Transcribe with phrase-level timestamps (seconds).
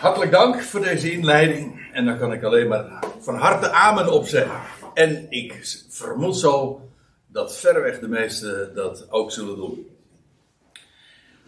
[0.00, 1.88] Hartelijk dank voor deze inleiding.
[1.92, 2.84] En daar kan ik alleen maar
[3.20, 4.60] van harte amen op zeggen.
[4.94, 6.80] En ik vermoed zo
[7.26, 9.86] dat verreweg de meesten dat ook zullen doen.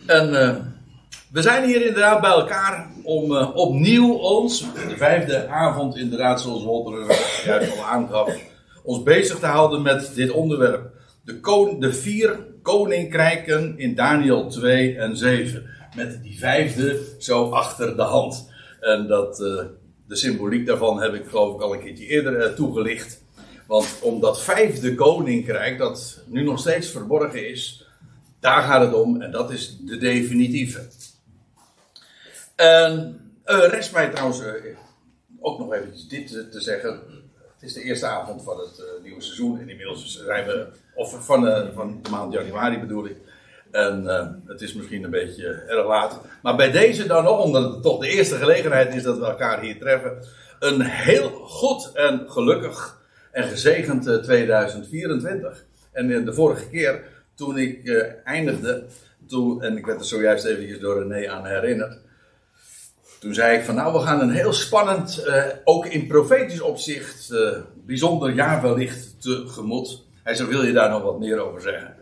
[0.06, 0.56] En uh,
[1.32, 6.64] we zijn hier inderdaad bij elkaar om uh, opnieuw ons, de vijfde avond inderdaad zoals
[6.64, 8.36] Walter juist al aangaf,
[8.82, 10.90] ons bezig te houden met dit onderwerp.
[11.24, 18.02] De, de vier koninkrijken in Daniel 2 en 7 met die vijfde zo achter de
[18.02, 18.50] hand.
[18.80, 19.64] En dat, uh,
[20.06, 23.22] de symboliek daarvan heb ik geloof ik al een keertje eerder uh, toegelicht.
[23.66, 27.86] Want om dat vijfde koninkrijk, dat nu nog steeds verborgen is,
[28.40, 30.86] daar gaat het om en dat is de definitieve.
[32.56, 34.42] En uh, rest mij trouwens
[35.40, 37.00] ook nog eventjes dit te zeggen.
[37.54, 41.70] Het is de eerste avond van het nieuwe seizoen en inmiddels zijn we, of van,
[41.74, 43.16] van de maand januari bedoel ik.
[43.70, 46.20] En uh, het is misschien een beetje erg laat.
[46.42, 49.60] Maar bij deze dan nog, omdat het toch de eerste gelegenheid is dat we elkaar
[49.60, 50.24] hier treffen.
[50.58, 55.64] Een heel goed en gelukkig en gezegend uh, 2024.
[55.92, 57.02] En de vorige keer,
[57.34, 57.88] toen ik
[58.24, 58.84] eindigde,
[59.26, 61.98] toen, en ik werd er zojuist eventjes door René aan herinnerd.
[63.20, 65.26] Toen zei ik van nou, we gaan een heel spannend,
[65.64, 67.34] ook in profetisch opzicht,
[67.86, 70.04] bijzonder jaar wellicht tegemoet.
[70.22, 71.97] Hij zei, wil je daar nog wat meer over zeggen?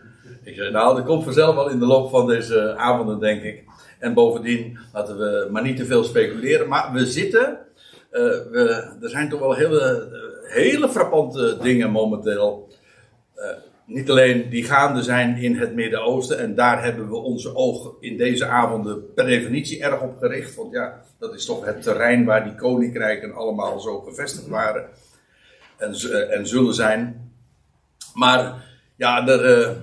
[0.47, 3.65] Ik zei, nou, dat komt vanzelf wel in de loop van deze avonden, denk ik.
[3.99, 6.69] En bovendien laten we maar niet te veel speculeren.
[6.69, 7.59] Maar we zitten,
[8.13, 10.09] uh, we, er zijn toch wel hele,
[10.43, 12.69] hele frappante dingen momenteel.
[13.87, 16.39] Niet alleen die gaande zijn in het Midden-Oosten.
[16.39, 20.55] En daar hebben we onze oog in deze avonden per definitie erg op gericht.
[20.55, 24.89] Want ja, dat is toch het terrein waar die koninkrijken allemaal zo gevestigd waren.
[25.77, 25.95] En,
[26.31, 27.31] en zullen zijn.
[28.15, 28.65] Maar
[28.97, 29.77] ja, er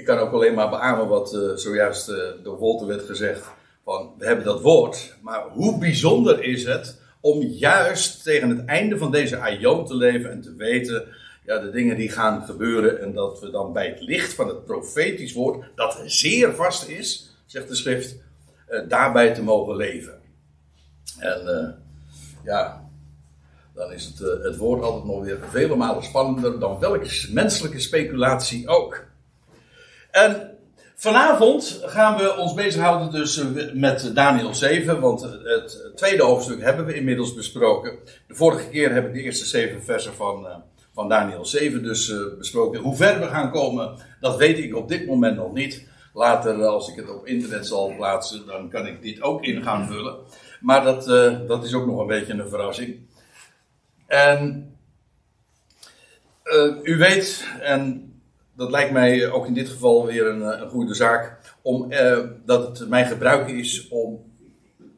[0.00, 3.50] ik kan ook alleen maar beamen wat uh, zojuist uh, door Wolter werd gezegd.
[3.84, 8.98] Van, we hebben dat woord, maar hoe bijzonder is het om juist tegen het einde
[8.98, 11.06] van deze aion te leven en te weten
[11.44, 14.64] ja, de dingen die gaan gebeuren en dat we dan bij het licht van het
[14.64, 18.16] profetisch woord, dat zeer vast is, zegt de schrift,
[18.70, 20.18] uh, daarbij te mogen leven.
[21.18, 21.76] En
[22.44, 22.88] ja,
[23.74, 28.68] dan is het, het woord altijd nog weer vele malen spannender dan welke menselijke speculatie
[28.68, 29.08] ook.
[30.10, 30.58] En
[30.94, 36.86] vanavond gaan we ons bezighouden dus eh, met Daniel 7, want het tweede hoofdstuk hebben
[36.86, 37.98] we inmiddels besproken.
[38.26, 40.56] De vorige keer heb ik de eerste zeven versen van, uh,
[40.94, 42.80] van Daniel 7 dus besproken.
[42.80, 45.88] Hoe ver we gaan komen, dat weet ik op dit moment nog niet.
[46.14, 49.86] Later, als ik het op internet zal plaatsen, dan kan ik dit ook in gaan
[49.86, 50.16] vullen.
[50.60, 51.04] Maar dat,
[51.48, 52.98] dat is ook nog een beetje een verrassing.
[54.06, 54.74] En
[56.82, 58.10] u weet, en
[58.60, 61.38] dat lijkt mij ook in dit geval weer een, eh, een goede zaak.
[61.62, 64.32] Om, eh, dat het mijn gebruik is om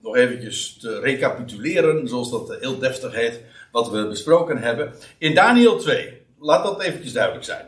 [0.02, 3.40] nog eventjes te recapituleren, zoals dat heel deftig heet,
[3.72, 4.92] wat we besproken hebben.
[5.18, 7.64] In Daniel 2, laat dat eventjes duidelijk zijn.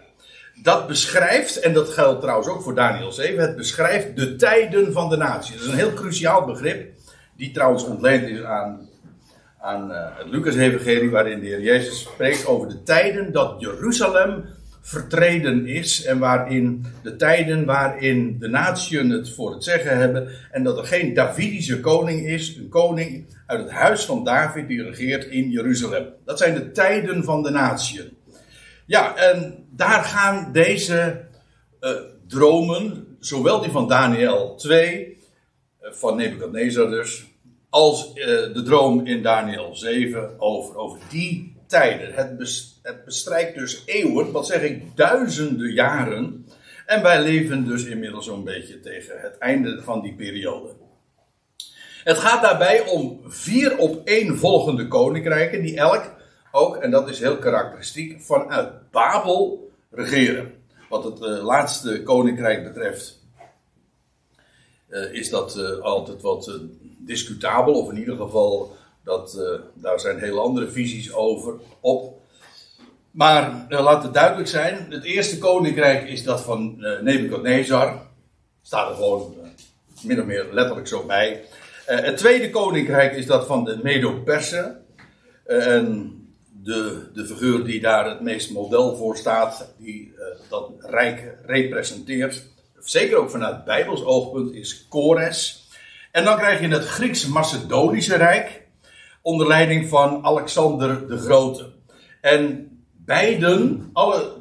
[0.62, 5.08] Dat beschrijft, en dat geldt trouwens ook voor Daniel 7, het beschrijft de tijden van
[5.08, 5.54] de natie.
[5.54, 6.92] Dat is een heel cruciaal begrip,
[7.36, 8.88] die trouwens ontleend is aan,
[9.60, 14.44] aan het Lucas-evangelie, waarin de Heer Jezus spreekt over de tijden dat Jeruzalem
[14.86, 20.62] vertreden is en waarin de tijden waarin de natieën het voor het zeggen hebben en
[20.62, 25.24] dat er geen Davidische koning is, een koning uit het huis van David die regeert
[25.24, 26.06] in Jeruzalem.
[26.24, 28.16] Dat zijn de tijden van de natieën.
[28.86, 31.24] Ja, en daar gaan deze
[31.80, 31.90] uh,
[32.28, 35.18] dromen, zowel die van Daniel 2,
[35.82, 37.24] uh, van Nebukadnezar dus,
[37.70, 44.32] als uh, de droom in Daniel 7 over, over die Het, het bestrijkt dus eeuwen,
[44.32, 46.46] wat zeg ik, duizenden jaren.
[46.86, 50.68] En wij leven dus inmiddels zo'n beetje tegen het einde van die periode.
[52.04, 56.12] Het gaat daarbij om vier op één volgende koninkrijken, die elk
[56.52, 60.52] ook, en dat is heel karakteristiek, vanuit Babel regeren.
[60.88, 63.22] Wat het uh, laatste koninkrijk betreft,
[64.88, 66.60] uh, is dat uh, altijd wat
[66.98, 72.22] discutabel, of in ieder geval dat, uh, daar zijn hele andere visies over op.
[73.10, 78.06] Maar uh, laat het duidelijk zijn: het eerste koninkrijk is dat van uh, Nebukadnezar.
[78.62, 79.34] Staat er gewoon
[80.02, 81.44] min of meer letterlijk zo bij.
[81.86, 84.84] het tweede koninkrijk is dat van de Medo-Persen.
[85.46, 86.18] en
[86.62, 90.14] de, de figuur die daar het meest model voor staat, die
[90.48, 92.42] dat rijk representeert,
[92.78, 95.68] zeker ook vanuit Bijbels oogpunt, is Kores.
[96.10, 98.63] En dan krijg je het Grieks-Macedonische Rijk
[99.24, 101.72] onder leiding van Alexander de Grote.
[102.20, 104.32] En beiden, alle,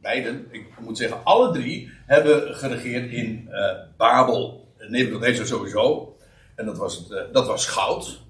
[0.00, 4.68] beiden, ik moet zeggen alle drie, hebben geregeerd in uh, Babel.
[4.88, 6.16] Nebukadnezar sowieso.
[6.56, 8.20] En dat was, het, dat was goud.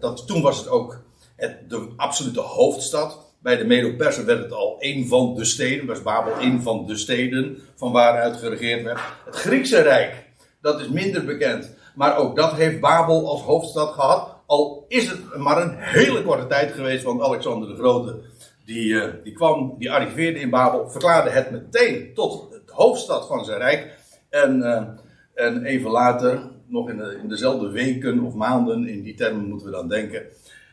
[0.00, 1.02] dat, toen was het ook
[1.36, 3.34] het, de absolute hoofdstad.
[3.38, 6.96] Bij de Medo-Persen werd het al een van de steden, was Babel een van de
[6.96, 9.00] steden van waaruit geregeerd werd.
[9.24, 10.24] Het Griekse Rijk,
[10.60, 11.74] dat is minder bekend.
[11.94, 14.36] Maar ook dat heeft Babel als hoofdstad gehad.
[14.46, 18.20] Al is het maar een hele korte tijd geweest, want Alexander de Grote,
[18.64, 23.44] die, uh, die kwam, die arriveerde in Babel, verklaarde het meteen tot de hoofdstad van
[23.44, 23.98] zijn rijk.
[24.30, 24.88] En, uh,
[25.34, 29.72] en even later, nog in, in dezelfde weken of maanden, in die termen moeten we
[29.72, 30.22] dan denken,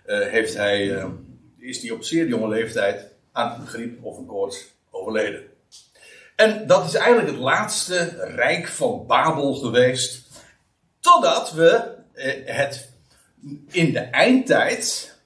[0.06, 1.06] uh, heeft hij,
[1.58, 5.42] is hij op zeer jonge leeftijd aan een griep of een koorts overleden.
[6.36, 10.28] En dat is eigenlijk het laatste rijk van Babel geweest.
[11.00, 11.98] Totdat we
[12.46, 12.98] het
[13.68, 15.18] in de eindtijd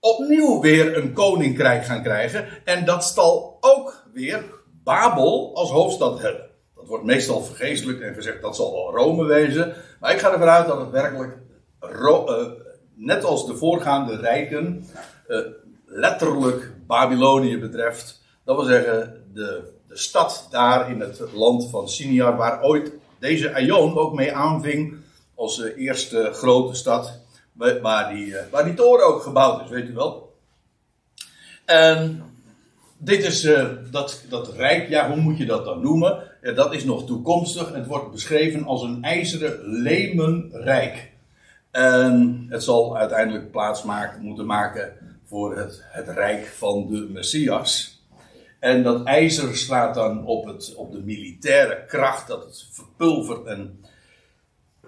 [0.00, 2.46] opnieuw weer een koninkrijk gaan krijgen.
[2.64, 4.44] En dat zal ook weer
[4.84, 6.50] Babel als hoofdstad hebben.
[6.74, 9.74] Dat wordt meestal vergeestelijk en gezegd dat zal wel Rome wezen.
[10.00, 11.38] Maar ik ga ervan uit dat het werkelijk,
[12.02, 12.46] uh,
[12.94, 14.84] net als de voorgaande rijken,
[15.28, 15.38] uh,
[15.86, 18.22] letterlijk Babylonië betreft.
[18.44, 23.54] Dat wil zeggen, de, de stad daar in het land van Siniar, waar ooit deze
[23.54, 24.96] Aion ook mee aanving
[25.34, 27.21] als de eerste grote stad
[27.52, 30.36] waar die, eh, waar die toren ook gebouwd is, weet u wel.
[31.64, 32.22] En
[32.98, 36.22] dit is uh, dat, dat rijk, ja, hoe moet je dat dan noemen?
[36.42, 37.72] Ja, dat is nog toekomstig.
[37.72, 41.10] Het wordt beschreven als een ijzeren lemenrijk.
[41.70, 44.92] En het zal uiteindelijk plaats maken, moeten maken
[45.24, 48.00] voor het, het rijk van de Messias.
[48.58, 53.84] En dat ijzer slaat dan op, het, op de militaire kracht, dat het verpulvert en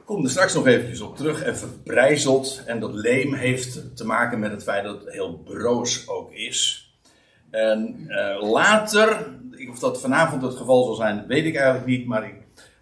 [0.04, 2.62] kom er straks nog eventjes op terug en verbrijzeld.
[2.66, 6.88] En dat leem heeft te maken met het feit dat het heel broos ook is.
[7.50, 9.26] En uh, later,
[9.70, 12.06] of dat vanavond het geval zal zijn, weet ik eigenlijk niet.
[12.06, 12.32] Maar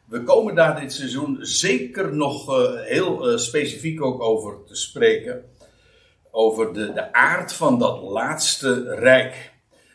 [0.04, 5.44] we komen daar dit seizoen zeker nog uh, heel uh, specifiek ook over te spreken.
[6.30, 9.50] Over de, de aard van dat laatste rijk.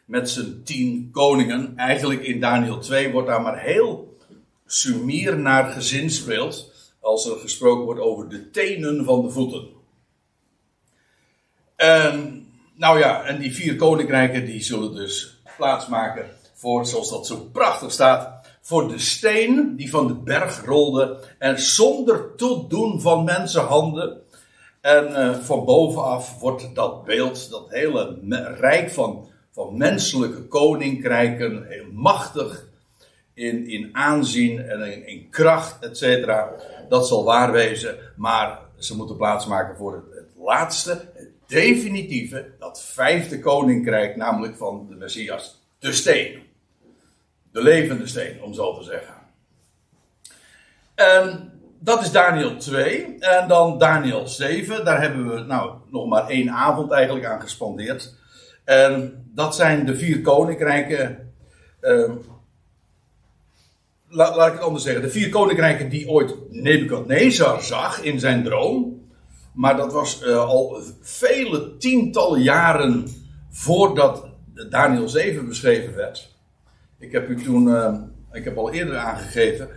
[0.05, 1.73] Met zijn tien koningen.
[1.75, 4.17] Eigenlijk in Daniel 2 wordt daar maar heel
[4.65, 6.75] sumier naar gezinspeeld
[7.07, 9.67] als er gesproken wordt over de tenen van de voeten.
[11.75, 17.49] En, nou ja, en die vier koninkrijken die zullen dus plaatsmaken voor, zoals dat zo
[17.51, 24.21] prachtig staat, voor de steen die van de berg rolde en zonder toedoen van mensenhanden.
[24.81, 28.19] En uh, van bovenaf wordt dat beeld, dat hele
[28.59, 32.67] rijk van, van menselijke koninkrijken, heel machtig
[33.33, 36.53] in, in aanzien en in, in kracht, et cetera
[36.89, 42.81] dat zal waar wezen, maar ze moeten plaatsmaken voor het, het laatste, het definitieve, dat
[42.81, 46.45] vijfde koninkrijk, namelijk van de Messias, de steen.
[47.51, 49.15] De levende steen, om zo te zeggen.
[50.95, 53.15] En dat is Daniel 2.
[53.19, 54.85] En dan Daniel 7.
[54.85, 58.15] Daar hebben we nou nog maar één avond eigenlijk aan gespandeerd.
[58.63, 61.33] En dat zijn de vier koninkrijken.
[61.81, 62.11] Uh,
[64.17, 69.05] laat ik het anders zeggen, de vier koninkrijken die ooit Nebukadnezar zag in zijn droom.
[69.53, 73.07] Maar dat was uh, al vele tientallen jaren
[73.49, 74.25] voordat
[74.69, 76.35] Daniel 7 beschreven werd.
[76.99, 77.93] Ik heb u toen, uh,
[78.31, 79.69] ik heb al eerder aangegeven,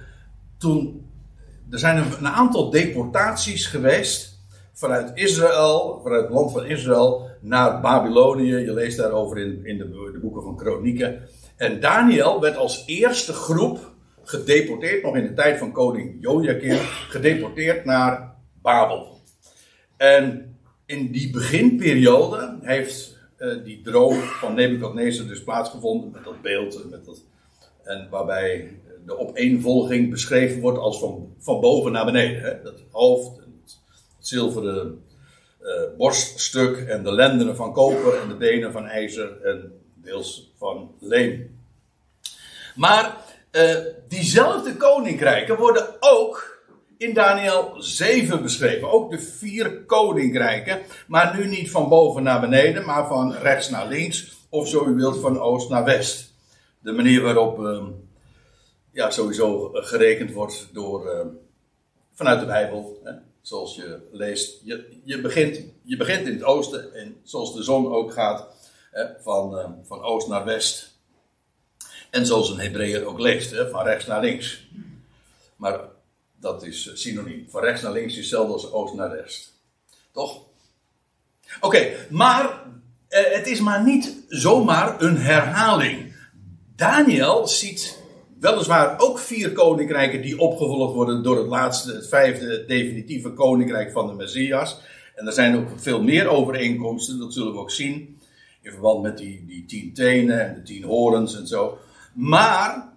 [0.59, 1.07] toen,
[1.71, 4.39] er zijn een, een, aantal deportaties geweest
[4.73, 8.55] vanuit Israël, vanuit het land van Israël, naar Babylonië.
[8.55, 11.23] Je leest daarover in, in de, de boeken van Kronieken.
[11.57, 13.91] En Daniel werd als eerste groep
[14.23, 19.21] gedeporteerd, nog in de tijd van koning Joachim, gedeporteerd naar Babel.
[19.97, 26.91] En in die beginperiode heeft uh, die droom van Nebuchadnezzar dus plaatsgevonden met dat beeld,
[26.91, 27.25] met dat,
[27.83, 32.43] en waarbij de opeenvolging beschreven wordt als van, van boven naar beneden.
[32.43, 32.63] Hè?
[32.63, 33.79] Dat hoofd, het,
[34.19, 35.05] zilveren
[35.63, 40.95] uh, borststuk en de lendenen van koper en de benen van ijzer en deels van
[41.01, 41.59] leem.
[42.75, 43.17] Maar
[43.53, 43.77] uh,
[44.09, 46.59] diezelfde koninkrijken worden ook
[46.97, 48.91] in Daniel 7 beschreven.
[48.91, 50.83] Ook de vier koninkrijken.
[51.07, 54.37] Maar nu niet van boven naar beneden, maar van rechts naar links.
[54.49, 56.33] Of zo u wilt, van oost naar west.
[56.83, 57.87] De manier waarop uh,
[58.93, 61.21] ja, sowieso gerekend wordt door, uh,
[62.13, 63.01] vanuit de Bijbel.
[63.05, 63.13] Hè?
[63.41, 64.61] Zoals je leest.
[64.65, 66.95] Je, je, begint, je begint in het oosten.
[66.95, 68.47] En zoals de zon ook gaat.
[69.21, 70.90] van, van oost naar west.
[72.11, 74.69] En zoals een Hebreeër ook leest, hè, van rechts naar links.
[75.57, 75.81] Maar
[76.41, 77.47] dat is eh, synoniem.
[77.49, 79.53] Van rechts naar links is hetzelfde als oost naar west.
[80.13, 80.43] Toch?
[81.61, 82.63] Oké, maar
[83.09, 86.15] eh, het is maar niet zomaar een herhaling.
[86.77, 87.99] Daniel ziet
[88.41, 94.07] weliswaar ook vier koninkrijken die opgevolgd worden door het laatste, het vijfde definitieve koninkrijk van
[94.07, 94.81] de Messias.
[95.15, 98.19] En er zijn ook veel meer overeenkomsten, dat zullen we ook zien.
[98.63, 101.79] In verband met die, die tien tenen en de tien horens en zo.
[102.15, 102.93] Maar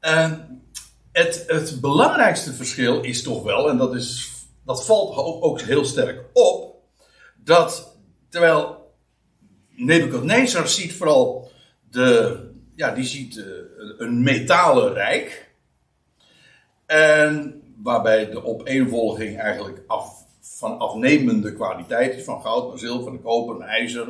[0.00, 0.32] uh,
[1.12, 4.32] het, het belangrijkste verschil is toch wel, en dat, is,
[4.64, 6.74] dat valt ook, heel sterk op,
[7.36, 7.96] dat
[8.28, 8.94] terwijl
[9.68, 11.50] Nebuchadnezzar ziet vooral
[11.90, 12.38] de,
[12.74, 13.44] ja, die ziet uh,
[13.98, 15.54] een metalen rijk.
[16.86, 22.24] En waarbij de opeenvolging eigenlijk af, van afnemende kwaliteit is.
[22.24, 24.08] Van goud naar zilver, van koper naar ijzer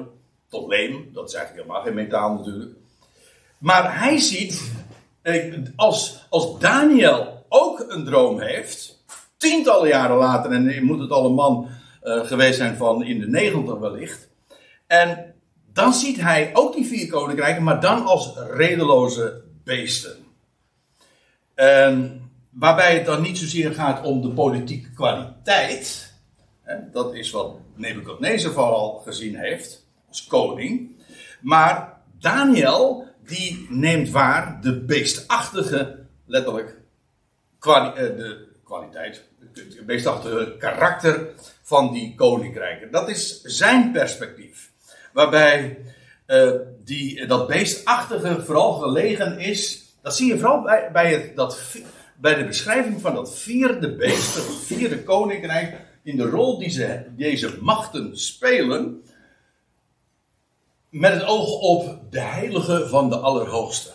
[0.49, 1.11] tot leem.
[1.13, 2.77] Dat is eigenlijk helemaal geen metaal natuurlijk.
[3.59, 4.73] Maar hij ziet,
[5.23, 9.05] eh, als, als Daniel ook een droom heeft,
[9.37, 11.69] tientallen jaren later, en moet het al een man
[12.03, 14.29] uh, geweest zijn van in de negentig wellicht.
[14.87, 15.35] En
[15.73, 20.17] dan ziet hij ook die vier koninkrijken, maar dan als redeloze beesten.
[21.55, 22.21] En
[22.51, 26.15] waarbij het dan niet zozeer gaat om de politieke kwaliteit.
[26.63, 30.91] Hè, dat is wat Nebuchadnezzar vooral gezien heeft, als koning.
[31.41, 36.77] Maar Daniel, die neemt waar de beestachtige, letterlijk,
[37.59, 41.29] kwali eh, de kwaliteit, het beestachtige karakter
[41.63, 42.91] van die koninkrijken.
[42.91, 44.71] Dat is zijn perspectief.
[45.13, 45.79] Waarbij
[46.27, 46.53] uh,
[46.85, 49.85] die, dat beestachtige vooral gelegen is.
[50.03, 51.77] Dat zie je vooral bij, bij, het, dat,
[52.17, 55.77] bij de beschrijving van dat vierde beest, dat vierde koninkrijk.
[56.03, 59.03] In de rol die ze, deze machten spelen.
[60.91, 63.91] Met het oog op de heilige van de Allerhoogste.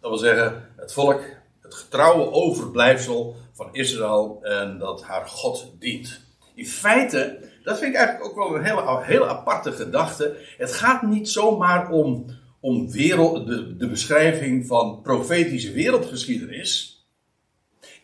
[0.00, 1.22] Dat wil zeggen, het volk,
[1.60, 6.20] het getrouwe overblijfsel van Israël en dat haar God dient.
[6.54, 10.36] In feite, dat vind ik eigenlijk ook wel een hele, hele aparte gedachte.
[10.56, 12.26] Het gaat niet zomaar om,
[12.60, 17.04] om wereld, de, de beschrijving van profetische wereldgeschiedenis.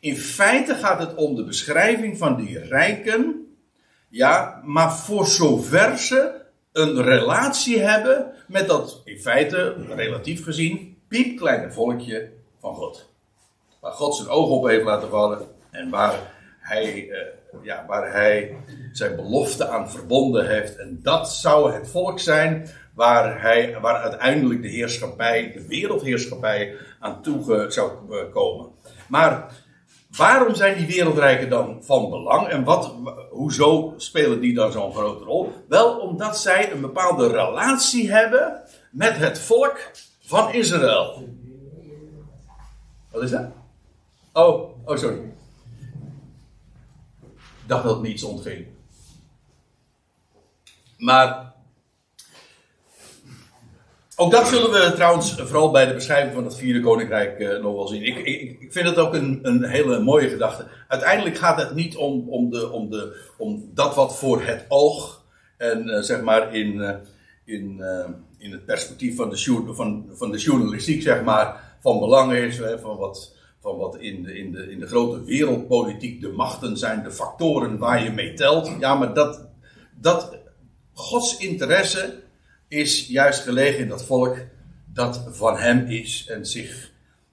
[0.01, 3.47] In feite gaat het om de beschrijving van die rijken.
[4.09, 6.45] Ja, maar voor zover ze
[6.77, 12.31] een relatie hebben met dat, in feite, relatief gezien, piepkleine volkje
[12.61, 13.11] van God.
[13.81, 17.19] Waar God zijn oog op heeft laten vallen en waar hij, uh,
[17.63, 18.57] ja, waar hij
[18.93, 20.77] zijn belofte aan verbonden heeft.
[20.77, 27.23] En dat zou het volk zijn waar, hij, waar uiteindelijk de heerschappij, de wereldheerschappij aan
[27.23, 28.71] toe zou uh, komen.
[29.09, 29.53] Maar
[30.17, 32.49] waarom zijn die wereldrijken dan van belang?
[32.49, 32.95] En wat,
[33.31, 35.53] hoezo spelen die dan zo'n grote rol?
[35.69, 41.29] Wel omdat zij een bepaalde relatie hebben met het volk van Israël.
[43.11, 43.47] Wat is dat?
[44.33, 45.35] Oh, oh sorry.
[47.63, 48.67] Ik dacht dat het niets ontging.
[50.97, 51.55] Maar.
[54.19, 57.75] Ook dat zullen we trouwens vooral bij de beschrijving van het vierde koninkrijk uh, nog
[57.75, 58.03] wel zien.
[58.03, 60.67] Ik, ik, ik, vind het ook een, een hele mooie gedachte.
[60.89, 65.25] Uiteindelijk gaat het niet om, om, de, om, de, om dat wat voor het oog
[65.57, 66.91] en uh, zeg maar in, uh,
[67.45, 67.83] in,
[68.39, 72.61] in het perspectief van de, van, van de journalistiek zeg maar van belang is.
[72.81, 77.03] van wat, van wat in de, in, de, in de grote wereldpolitiek de machten zijn,
[77.03, 78.71] de factoren waar je mee telt.
[78.81, 79.49] Ja, maar dat,
[80.01, 80.37] dat
[80.93, 82.25] Gods interesse
[82.69, 84.37] is juist gelegen in dat volk
[84.93, 86.91] dat van hem is en, zich,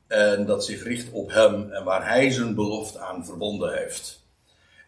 [0.08, 4.22] en dat zich richt op hem en waar hij zijn belofte aan verbonden heeft.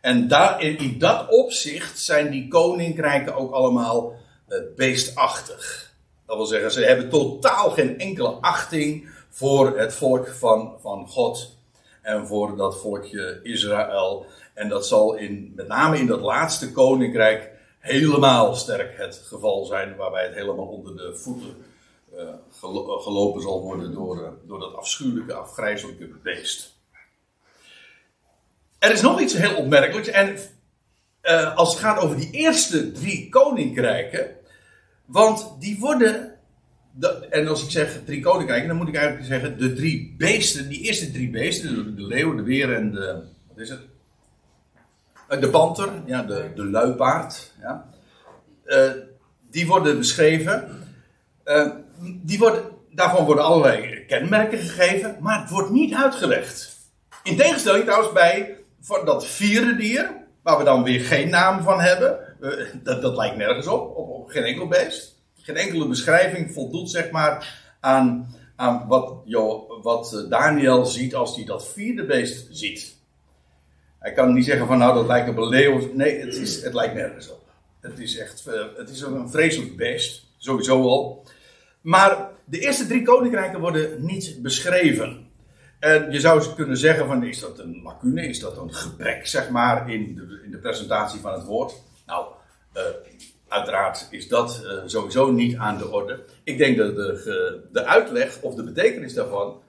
[0.02, 4.16] En daar, in dat opzicht zijn die koninkrijken ook allemaal
[4.50, 5.94] uh, beestachtig.
[6.26, 11.58] Dat wil zeggen, ze hebben totaal geen enkele achting voor het volk van, van God
[12.02, 14.26] en voor dat volkje Israël.
[14.54, 17.52] En dat zal in, met name in dat laatste koninkrijk
[17.86, 21.56] helemaal sterk het geval zijn, waarbij het helemaal onder de voeten
[22.14, 22.34] uh,
[23.02, 26.74] gelopen zal worden door, uh, door dat afschuwelijke, afgrijzelijke beest.
[28.80, 30.08] Er is nog iets heel opmerkelijks.
[30.08, 30.38] En
[31.56, 34.36] als het gaat over die eerste drie koninkrijken.
[35.06, 36.36] Want die worden
[37.30, 40.82] en als ik zeg drie koninkrijken, dan moet ik eigenlijk zeggen de drie beesten, die
[40.82, 43.80] eerste drie beesten, de, leeuw, de weer en de, wat is het?
[45.28, 47.90] Eh, de panter, ja, de, de luipaard, ja.
[48.66, 48.92] Uh,
[49.52, 50.70] die worden beschreven.
[51.46, 56.78] Uh, die worden, daarvan worden allerlei kenmerken gegeven, maar het wordt niet uitgelegd.
[57.24, 58.58] In tegenstelling trouwens bij
[59.06, 62.20] dat vierde dier, waar we dan weer geen naam van hebben.
[62.84, 65.16] dat, dat lijkt nergens op, op, op geen enkel beest
[65.46, 71.36] geen enkele beschrijving voldoet zeg maar aan, aan wat, jo, wat eh, Daniel ziet als
[71.36, 72.96] hij dat vierde beest ziet.
[74.06, 75.90] Hij kan niet zeggen van nou dat lijkt op een leeuw.
[75.94, 77.42] Nee, het, is, het lijkt nergens op.
[77.80, 81.24] Het is echt uh, het is een vreselijk beest, sowieso al.
[81.82, 85.28] Maar de eerste drie koninkrijken worden niet beschreven.
[85.80, 89.50] En je zou kunnen zeggen van, is dat een lacune, is dat een gebrek, zeg
[89.50, 91.74] maar, in de, in de presentatie van het woord?
[92.06, 92.28] Nou,
[92.78, 92.82] uh,
[93.48, 96.24] uiteraard is dat uh, sowieso niet aan de orde.
[96.44, 99.62] Ik denk dat de, de uitleg of de betekenis daarvan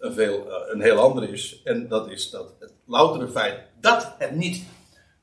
[0.00, 1.60] een, veel, een heel ander is.
[1.64, 4.62] En dat is dat het loutere feit dat het niet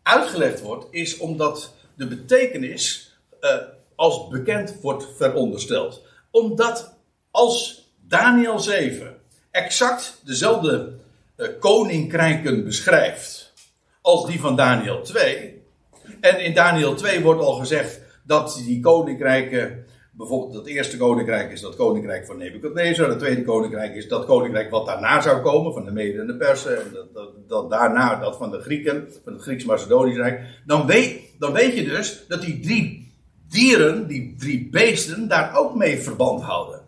[0.03, 3.15] uitgelegd wordt, is omdat de betekenis
[3.95, 6.01] als bekend wordt verondersteld.
[6.31, 6.95] Omdat
[7.31, 9.17] als Daniel 7
[9.51, 10.93] exact dezelfde
[11.37, 13.53] uh, koninkrijken beschrijft
[14.01, 15.61] als die van Daniel 2.
[16.21, 19.85] En in Daniel 2 wordt al gezegd dat die koninkrijken,
[20.17, 24.69] bijvoorbeeld dat eerste koninkrijk is dat koninkrijk van Nebuchadnezzar, het tweede koninkrijk is dat koninkrijk
[24.69, 28.37] wat daarna zou komen, van de Mede en de Persen, en dat, dat, daarna dat
[28.37, 30.61] van de Grieken, van het Grieks-Macedonisch Rijk.
[30.65, 33.13] Dan weet, dan weet je dus dat die drie
[33.49, 36.81] dieren, die drie beesten, daar ook mee verband houden.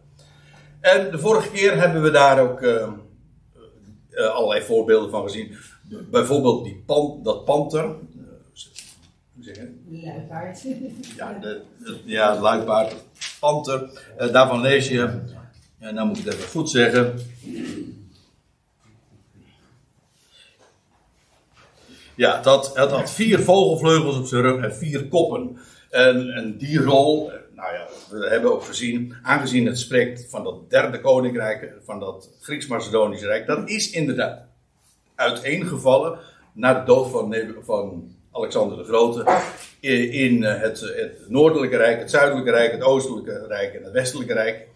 [0.82, 2.88] En de vorige keer hebben we daar ook uh,
[4.12, 5.56] uh, allerlei voorbeelden van gezien.
[6.12, 7.86] Bijvoorbeeld die pan, dat panter.
[7.86, 9.62] Uh?
[9.91, 10.65] Luipaard.
[11.15, 11.62] Ja, de,
[12.05, 12.96] ja, luipaard,
[13.39, 13.89] panter.
[14.31, 15.22] daarvan lees je,
[15.79, 17.19] ja, nou moet ik het even goed zeggen.
[22.15, 25.58] Ja, dat, het had vier vogelvleugels op zijn rug en vier koppen.
[25.89, 30.69] En, en die rol, nou ja, we hebben ook gezien, aangezien het spreekt van dat
[30.69, 34.41] derde koninkrijk, van dat Grieks-Macedonische Rijk, dat is inderdaad
[35.15, 36.19] uiteengevallen
[36.53, 39.42] na de dood van, van Alexander de Grote
[40.12, 44.68] in het, het noordelijke rijk, het zuidelijke rijk, het oostelijke rijk en het westelijke rijk.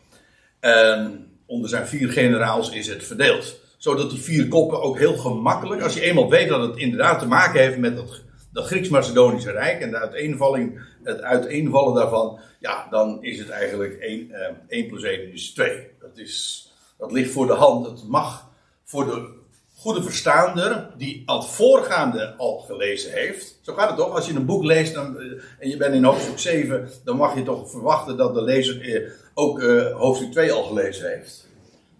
[0.60, 3.62] En onder zijn vier generaals is het verdeeld.
[3.78, 7.28] Zodat die vier koppen ook heel gemakkelijk, als je eenmaal weet dat het inderdaad te
[7.28, 8.22] maken heeft met dat
[8.54, 14.28] dat Grieks-Macedonische Rijk en de uiteenvalling, het uiteenvallen daarvan, ja, dan is het eigenlijk 1,
[14.30, 15.88] uh, 1 plus 1 is 2.
[16.00, 16.68] Dat, is,
[16.98, 17.86] dat ligt voor de hand.
[17.86, 18.50] Het mag
[18.84, 19.42] voor de
[19.84, 23.60] goede verstaander, die al voorgaande al gelezen heeft.
[23.62, 24.16] Zo gaat het toch?
[24.16, 27.36] Als je een boek leest dan, uh, en je bent in hoofdstuk 7, dan mag
[27.36, 31.48] je toch verwachten dat de lezer uh, ook uh, hoofdstuk 2 al gelezen heeft.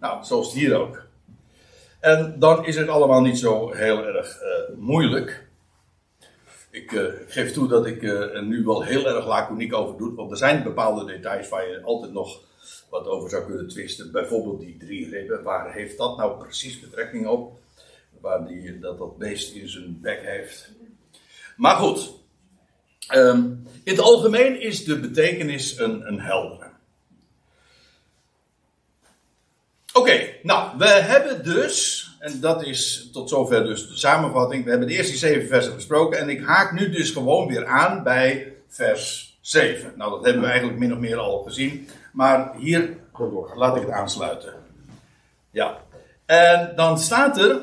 [0.00, 1.02] Nou, zoals hier ook.
[2.00, 4.38] En dan is het allemaal niet zo heel erg
[4.76, 5.46] moeilijk.
[6.70, 10.14] Ik, geef toe dat ik er nu wel heel erg laconiek over doe.
[10.14, 12.40] Want er zijn bepaalde details waar je altijd nog
[12.90, 14.12] wat over zou kunnen twisten.
[14.12, 15.42] Bijvoorbeeld die drie ribben.
[15.42, 17.62] Waar heeft dat nou precies betrekking op?
[18.24, 20.70] Waar die, dat dat beest in zijn bek heeft.
[21.56, 22.12] Maar goed.
[23.14, 26.70] Um, in het algemeen is de betekenis een, een heldere.
[29.92, 34.64] Oké, nou, we hebben dus en dat is tot zover dus de samenvatting.
[34.64, 36.18] We hebben de eerste zeven versen besproken.
[36.18, 39.92] En ik haak nu dus gewoon weer aan bij vers 7.
[39.96, 41.88] Nou, dat hebben we eigenlijk min of meer al gezien.
[42.12, 42.96] Maar hier
[43.54, 44.54] laat ik het aansluiten.
[45.50, 45.78] Ja.
[46.26, 47.60] En dan staat er.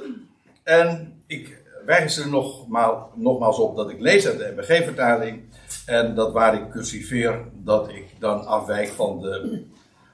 [0.72, 5.44] En ik wijs er nogmaal, nogmaals op dat ik lees uit de MBG-vertaling.
[5.86, 9.64] En dat waar ik cursiveer, dat ik dan afwijk van de,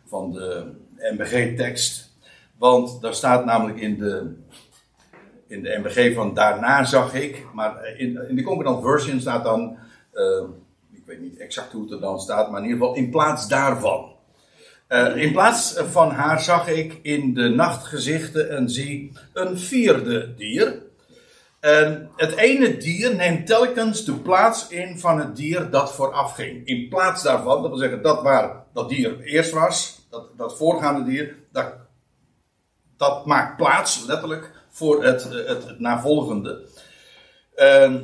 [0.05, 0.71] van de
[1.17, 2.15] MBG-tekst.
[2.57, 4.35] Want daar staat namelijk in de,
[5.47, 9.77] in de MBG van daarna zag ik, maar in, de Concordant Version staat dan,
[10.13, 10.43] uh,
[10.91, 13.47] ik weet niet exact hoe het er dan staat, maar in ieder geval in plaats
[13.47, 14.16] daarvan.
[14.89, 20.81] Uh, in plaats van haar zag ik in de nachtgezichten en zie een vierde dier.
[21.59, 26.65] En het ene dier neemt telkens de plaats in van het dier dat vooraf ging.
[26.65, 31.03] In plaats daarvan, dat wil zeggen dat waar dat dier eerst was, dat, dat voorgaande
[31.03, 31.73] dier, dat
[32.97, 36.67] dat maakt plaats, letterlijk, voor het, het, het navolgende.
[37.55, 37.95] Uh,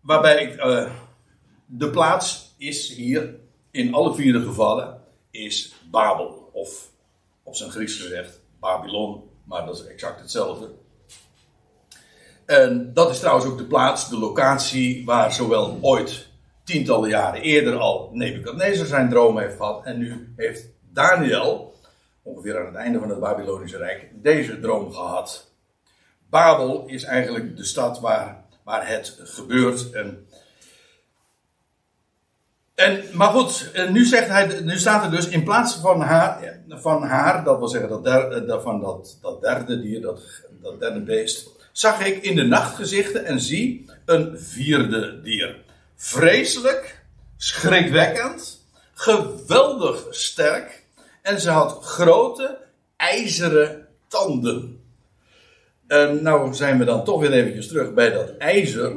[0.00, 0.90] waarbij ik, uh,
[1.66, 3.34] de plaats is hier,
[3.70, 4.99] in alle vier de gevallen,
[5.30, 6.50] is Babel.
[6.52, 6.90] Of
[7.42, 10.70] op zijn Grieks gezegd, Babylon, maar dat is exact hetzelfde.
[12.46, 16.28] En dat is trouwens ook de plaats, de locatie waar zowel ooit
[16.64, 19.84] tientallen jaren eerder al Nebuchadnezzar zijn droom heeft gehad.
[19.84, 21.74] En nu heeft Daniel,
[22.22, 25.52] ongeveer aan het einde van het Babylonische Rijk, deze droom gehad.
[26.30, 29.90] Babel is eigenlijk de stad waar, waar het gebeurt.
[29.90, 30.26] En,
[32.80, 37.02] en, maar goed, nu, zegt hij, nu staat er dus in plaats van haar, van
[37.02, 40.20] haar dat wil zeggen dat, der, van dat, dat derde dier, dat,
[40.62, 45.56] dat derde beest, zag ik in de nachtgezichten en zie een vierde dier.
[45.96, 47.02] Vreselijk,
[47.36, 48.64] schrikwekkend,
[48.94, 50.84] geweldig sterk
[51.22, 52.58] en ze had grote
[52.96, 54.80] ijzeren tanden.
[55.86, 58.92] En nou zijn we dan toch weer eventjes terug bij dat ijzer.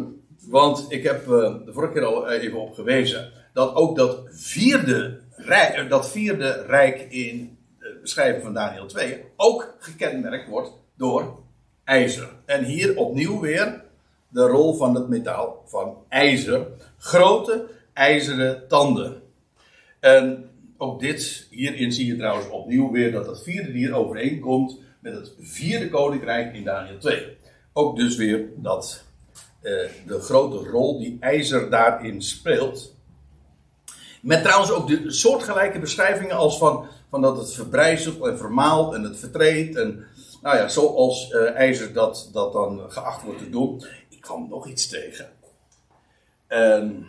[0.47, 5.19] Want ik heb uh, de vorige keer al even op gewezen dat ook dat vierde
[5.35, 11.39] rijk, dat vierde rijk in de beschrijving van Daniel 2 ook gekenmerkt wordt door
[11.83, 12.29] ijzer.
[12.45, 13.83] En hier opnieuw weer
[14.27, 16.67] de rol van het metaal, van ijzer.
[16.97, 19.21] Grote ijzeren tanden.
[19.99, 25.13] En ook dit, hierin zie je trouwens opnieuw weer dat het vierde dier overeenkomt met
[25.13, 27.37] het vierde koninkrijk in Daniel 2.
[27.73, 29.03] Ook dus weer dat
[29.61, 29.71] eh,
[30.07, 32.92] de grote rol die ijzer daarin speelt.
[34.23, 39.03] Met trouwens ook de soortgelijke beschrijvingen als van, van dat het verbrijzelt en vermaalt en
[39.03, 39.75] het vertreedt.
[39.75, 40.05] En
[40.41, 43.85] nou ja, zoals uh, ijzer dat, dat dan geacht wordt te doen.
[44.09, 45.29] Ik kwam nog iets tegen.
[46.49, 47.07] Um,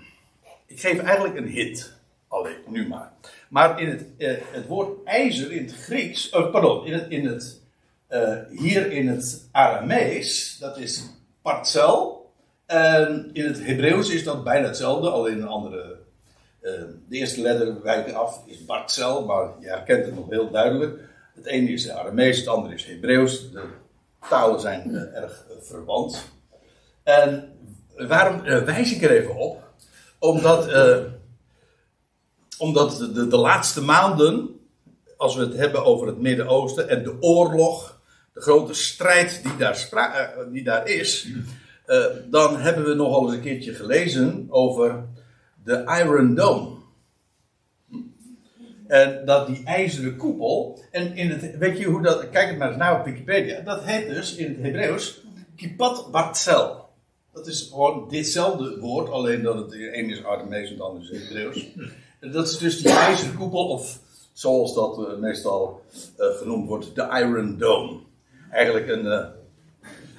[0.66, 1.92] ik geef eigenlijk een hit.
[2.28, 3.12] Alleen, nu maar.
[3.48, 7.26] Maar in het, uh, het woord ijzer in het Grieks, oh, pardon, in het, in
[7.26, 7.60] het,
[8.10, 11.04] uh, hier in het Aramees, dat is
[11.42, 12.32] parcel.
[12.66, 15.93] En in het Hebreeuws is dat bijna hetzelfde, alleen een andere.
[16.64, 16.72] Uh,
[17.08, 21.00] de eerste letter wijkt af, is Bartzel, maar je herkent het nog heel duidelijk.
[21.34, 23.50] Het ene is Aramees, het andere is Hebreeuws.
[23.50, 23.64] De
[24.28, 26.32] talen zijn erg verwant.
[27.02, 27.52] En
[27.96, 29.62] waarom wijs ik er even op?
[30.18, 30.68] Omdat
[32.58, 34.60] omdat de, de, laatste maanden,
[35.16, 38.00] als we het hebben over het Midden-Oosten en de oorlog,
[38.32, 39.88] de grote strijd die daar,
[40.52, 41.28] die daar is,
[42.30, 45.04] dan hebben we nogal eens een keertje gelezen over
[45.64, 46.72] de Iron Dome.
[48.86, 52.68] En dat die ijzeren koepel, en in het, weet je hoe dat, kijk het maar
[52.68, 55.24] eens naar op Wikipedia, dat heet dus in het Hebreeuws
[55.56, 56.88] Kipat Bartzel.
[57.32, 61.18] Dat is gewoon ditzelfde woord, alleen dat het een is Artemees en het andere is
[61.18, 61.66] Hebreeuws.
[62.20, 63.98] Dat is dus die ijzeren koepel, of
[64.32, 65.82] zoals dat uh, meestal
[66.18, 68.00] uh, genoemd wordt, de Iron Dome.
[68.50, 69.26] Eigenlijk een, uh,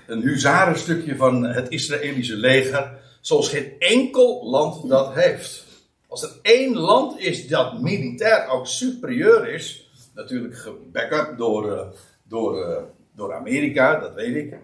[0.07, 5.65] een huzarenstukje van het Israëlische leger, zoals geen enkel land dat heeft.
[6.07, 12.83] Als er één land is dat militair ook superieur is, natuurlijk gebackup door, door,
[13.15, 14.57] door Amerika, dat weet ik.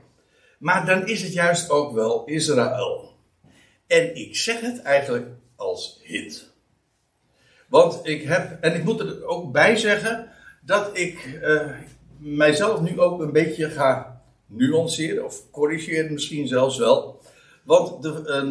[0.57, 3.13] Maar dan is het juist ook wel Israël.
[3.87, 6.49] En ik zeg het eigenlijk als hit.
[7.67, 10.29] Want ik heb, en ik moet er ook bij zeggen,
[10.61, 11.71] dat ik uh,
[12.17, 17.20] mijzelf nu ook een beetje ga nuanceren, of corrigeren misschien zelfs wel.
[17.71, 18.09] Want de,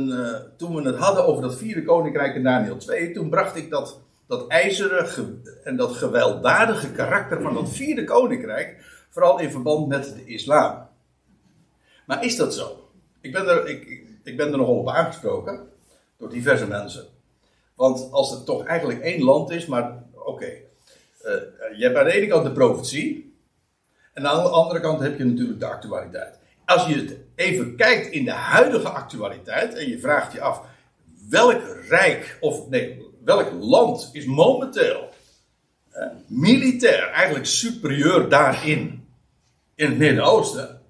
[0.08, 3.70] uh, toen we het hadden over dat vierde koninkrijk in Daniel 2, toen bracht ik
[3.70, 8.76] dat, dat ijzeren en dat gewelddadige karakter van dat vierde koninkrijk,
[9.10, 10.88] vooral in verband met de islam.
[12.06, 12.90] Maar is dat zo?
[13.20, 15.68] Ik ben er, ik, ik ben er nogal op aangesproken
[16.16, 17.06] door diverse mensen.
[17.74, 20.28] Want als het toch eigenlijk één land is, maar oké.
[20.28, 20.64] Okay.
[21.24, 23.34] Uh, eh, je hebt aan de ene kant de profetie.
[24.12, 26.39] En aan de andere kant heb je natuurlijk de actualiteit.
[26.70, 30.62] Als je het even kijkt in de huidige actualiteit en je vraagt je af
[31.28, 35.10] welk rijk, of nee, welk land is momenteel
[36.26, 39.08] militair eigenlijk superieur daarin
[39.74, 40.80] in het Midden-Oosten.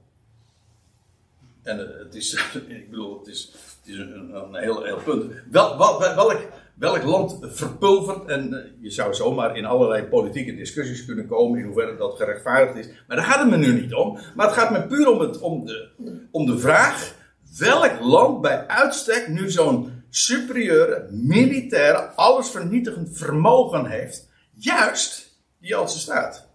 [1.62, 2.34] En het is,
[2.68, 5.32] ik bedoel, het is, het is een, een heel, heel punt.
[5.50, 6.48] Wel, wel, welk,
[6.80, 8.24] welk land verpulvert.
[8.24, 12.78] En eh, je zou zomaar in allerlei politieke discussies kunnen komen in hoeverre dat gerechtvaardigd
[12.78, 12.92] is.
[13.06, 14.18] Maar daar gaat het me nu niet om.
[14.34, 15.88] Maar het gaat me puur om, het, om, de,
[16.30, 17.14] om de vraag:
[17.58, 24.28] welk land bij uitstek nu zo'n superieure, militaire, allesvernietigend vermogen heeft?
[24.54, 26.48] Juist die Joodse staat.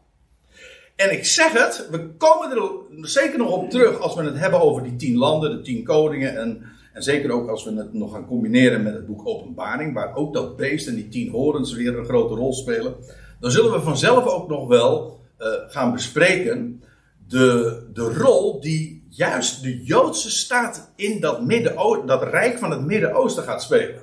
[0.95, 2.71] En ik zeg het, we komen er
[3.07, 6.37] zeker nog op terug als we het hebben over die tien landen, de tien koningen
[6.37, 6.63] en
[6.95, 10.33] en zeker ook als we het nog gaan combineren met het boek Openbaring, waar ook
[10.33, 12.95] dat beest en die tien horens weer een grote rol spelen.
[13.39, 16.83] Dan zullen we vanzelf ook nog wel uh, gaan bespreken
[17.27, 22.85] de, de rol die juist de Joodse staat in dat, midden dat rijk van het
[22.85, 24.01] Midden-Oosten gaat spelen.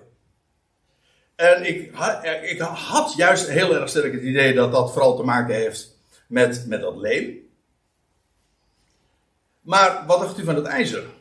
[1.37, 1.93] En ik,
[2.43, 6.65] ik had juist heel erg sterk het idee dat dat vooral te maken heeft met,
[6.69, 7.39] met dat leem.
[9.61, 11.21] Maar wat dacht u van het ijzer?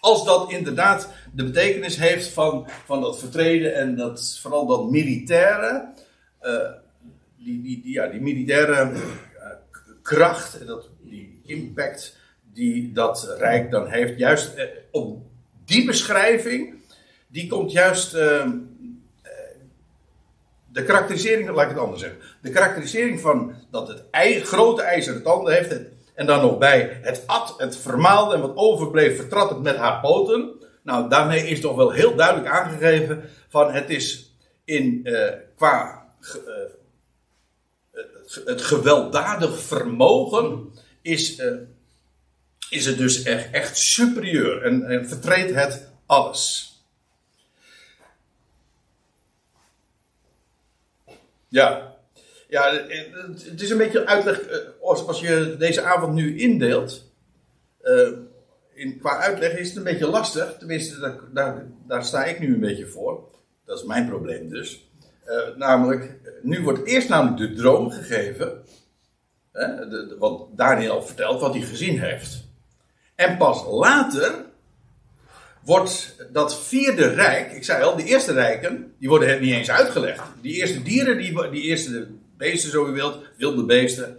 [0.00, 5.88] Als dat inderdaad de betekenis heeft van, van dat vertreden en dat, vooral dat militaire,
[6.42, 6.52] uh,
[7.36, 9.00] die, die, ja, die militaire uh,
[10.02, 12.16] kracht, dat, die impact
[12.52, 15.22] die dat Rijk dan heeft, juist uh, op
[15.64, 16.74] die beschrijving,
[17.26, 18.10] die komt juist.
[20.72, 22.18] de karakterisering, laat ik het anders zeggen.
[22.40, 26.98] De karakterisering van dat het ei, grote ijzeren tanden heeft, het en dan nog bij
[27.02, 30.52] het at, het vermaalde en wat overbleef, vertrad het met haar poten.
[30.82, 38.02] Nou, daarmee is toch wel heel duidelijk aangegeven van het is in, uh, qua uh,
[38.44, 41.52] het gewelddadig vermogen is, uh,
[42.70, 46.72] is het dus echt, echt superieur en, en vertreedt het alles.
[51.48, 51.96] Ja,
[52.48, 52.72] Ja,
[53.50, 54.40] het is een beetje uitleg.
[54.40, 57.06] eh, Als, je deze avond nu indeelt.
[57.80, 58.08] eh,
[58.74, 60.56] in, qua uitleg is het een beetje lastig.
[60.58, 63.28] Tenminste, daar, daar, sta ik nu een beetje voor.
[63.64, 64.88] Dat is mijn probleem dus.
[65.24, 68.62] Eh, namelijk, nu wordt eerst namelijk de droom gegeven.
[69.52, 72.44] Hè, de, de- wat Daniel vertelt, wat hij gezien heeft.
[73.14, 74.44] En pas later
[75.64, 80.22] wordt dat vierde rijk, ik zei al, die eerste rijken, die worden niet eens uitgelegd.
[80.40, 82.08] Die eerste dieren, die, die eerste
[82.38, 84.18] beesten, zo u wilt, wilde beesten,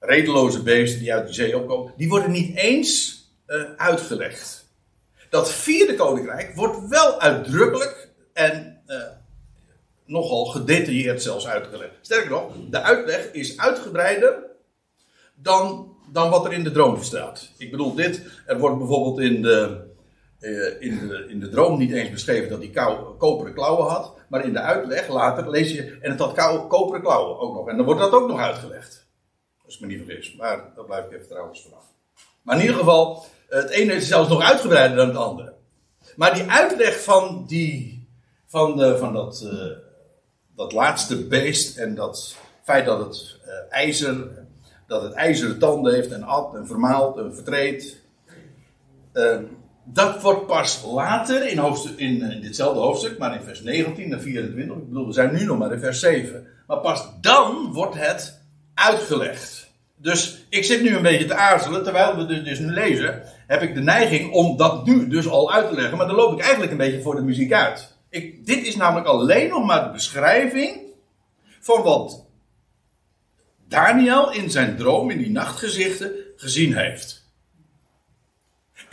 [0.00, 4.64] redeloze beesten die uit de zee opkomen, die worden niet eens eh, uitgelegd.
[5.30, 8.96] Dat vierde koninkrijk wordt wel uitdrukkelijk en eh,
[10.04, 11.92] nogal gedetailleerd zelfs uitgelegd.
[12.00, 14.42] Sterker nog, de uitleg is uitgebreider
[15.34, 17.50] dan, dan wat er in de droom staat.
[17.58, 19.80] Ik bedoel dit, er wordt bijvoorbeeld in de,
[20.80, 22.70] in de, in de droom niet eens beschreven dat hij
[23.18, 27.38] koperen klauwen had, maar in de uitleg later lees je, en het had koperen klauwen
[27.38, 27.68] ook nog.
[27.68, 29.06] En dan wordt dat ook nog uitgelegd.
[29.64, 31.84] Als ik me niet vergis, maar daar blijf ik even trouwens vanaf.
[32.42, 35.52] Maar in ieder geval, het ene is zelfs nog uitgebreider dan het andere.
[36.16, 38.06] Maar die uitleg van, die,
[38.46, 39.76] van, de, van dat, eh,
[40.56, 44.44] dat laatste beest en dat feit dat het eh, ijzer,
[44.86, 48.02] dat het ijzeren tanden heeft en at en vermaalt en vertreedt.
[49.12, 49.38] eh,
[49.84, 51.58] dat wordt pas later in,
[51.96, 54.74] in, in ditzelfde hoofdstuk, maar in vers 19 en 24.
[54.80, 56.46] Ik bedoel, we zijn nu nog maar in vers 7.
[56.66, 58.40] Maar pas dan wordt het
[58.74, 59.72] uitgelegd.
[59.96, 63.74] Dus ik zit nu een beetje te aarzelen, terwijl we dus nu lezen, heb ik
[63.74, 65.96] de neiging om dat nu dus al uit te leggen.
[65.96, 67.96] Maar dan loop ik eigenlijk een beetje voor de muziek uit.
[68.10, 70.80] Ik, dit is namelijk alleen nog maar de beschrijving
[71.60, 72.26] van wat
[73.68, 77.23] Daniel in zijn droom, in die nachtgezichten, gezien heeft.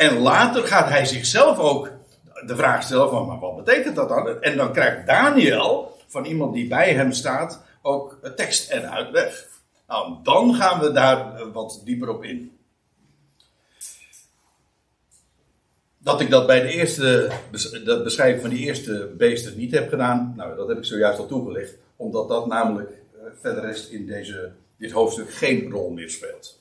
[0.01, 1.91] En later gaat hij zichzelf ook
[2.45, 4.41] de vraag stellen van, maar wat betekent dat dan?
[4.41, 9.47] En dan krijgt Daniel, van iemand die bij hem staat, ook tekst en uitleg.
[9.87, 12.57] Nou, dan gaan we daar wat dieper op in.
[15.97, 17.31] Dat ik dat bij de eerste
[17.85, 21.27] dat beschrijving van die eerste beesten niet heb gedaan, nou, dat heb ik zojuist al
[21.27, 21.75] toegelicht.
[21.95, 26.60] Omdat dat namelijk eh, verder in deze, dit hoofdstuk geen rol meer speelt.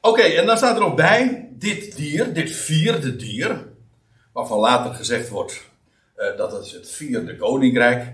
[0.00, 3.68] Oké, en dan staat er nog bij, dit dier, dit vierde dier,
[4.32, 5.68] waarvan later gezegd wordt
[6.14, 8.12] eh, dat het het vierde koninkrijk.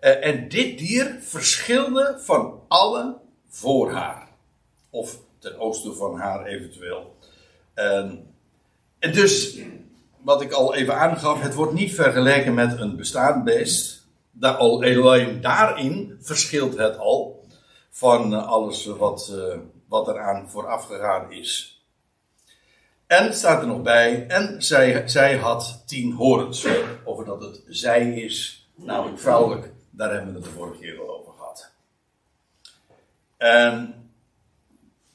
[0.00, 3.16] Eh, en dit dier verschilde van alle
[3.48, 4.28] voor haar.
[4.90, 7.16] Of ten oosten van haar eventueel.
[7.74, 8.14] Ehm,
[8.98, 9.58] en dus,
[10.22, 14.06] wat ik al even aangaf, het wordt niet vergeleken met een bestaand beest.
[14.30, 17.44] Daar al, alleen daarin verschilt het al
[17.90, 21.80] van alles wat, eh, wat eraan vooraf gegaan is.
[23.06, 26.66] En staat er nog bij, en zij, zij had tien horens.
[27.04, 31.18] Over dat het zij is, namelijk vrouwelijk, daar hebben we het de vorige keer al
[31.18, 31.72] over gehad.
[33.36, 33.94] En,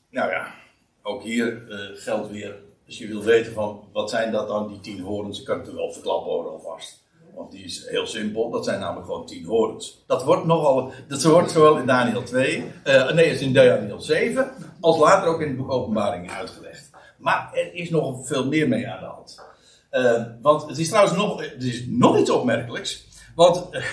[0.10, 0.54] nou ja,
[1.02, 4.80] ook hier eh, geldt weer, als je wil weten van wat zijn dat dan, die
[4.80, 7.04] tien horens, ik kan het er wel verklappen hoor alvast.
[7.36, 10.04] Want die is heel simpel, dat zijn namelijk gewoon tien horens.
[10.08, 14.52] Dat wordt nogal, dat wordt zowel in Daniel 2, eh, nee, is in Daniel 7,
[14.80, 16.90] als later ook in het boek Openbaring uitgelegd.
[17.18, 19.42] Maar er is nog veel meer mee aan de hand.
[19.90, 23.08] Eh, want het is trouwens nog, er is nog iets opmerkelijks.
[23.36, 23.84] Want eh,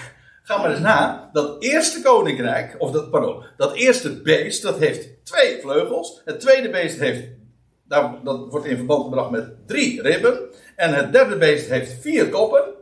[0.42, 5.24] ga maar eens na, dat eerste koninkrijk, of dat, pardon, dat eerste beest, dat heeft
[5.24, 6.22] twee vleugels.
[6.24, 7.29] Het tweede beest heeft,
[7.87, 10.38] dat wordt in verband gebracht met drie ribben.
[10.77, 12.77] En het derde beest heeft vier koppen.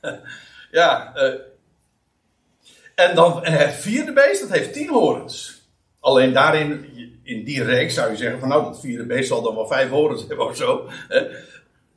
[0.70, 1.34] ja, eh,
[2.94, 5.62] en dan en het vierde beest, dat heeft tien horens.
[6.00, 6.90] Alleen daarin,
[7.22, 9.88] in die reeks zou je zeggen van nou, dat vierde beest zal dan wel vijf
[9.88, 10.88] horens hebben of zo.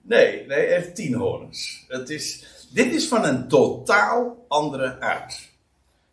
[0.01, 1.85] Nee, nee, heeft tien horens.
[1.87, 5.49] Het is, dit is van een totaal andere aard.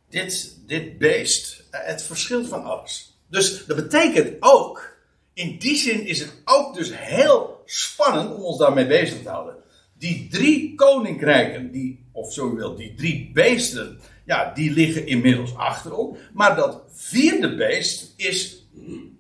[0.09, 3.19] Dit, dit beest, eh, het verschilt van alles.
[3.27, 4.97] Dus dat betekent ook,
[5.35, 9.57] in die zin is het ook dus heel spannend om ons daarmee bezig te houden.
[9.99, 15.57] Die drie koninkrijken, die, of zo u wilt, die drie beesten, ja, die liggen inmiddels
[15.57, 16.19] achter ons.
[16.33, 18.69] Maar dat vierde beest is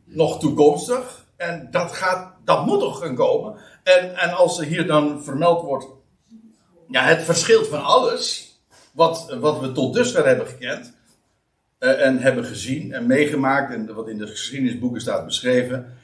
[0.05, 1.27] nog toekomstig.
[1.37, 3.55] En dat, gaat, dat moet toch gaan komen.
[3.83, 5.87] En, en als er hier dan vermeld wordt.
[6.89, 8.53] Ja, het verschilt van alles.
[8.93, 10.97] Wat, wat we tot dusver hebben gekend.
[11.79, 13.73] eh, en hebben gezien en meegemaakt.
[13.73, 15.97] En wat in de geschiedenisboeken staat beschreven.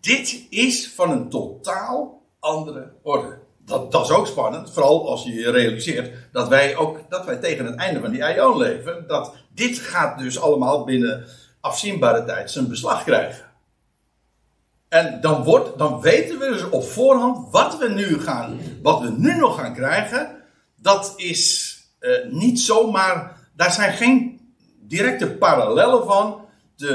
[0.00, 3.38] Dit is van een totaal andere orde.
[3.64, 4.72] Dat, dat is ook spannend.
[4.72, 8.24] Vooral als je je realiseert dat wij ook dat wij tegen het einde van die
[8.24, 9.04] aion leven.
[9.06, 11.24] Dat dit gaat dus allemaal binnen
[11.60, 13.50] afzienbare tijd zijn beslag krijgen.
[14.88, 19.10] En dan, wordt, dan weten we dus op voorhand wat we nu gaan, wat we
[19.10, 20.36] nu nog gaan krijgen.
[20.76, 24.40] Dat is eh, niet zomaar, daar zijn geen
[24.80, 26.40] directe parallellen van
[26.76, 26.88] eh,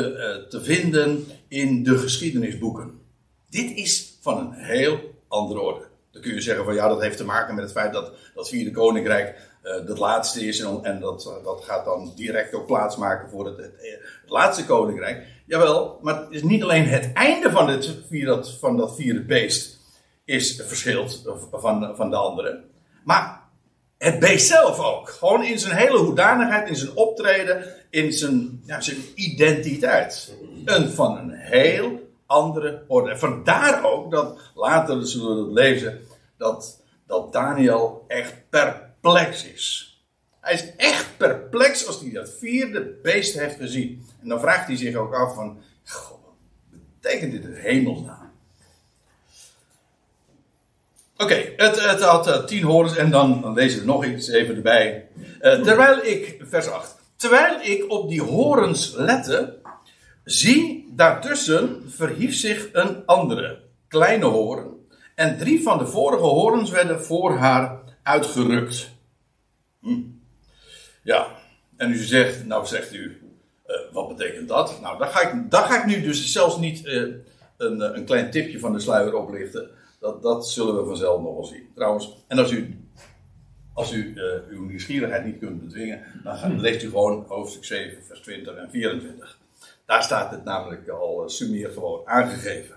[0.50, 3.02] te vinden in de geschiedenisboeken.
[3.50, 5.87] Dit is van een heel andere orde.
[6.12, 8.50] Dan kun je zeggen van ja, dat heeft te maken met het feit dat dat
[8.50, 9.36] vierde koninkrijk
[9.68, 13.74] het laatste is en, en dat, dat gaat dan direct ook plaatsmaken voor het, het,
[14.22, 15.26] het, laatste koninkrijk.
[15.46, 17.98] Jawel, maar het is niet alleen het einde van, het,
[18.60, 19.80] van dat vierde beest
[20.26, 22.64] is verschilt van, van de andere,
[23.04, 23.42] maar
[23.98, 25.10] het beest zelf ook.
[25.10, 30.34] Gewoon in zijn hele hoedanigheid, in zijn optreden, in zijn, ja, zijn identiteit.
[30.66, 33.10] Een van een heel andere orde.
[33.10, 36.02] En vandaar ook dat, later zullen we lezen,
[36.38, 39.96] dat, dat Daniel echt perplex is.
[40.42, 44.06] Hij is echt perplex als hij dat vierde beest heeft gezien.
[44.22, 46.20] En dan vraagt hij zich ook af van, God,
[46.70, 48.32] wat betekent dit het hemelsnaam?
[51.18, 54.56] Oké, het, het, had uh, tien horens en dan, dan lezen we nog iets even
[54.56, 55.08] erbij.
[55.42, 56.96] Uh, terwijl ik, vers 8.
[57.16, 59.57] Terwijl ik op die horens lette,
[60.30, 64.88] zie daartussen verhief zich een andere, kleine horen.
[65.16, 68.90] En drie van de vorige horens werden voor haar uitgerukt.
[69.80, 70.02] Hm.
[71.04, 71.28] Ja,
[71.78, 73.22] en u zegt, nou zegt u,
[73.68, 74.82] uh, wat betekent dat?
[74.82, 78.60] Nou, daar ga ik, daar ga ik nu dus zelfs niet een, een klein tipje
[78.60, 79.70] van de sluier oplichten.
[80.00, 81.70] Dat, dat zullen we vanzelf nog wel zien.
[81.76, 82.88] Trouwens, en als u,
[83.74, 84.14] als u
[84.50, 89.37] uw nieuwsgierigheid niet kunt bedwingen, dan leest u gewoon hoofdstuk 7, vers 20 en 24.
[89.88, 92.76] Daar staat het namelijk al uh, sumier gewoon aangegeven.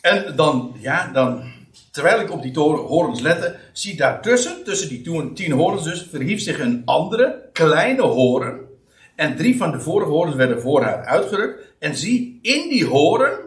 [0.00, 1.52] En dan, ja, dan,
[1.90, 6.60] terwijl ik op die horens lette, zie daartussen, tussen die tien horens dus, verhief zich
[6.60, 8.68] een andere, kleine horen.
[9.14, 11.72] En drie van de vorige horens werden voor haar uitgerukt.
[11.78, 13.38] En zie, in die horen,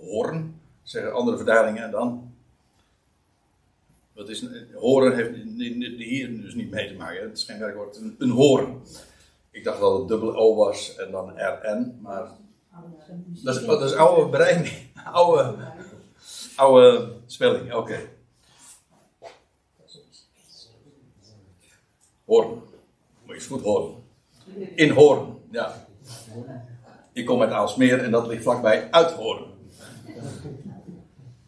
[0.00, 2.34] hoorn, zeggen andere vertalingen dan.
[4.12, 5.30] Wat is, horen heeft
[5.96, 7.22] hier dus niet mee te maken.
[7.22, 7.96] Het is geen werkwoord.
[7.96, 8.82] Een, een horen.
[9.56, 11.98] Ik dacht dat het dubbele O was en dan RN.
[12.02, 12.28] Maar
[13.42, 14.74] dat is, dat is oude berekening.
[15.12, 15.54] Oude,
[16.56, 17.74] oude spelling.
[17.74, 17.76] Oké.
[17.76, 18.08] Okay.
[22.24, 22.48] Hoorn.
[22.48, 22.62] Moet
[23.26, 23.94] je eens goed horen.
[24.74, 25.38] In Hoorn.
[25.50, 25.86] Ja.
[27.12, 29.44] Ik kom uit Aalsmeer en dat ligt vlakbij Uithoorn.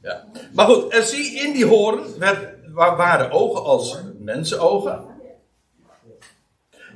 [0.03, 0.25] Ja.
[0.55, 5.05] Maar goed, en zie in die hoorn werd, waren ogen als mensenogen.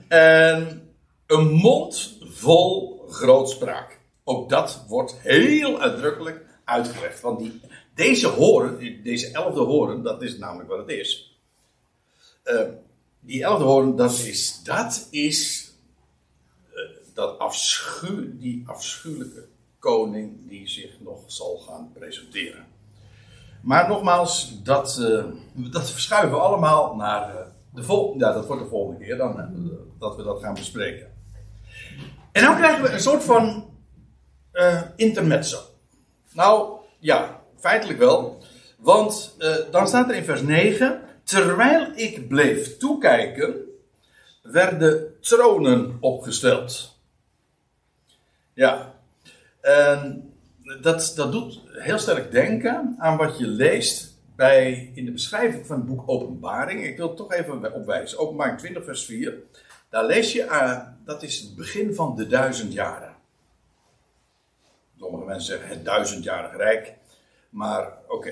[0.08, 0.82] En
[1.32, 4.00] een mond vol grootspraak.
[4.24, 7.20] Ook dat wordt heel uitdrukkelijk uitgelegd.
[7.20, 7.60] Want die,
[7.94, 11.38] deze horen, deze elfde horen, dat is namelijk wat het is.
[12.44, 12.60] Uh,
[13.20, 15.70] die elfde horen, dat is, dat is
[16.74, 16.80] uh,
[17.14, 19.46] dat afschuw, die afschuwelijke
[19.78, 22.66] koning die zich nog zal gaan presenteren.
[23.62, 27.40] Maar nogmaals, dat, uh, dat verschuiven we allemaal naar uh,
[27.74, 28.24] de volgende.
[28.24, 29.50] Ja, dat wordt de volgende keer dan,
[29.98, 31.11] dat we dat gaan bespreken.
[32.32, 33.70] En dan krijgen we een soort van
[34.96, 35.58] intermezzo.
[36.32, 38.42] Nou, ja, feitelijk wel.
[38.78, 39.36] Want
[39.70, 43.54] dan staat er in vers 9: Terwijl ik bleef toekijken,
[44.42, 46.98] werden tronen opgesteld.
[48.54, 48.94] Ja.
[50.80, 55.76] Dat, dat doet heel sterk denken aan wat je leest bij, in de beschrijving van
[55.76, 56.84] het boek Openbaring.
[56.84, 58.18] Ik wil toch even opwijzen.
[58.18, 59.38] Openbaring 20, vers 4.
[59.92, 63.16] Daar lees je, uh, dat is het begin van de duizend jaren.
[64.98, 66.94] Sommige mensen zeggen het duizendjarig rijk.
[67.50, 68.30] Maar oké,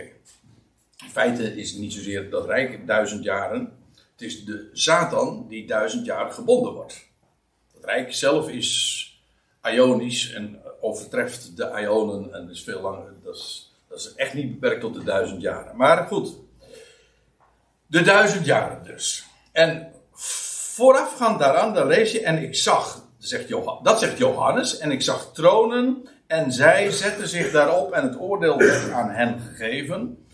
[1.03, 3.73] in feite is het niet zozeer dat rijk duizend jaren.
[3.95, 7.07] Het is de Satan die duizend jaar gebonden wordt.
[7.75, 9.23] Het rijk zelf is
[9.63, 13.13] ionisch en overtreft de Ionen en is veel langer.
[13.23, 15.77] Dat is, dat is echt niet beperkt tot de duizend jaren.
[15.77, 16.37] Maar goed,
[17.87, 19.27] de duizend jaren dus.
[19.53, 20.00] En
[20.71, 25.03] voorafgaand daaraan, daar lees je, en ik zag, zegt Johannes, dat zegt Johannes, en ik
[25.03, 30.27] zag tronen en zij zetten zich daarop en het oordeel werd aan hen gegeven.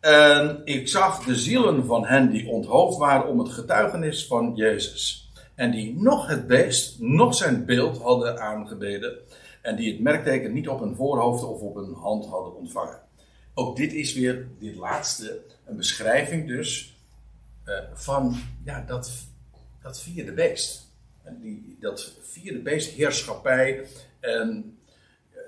[0.00, 5.30] En ik zag de zielen van hen die onthoofd waren om het getuigenis van Jezus.
[5.54, 9.18] En die nog het beest, nog zijn beeld hadden aangebeden.
[9.62, 13.00] En die het merkteken niet op een voorhoofd of op een hand hadden ontvangen.
[13.54, 16.96] Ook dit is weer, dit laatste, een beschrijving dus
[17.64, 19.10] uh, van ja, dat,
[19.82, 20.88] dat vierde beest.
[21.22, 23.86] En die, dat vierde beest, heerschappij.
[24.20, 24.78] En
[25.30, 25.38] eh,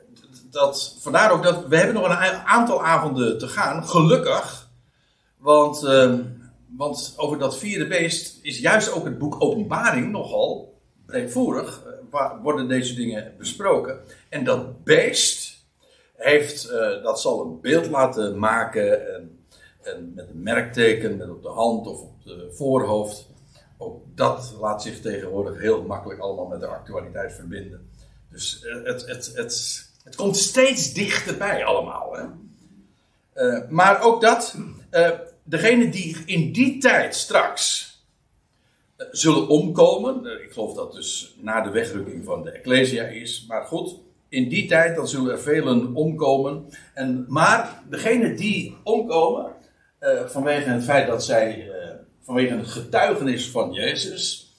[0.50, 4.70] dat, vandaar ook dat we hebben nog een aantal avonden te gaan, gelukkig.
[5.36, 6.18] Want, uh,
[6.76, 11.82] want over dat vierde beest is juist ook het boek Openbaring nogal breedvoerig
[12.42, 14.00] worden deze dingen besproken.
[14.28, 15.64] En dat beest
[16.16, 19.44] heeft, uh, dat zal een beeld laten maken en,
[19.82, 23.31] en met een merkteken, met op de hand of op de voorhoofd,
[23.82, 27.90] ook dat laat zich tegenwoordig heel makkelijk allemaal met de actualiteit verbinden.
[28.30, 32.16] Dus eh, het, het, het, het komt steeds dichterbij allemaal.
[32.16, 32.24] Hè?
[33.34, 34.56] Uh, maar ook dat,
[34.90, 35.10] uh,
[35.42, 37.90] degene die in die tijd straks
[39.10, 43.98] zullen omkomen, ik geloof dat dus na de wegrukking van de Ecclesia is, maar goed,
[44.28, 46.64] in die tijd dan zullen er velen omkomen.
[46.94, 49.52] En, maar degene die omkomen,
[50.26, 51.71] vanwege het feit dat zij,
[52.22, 54.52] vanwege het getuigenis van Jezus,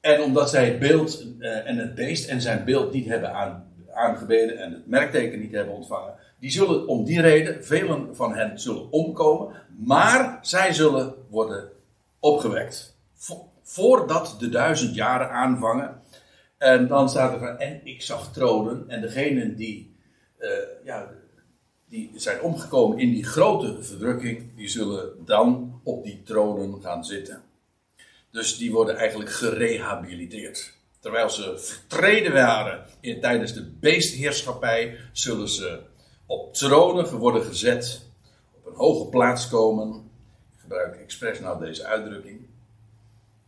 [0.00, 4.58] en omdat zij het beeld en het beest en zijn beeld niet hebben aan, aangebeden
[4.58, 8.92] en het merkteken niet hebben ontvangen, die zullen om die reden, velen van hen zullen
[8.92, 11.68] omkomen, maar zij zullen worden
[12.20, 12.96] opgewekt.
[13.62, 16.00] Voordat de duizend jaren aanvangen.
[16.58, 19.96] En dan staat er van, en ik zag tronen, en degenen die,
[20.38, 20.48] uh,
[20.84, 21.10] ja,
[21.88, 27.42] die zijn omgekomen in die grote verdrukking, die zullen dan op die tronen gaan zitten.
[28.30, 30.72] Dus die worden eigenlijk gerehabiliteerd.
[31.00, 35.80] Terwijl ze vertreden waren in, tijdens de beestheerschappij, zullen ze
[36.26, 38.02] op tronen worden gezet,
[38.52, 40.10] op een hoge plaats komen.
[40.54, 42.46] Ik gebruik expres nou deze uitdrukking,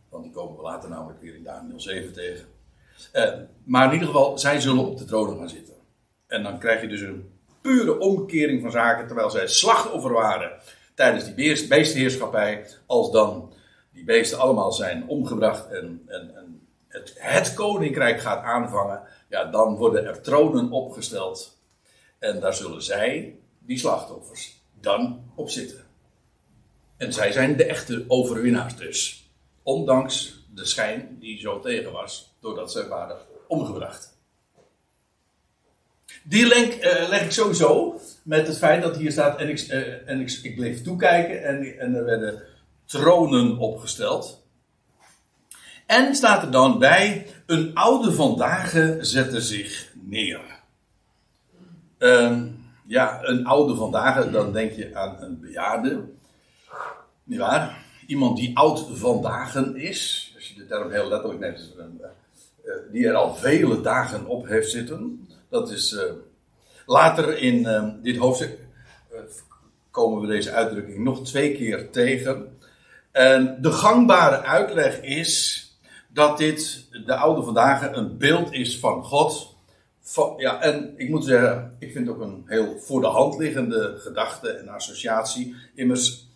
[0.09, 2.45] want die komen we later namelijk weer in Daniel 7 tegen.
[3.13, 3.33] Uh,
[3.63, 5.75] maar in ieder geval, zij zullen op de tronen gaan zitten.
[6.27, 7.31] En dan krijg je dus een
[7.61, 10.51] pure omkering van zaken, terwijl zij slachtoffer waren
[10.99, 13.53] tijdens die beestenheerschappij, als dan
[13.91, 19.75] die beesten allemaal zijn omgebracht en, en, en het, het koninkrijk gaat aanvangen, ja, dan
[19.75, 21.57] worden er tronen opgesteld
[22.17, 25.85] en daar zullen zij, die slachtoffers, dan op zitten.
[26.97, 29.29] En zij zijn de echte overwinnaars dus.
[29.63, 34.18] Ondanks de schijn die zo tegen was, doordat zij waren omgebracht.
[36.29, 39.39] Die link uh, leg ik sowieso met het feit dat hier staat.
[39.39, 39.59] En ik,
[40.05, 42.41] en ik, ik bleef toekijken en, en er werden
[42.85, 44.43] tronen opgesteld.
[45.85, 50.41] En staat er dan bij: een oude vandaag zette zich neer.
[51.97, 56.03] Um, ja, een oude vandaag, dan denk je aan een bejaarde.
[57.23, 57.85] Niet waar?
[58.07, 63.13] Iemand die oud vandaag is, als je de term heel letterlijk neemt, uh, die er
[63.13, 65.27] al vele dagen op heeft zitten.
[65.49, 66.01] Dat is uh,
[66.85, 68.59] later in uh, dit hoofdstuk
[69.91, 72.57] komen we deze uitdrukking nog twee keer tegen.
[73.11, 75.63] En de gangbare uitleg is
[76.07, 79.57] dat dit de oude vandaag een beeld is van God
[80.37, 83.95] ja, en ik moet zeggen, ik vind het ook een heel voor de hand liggende
[83.97, 85.55] gedachte en associatie.
[85.75, 86.27] Immers,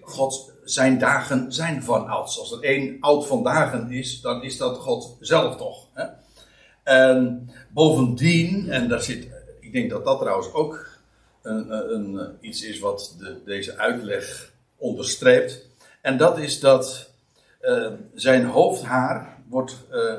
[0.00, 2.38] God, zijn dagen zijn van ouds.
[2.38, 5.86] Als er één oud van dagen is, dan is dat God zelf toch.
[5.92, 6.04] Hè?
[6.88, 9.28] En bovendien, en daar zit,
[9.60, 10.86] ik denk dat dat trouwens ook
[11.42, 15.66] een, een, iets is wat de, deze uitleg onderstreept.
[16.00, 17.10] En dat is dat
[17.62, 19.76] uh, zijn hoofdhaar wordt.
[19.92, 20.14] Uh,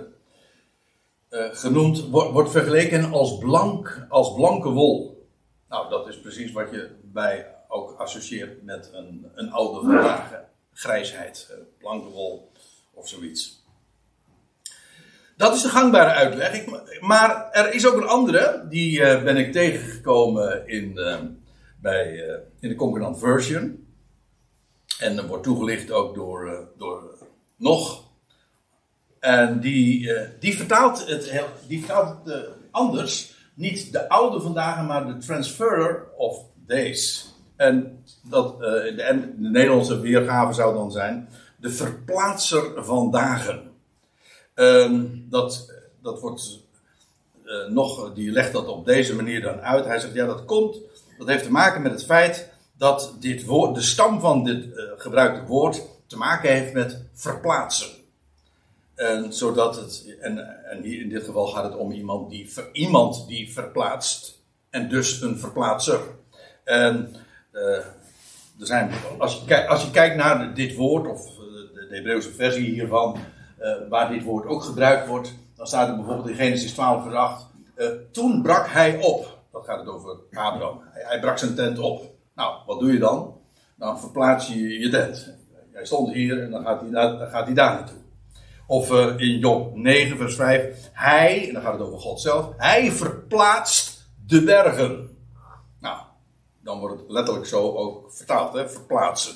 [1.29, 5.27] uh, genoemd, wordt, vergeleken als, blank, als blanke wol.
[5.69, 10.43] Nou, dat is precies wat je bij ook associeert met een, een oude vandaag.
[10.73, 12.51] Grijsheid, blanke wol
[12.93, 13.58] of zoiets.
[15.39, 16.65] Dat is de gangbare uitleg.
[16.99, 20.99] Maar er is ook een andere, die uh, ben ik tegengekomen in,
[21.81, 22.15] bij,
[22.59, 23.87] in de Concordant Version.
[24.99, 27.17] En dat wordt toegelicht ook door, door
[27.55, 28.03] nog
[29.19, 32.17] en die, die vertaalt het, die vertaalt
[32.71, 33.33] anders.
[33.53, 37.33] Niet de oude vandaag, maar de transfer of days.
[37.55, 43.68] En dat, de, de, Nederlandse weergave zou dan zijn de verplaatser van dagen.
[44.59, 46.67] Ehm, dat, dat wordt
[47.69, 49.85] nog, die legt dat op deze manier dan uit.
[49.85, 50.77] Hij zegt, ja dat komt,
[51.17, 54.65] dat heeft te maken met het feit dat dit woord, de stam van dit
[54.97, 57.89] gebruikte woord te maken heeft met verplaatsen.
[58.95, 63.27] En, zodat het, en, en hier in dit geval gaat het om iemand die, iemand
[63.27, 64.39] die verplaatst.
[64.69, 65.99] En dus een verplaatser.
[66.63, 67.15] En
[67.53, 67.61] uh,
[68.59, 72.31] er zijn, als, je, als je kijkt naar dit woord, of eh, de, de Hebreeuwse
[72.31, 73.19] versie hiervan,
[73.89, 77.47] waar dit woord ook gebruikt wordt, dan staat er bijvoorbeeld in Genesis 12, vers 8.
[77.75, 79.37] Uh, toen brak hij op.
[79.51, 80.81] Dat gaat het over Abraham.
[80.83, 82.11] Hij, hij, brak zijn tent op.
[82.35, 83.37] Nou, wat doe je dan?
[83.75, 85.33] Dan verplaats je je tent.
[85.71, 87.97] Hij stond hier en dan gaat hij, dan gaat hij daar naartoe.
[88.67, 90.89] Of uh, in Job 9, vers 5.
[90.93, 92.49] Hij, en dan gaat het over God zelf.
[92.57, 95.17] Hij verplaatst de bergen.
[95.79, 96.01] Nou,
[96.63, 98.69] dan wordt het letterlijk zo ook vertaald, hè?
[98.69, 99.35] verplaatsen.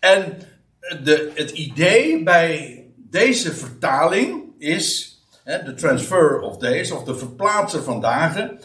[0.00, 0.38] En
[0.78, 2.83] de, het idee bij
[3.14, 8.60] deze vertaling is, de transfer of days, of de verplaatser van dagen.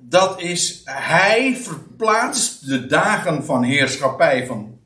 [0.00, 4.80] Dat is, hij verplaatst de dagen van heerschappij van,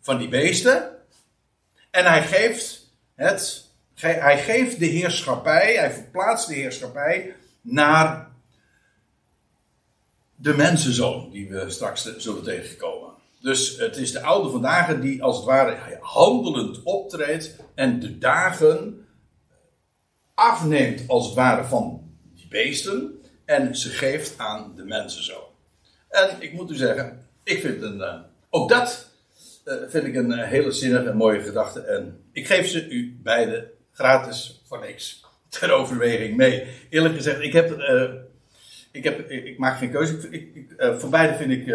[0.00, 0.90] van die beesten
[1.90, 3.64] En hij geeft het,
[3.94, 8.30] hij geeft de heerschappij, hij verplaatst de heerschappij naar
[10.36, 13.07] de mensenzoon, die we straks zullen tegenkomen.
[13.40, 19.06] Dus het is de oude vandaag die als het ware handelend optreedt en de dagen
[20.34, 25.46] afneemt als het ware van die beesten en ze geeft aan de mensenzoon.
[26.08, 28.14] En ik moet u zeggen, ik vind een, uh,
[28.50, 29.10] ook dat
[29.64, 31.80] uh, vind ik een uh, hele zinnige en mooie gedachte.
[31.80, 36.66] En ik geef ze u beiden gratis voor niks ter overweging mee.
[36.90, 37.70] Eerlijk gezegd, ik heb,
[38.92, 40.28] ik, heb ik, maak geen keuze.
[40.30, 41.66] Ik, ik, voor beide vind ik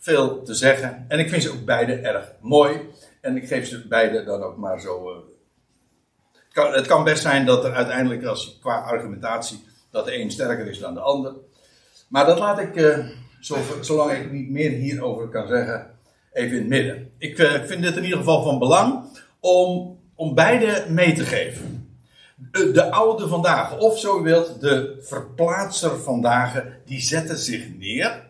[0.00, 1.04] veel te zeggen.
[1.08, 2.80] En ik vind ze ook beide erg mooi.
[3.20, 5.24] En ik geef ze beide dan ook maar zo.
[6.32, 10.30] Het kan, het, kan, best zijn dat er uiteindelijk, als, qua argumentatie, dat de een
[10.30, 11.34] sterker is dan de ander.
[12.08, 13.04] Maar dat laat ik
[13.80, 15.90] zolang ik niet meer hierover kan zeggen,
[16.32, 17.10] even in het midden.
[17.18, 19.04] Ik uh, vind dit in ieder geval van belang
[19.40, 21.94] om, om beide mee te geven.
[22.36, 28.29] De, de oude vandaag, of zo u wilt, de verplaatser vandaag, die zette zich neer.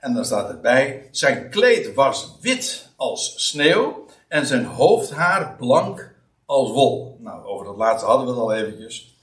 [0.00, 6.14] En dan staat erbij: zijn kleed was wit als sneeuw en zijn hoofdhaar blank
[6.46, 7.16] als wol.
[7.20, 9.14] Nou, over dat laatste hadden we het al eventjes.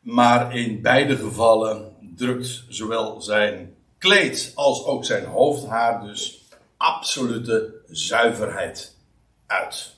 [0.00, 6.42] Maar in beide gevallen drukt zowel zijn kleed als ook zijn hoofdhaar dus
[6.76, 8.96] absolute zuiverheid
[9.46, 9.96] uit.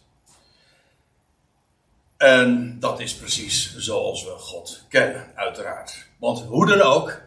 [2.16, 6.07] En dat is precies zoals we God kennen, uiteraard.
[6.18, 7.23] Want hoe dan ook,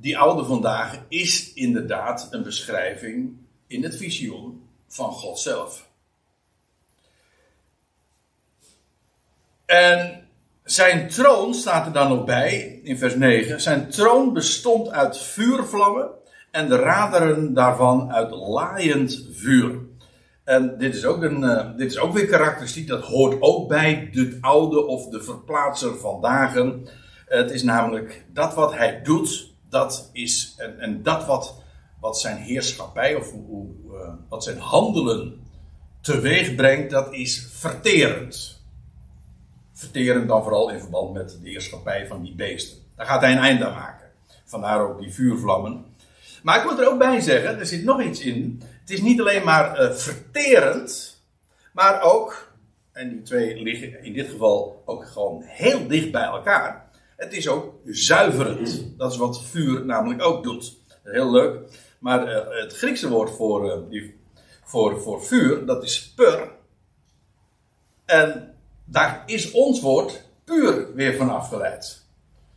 [0.00, 3.36] die oude vandaag is inderdaad een beschrijving
[3.66, 5.88] in het visioen van God zelf.
[9.66, 10.28] En
[10.64, 13.60] zijn troon staat er dan ook bij, in vers 9.
[13.60, 16.08] Zijn troon bestond uit vuurvlammen
[16.50, 19.78] en de raderen daarvan uit laaiend vuur.
[20.44, 24.08] En dit is, ook een, uh, dit is ook weer karakteristiek, dat hoort ook bij
[24.12, 26.88] de oude of de verplaatser van dagen.
[27.26, 31.62] Het is namelijk dat wat hij doet, dat is, en, en dat wat,
[32.00, 35.46] wat zijn heerschappij of hoe, uh, wat zijn handelen
[36.00, 38.62] teweeg brengt, dat is verterend.
[39.72, 42.78] Verterend dan vooral in verband met de heerschappij van die beesten.
[42.96, 44.06] Daar gaat hij een einde aan maken.
[44.44, 45.84] Vandaar ook die vuurvlammen.
[46.42, 48.62] Maar ik moet er ook bij zeggen, er zit nog iets in.
[48.80, 51.22] Het is niet alleen maar uh, verterend,
[51.72, 52.52] maar ook,
[52.92, 56.87] en die twee liggen in dit geval ook gewoon heel dicht bij elkaar.
[57.18, 58.98] Het is ook zuiverend.
[58.98, 60.76] Dat is wat vuur namelijk ook doet.
[61.02, 61.58] Heel leuk.
[61.98, 64.20] Maar uh, het Griekse woord voor, uh, die,
[64.64, 66.50] voor, voor vuur, dat is pur.
[68.04, 68.54] En
[68.84, 72.06] daar is ons woord puur weer van afgeleid.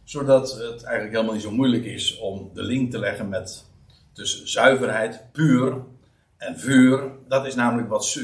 [0.03, 3.65] Zodat het eigenlijk helemaal niet zo moeilijk is om de link te leggen met
[4.13, 5.77] dus zuiverheid, puur
[6.37, 8.19] en vuur, dat is namelijk wat,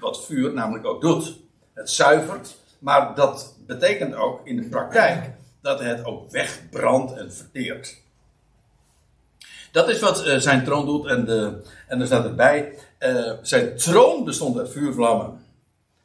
[0.00, 1.36] wat vuur namelijk ook doet.
[1.72, 8.00] Het zuivert, maar dat betekent ook in de praktijk dat het ook wegbrandt en verteert.
[9.72, 13.76] Dat is wat uh, zijn troon doet en, de, en er staat erbij, uh, zijn
[13.76, 15.40] troon bestond uit vuurvlammen.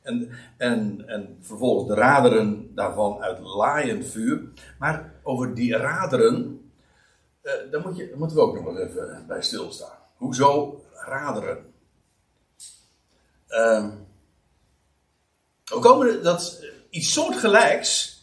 [0.01, 4.41] En, en, en vervolgens de raderen daarvan uit laaiend vuur.
[4.79, 6.71] Maar over die raderen,
[7.43, 9.97] uh, daar, moet je, moeten we ook nog wel even bij stilstaan.
[10.15, 11.73] Hoezo raderen?
[15.63, 18.16] We komen dat, iets soortgelijks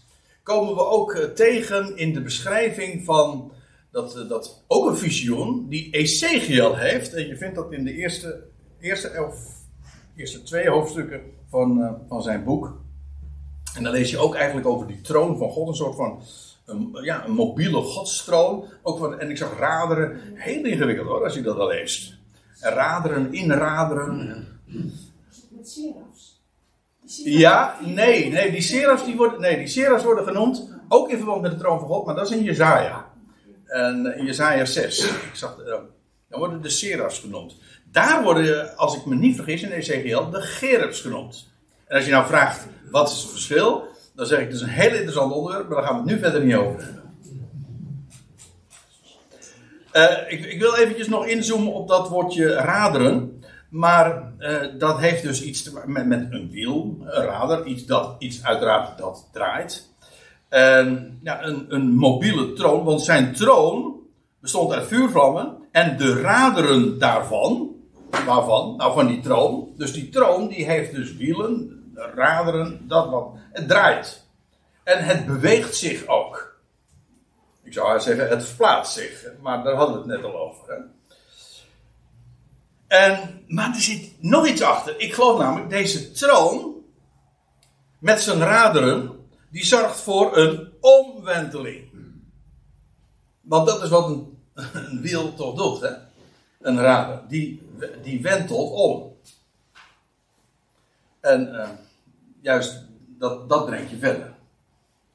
[0.44, 3.52] komen we ook eh, tegen in de beschrijving van
[3.90, 7.14] dat, eh, dat ook een visioen die Ezekiel heeft.
[7.14, 8.44] En je vindt dat in de eerste,
[8.80, 9.36] eerste, elf,
[10.16, 12.82] eerste twee hoofdstukken van, uh, van zijn boek.
[13.76, 16.22] En dan lees je ook eigenlijk over die troon van God, een soort van
[16.64, 18.64] een, ja, een mobiele godstroom.
[18.82, 20.20] Ook van, en ik zag raderen.
[20.34, 22.18] Heel ingewikkeld hoor, als je dat al leest.
[22.60, 24.46] En raderen, inraderen.
[25.48, 25.80] Met?
[27.24, 31.42] Ja, nee, nee, die serafs, die worden, nee, die serafs worden genoemd, ook in verband
[31.42, 33.12] met de troon van God, maar dat is in Jezaja.
[33.66, 35.04] En in Jezaja 6.
[35.04, 35.56] Ik zag,
[36.28, 37.56] dan worden de serafs genoemd.
[37.92, 41.52] Daar worden, als ik me niet vergis in Ezekiel, de gerubs genoemd.
[41.86, 43.84] En als je nou vraagt, wat is het verschil?
[44.14, 46.18] Dan zeg ik, het is een heel interessant onderwerp, maar daar gaan we het nu
[46.18, 47.02] verder niet over hebben.
[49.92, 53.43] Uh, ik, ik, wil eventjes nog inzoomen op dat woordje raderen.
[53.74, 58.16] Maar uh, dat heeft dus iets te maken met, een wiel, een rader, iets, dat,
[58.18, 59.88] iets uiteraard dat draait.
[60.48, 61.20] Een,
[61.68, 64.00] een mobiele troon, want zijn troon
[64.40, 67.74] bestond uit vuurvlammen en de raderen daarvan,
[68.26, 68.76] waarvan?
[68.76, 69.72] Nou, van die troon.
[69.76, 71.82] Dus die troon die heeft dus wielen,
[72.14, 73.28] raderen, dat wat.
[73.52, 74.26] Het draait.
[74.84, 76.60] En het beweegt zich ook.
[77.62, 79.26] Ik zou zeggen, het verplaatst zich.
[79.40, 80.72] Maar daar hadden we het net al over.
[80.72, 80.76] Hè?
[82.94, 85.00] En, maar er zit nog iets achter.
[85.00, 86.74] Ik geloof namelijk, deze troon,
[87.98, 89.10] met zijn raderen,
[89.50, 91.84] die zorgt voor een omwenteling.
[93.40, 94.38] Want dat is wat een,
[95.02, 95.92] wiel toch doet, hè?
[96.60, 97.22] Een rader.
[97.28, 97.68] Die,
[98.02, 99.16] die wentelt om.
[101.20, 101.68] En uh,
[102.40, 102.84] juist
[103.18, 104.34] dat, dat brengt je verder.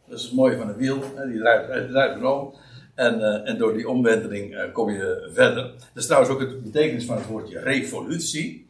[0.07, 1.03] Dat is het mooie van een wiel.
[1.15, 1.27] Hè?
[1.27, 2.53] Die draait, draait om.
[2.99, 5.63] En, uh, en door die omwenteling uh, kom je verder.
[5.63, 8.67] Dat is trouwens ook het betekenis van het woordje revolutie.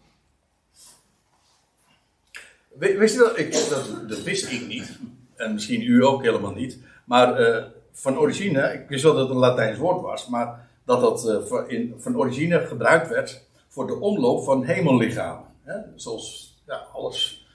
[2.78, 5.00] Wist je wel, ik, dat, dat, wist ik niet.
[5.36, 6.80] En misschien u ook helemaal niet.
[7.06, 10.28] Maar uh, van origine, ik wist wel dat het een Latijns woord was.
[10.28, 15.46] Maar dat dat in, van origine gebruikt werd voor de omloop van hemellichamen.
[15.64, 15.78] Hè?
[15.96, 17.48] Zoals ja, alles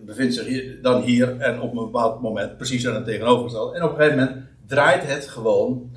[0.00, 3.76] bevindt zich dan hier en op een bepaald moment precies aan het tegenovergestelde.
[3.76, 5.90] En op een gegeven moment draait het gewoon,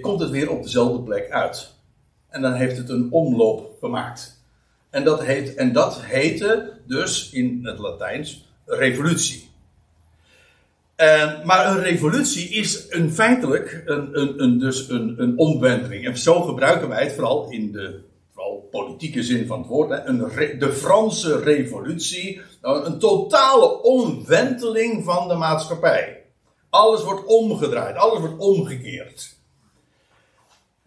[0.00, 1.74] komt het weer op dezelfde plek uit.
[2.28, 4.42] En dan heeft het een omloop gemaakt.
[4.90, 9.48] En dat, heet, en dat heette dus in het Latijns revolutie.
[11.44, 16.06] Maar een revolutie is een, feitelijk een, een, een, dus een, een omwenteling.
[16.06, 18.00] En zo gebruiken wij het vooral in de
[18.32, 19.90] vooral politieke zin van het woord.
[19.90, 20.18] Hè, een
[20.58, 22.40] de Franse revolutie.
[22.62, 26.19] Nou, een totale omwenteling van de maatschappij.
[26.70, 29.38] Alles wordt omgedraaid, alles wordt omgekeerd.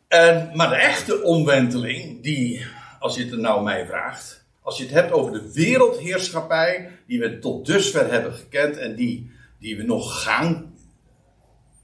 [0.07, 2.65] En, maar de echte omwenteling, die,
[2.99, 7.19] als je het er nou mij vraagt, als je het hebt over de wereldheerschappij, die
[7.19, 10.73] we tot dusver hebben gekend en die, die we nog gaan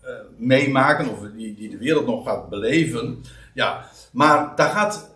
[0.03, 3.23] uh, meemaken, of die, die de wereld nog gaat beleven,
[3.53, 5.15] ja, maar daar gaat,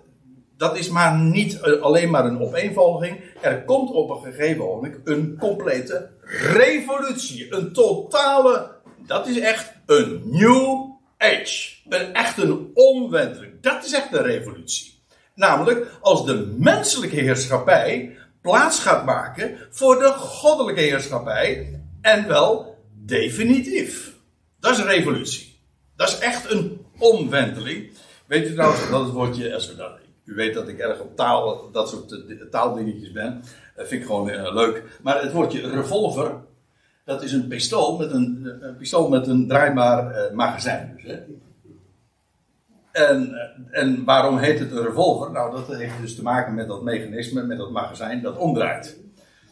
[0.58, 3.20] dat is maar niet eh, alleen maar een opeenvolging.
[3.42, 6.10] Er komt op een gegeven moment een complete
[6.54, 7.54] revolutie.
[7.54, 8.73] Een totale,
[9.06, 11.72] dat is echt een new age.
[12.14, 13.62] Echt een omwenteling.
[13.62, 15.02] Dat is echt een revolutie.
[15.36, 21.82] Namelijk als de menselijke heerschappij plaats gaat maken voor de goddelijke heerschappij.
[22.02, 24.14] En wel definitief.
[24.60, 25.60] Dat is een revolutie.
[25.96, 27.92] Dat is echt een omwenteling.
[28.26, 29.92] Weet je trouwens dat het woordje, dat,
[30.26, 33.44] u weet dat ik erg op taal, dat soort taaldingetjes ben.
[33.76, 34.84] Dat vind ik gewoon uh, leuk.
[35.02, 36.42] Maar het woordje revolver,
[37.04, 40.94] dat is een pistool met een, een pistool met een draaibaar uh, magazijn.
[40.96, 41.20] Dus, hè.
[42.92, 45.32] En, eh, en waarom heet het een revolver?
[45.32, 48.98] Nou, dat heeft dus te maken met dat mechanisme, met dat magazijn dat omdraait.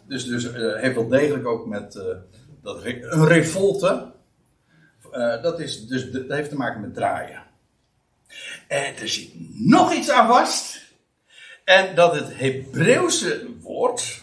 [0.08, 1.94] Dus, dus uh, heeft wel degelijk ook met
[2.62, 4.12] dat, een revolte.
[5.42, 7.44] dat, is, dus, dat heeft te maken met draaien.
[8.68, 10.82] En er zit nog iets aan vast.
[11.64, 14.21] En dat het Hebreeuwse woord,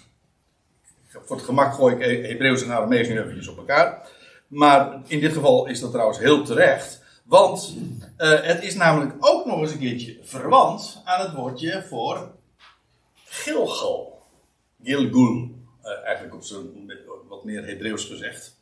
[1.28, 4.08] voor het gemak gooi ik Hebreeuws en Aramees nu eventjes op elkaar.
[4.46, 7.02] Maar in dit geval is dat trouwens heel terecht.
[7.24, 7.76] Want
[8.18, 12.30] uh, het is namelijk ook nog eens een keertje verwant aan het woordje voor
[13.14, 14.22] Gilgal.
[14.82, 15.56] Gilgul.
[15.84, 16.92] Uh, eigenlijk op zo'n
[17.28, 18.56] wat meer Hebreeuws gezegd.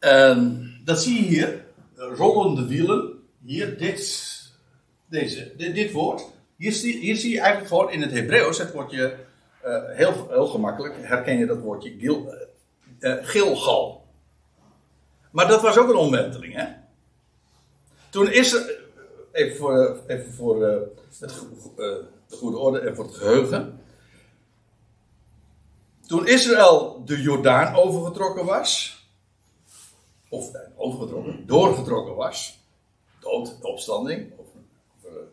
[0.00, 0.38] Uh,
[0.84, 1.64] dat zie je hier.
[1.96, 3.12] Rollende wielen.
[3.44, 4.32] Hier, dit,
[5.06, 6.24] deze, dit, woord.
[6.56, 9.23] Hier zie, hier zie je eigenlijk gewoon in het Hebreeuws het woordje
[9.94, 12.34] heel, heel gemakkelijk herken je dat woordje gil,
[13.00, 14.04] uh, Gilgal.
[15.30, 16.66] Maar dat was ook een omwenteling, hè?
[18.10, 18.82] Toen is er,
[19.32, 21.18] even voor, even voor het,
[22.28, 23.80] de goede orde en voor het geheugen.
[26.06, 28.98] Toen Israël de Jordaan overgetrokken was,
[30.28, 32.64] of overgetrokken, doorgetrokken was,
[33.20, 34.60] dood, opstanding, over,
[34.96, 35.28] over,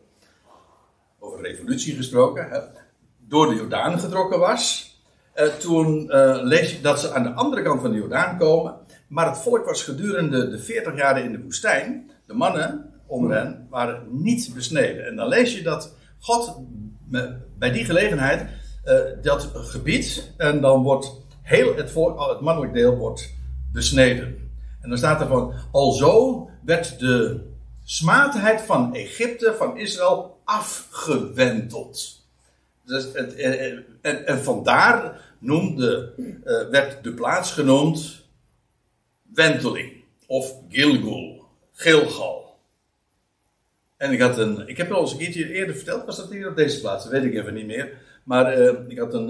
[1.20, 2.81] over revolutie gesproken, hè,
[3.32, 4.96] door de Jordaan getrokken was.
[5.36, 8.76] Uh, toen uh, lees je dat ze aan de andere kant van de Jordaan komen.
[9.08, 12.12] Maar het volk was gedurende de 40 jaren in de woestijn.
[12.28, 15.06] De mannen onder hen waren niet besneden.
[15.06, 16.58] En dan lees je dat God
[17.58, 18.50] bij die gelegenheid
[18.86, 20.34] uh, dat gebied.
[20.38, 21.12] En dan wordt
[21.42, 23.34] heel het, volk, het mannelijk deel wordt
[23.72, 24.52] besneden.
[24.82, 25.54] En dan staat er van.
[25.72, 27.46] Alzo werd de
[27.84, 32.21] smaadheid van Egypte, van Israël, afgewenteld.
[32.86, 38.30] Dus het, en, en vandaar noemde, uh, werd de plaats genoemd
[39.34, 42.60] Wenteling of Gilgul, Gilgal.
[43.98, 46.30] En ik had een, ik heb het al eens een keertje eerder verteld, was dat
[46.32, 47.98] hier op deze plaats, dat weet ik even niet meer.
[48.24, 48.54] Maar
[48.88, 49.30] ik had een,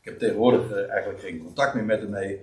[0.00, 2.40] ik heb tegenwoordig eigenlijk geen contact meer met hem mee,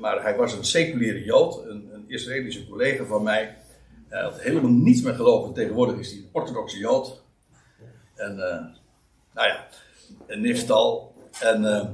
[0.00, 3.56] maar hij was een seculiere Jood, een, een Israëlische collega van mij.
[4.08, 7.22] Hij had helemaal niets meer geloven, tegenwoordig is hij een orthodoxe Jood.
[8.14, 8.38] En
[9.34, 9.66] nou ja,
[10.26, 11.14] Niftal.
[11.40, 11.86] En, uh,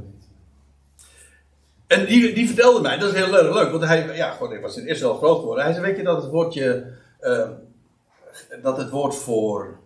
[1.87, 4.77] en die, die vertelde mij, dat is heel leuk, want hij, ja, God, ik was
[4.77, 5.65] in Israël groot geworden.
[5.65, 7.49] Hij zei, weet je dat het woordje, uh,
[8.63, 9.79] dat het woord voor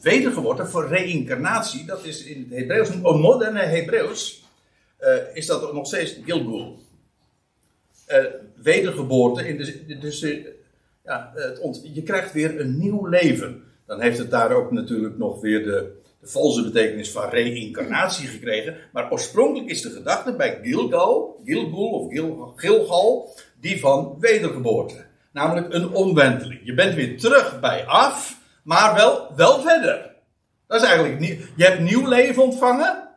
[0.00, 4.44] wedergeboorte, voor reïncarnatie, dat is in het Hebreeuws, een moderne Hebreeuws,
[5.34, 6.78] is dat nog steeds Gilgul.
[8.56, 10.20] wedergeboorte, in de, dus
[11.04, 13.64] ja, het je krijgt weer een nieuw leven.
[13.86, 15.95] Dan heeft het daar ook natuurlijk nog weer de
[16.30, 18.76] valse betekenis van reïncarnatie gekregen.
[18.92, 25.06] Maar oorspronkelijk is de gedachte bij Gilgal, Gilgul of Gil, Gilgal, die van wedergeboorte.
[25.32, 26.60] Namelijk een omwenteling.
[26.64, 30.14] Je bent weer terug bij af, maar wel, wel verder.
[30.66, 31.36] Dat is eigenlijk nieuw.
[31.56, 33.08] Je hebt nieuw leven ontvangen.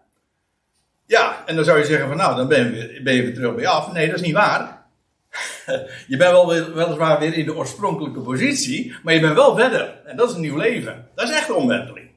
[1.06, 3.34] Ja, en dan zou je zeggen van nou, dan ben je, weer, ben je weer
[3.34, 3.92] terug bij af.
[3.92, 4.80] Nee, dat is niet waar.
[6.08, 10.02] Je bent wel weer, weliswaar weer in de oorspronkelijke positie, maar je bent wel verder.
[10.06, 11.08] En dat is een nieuw leven.
[11.16, 12.09] Dat is echt een omwenteling.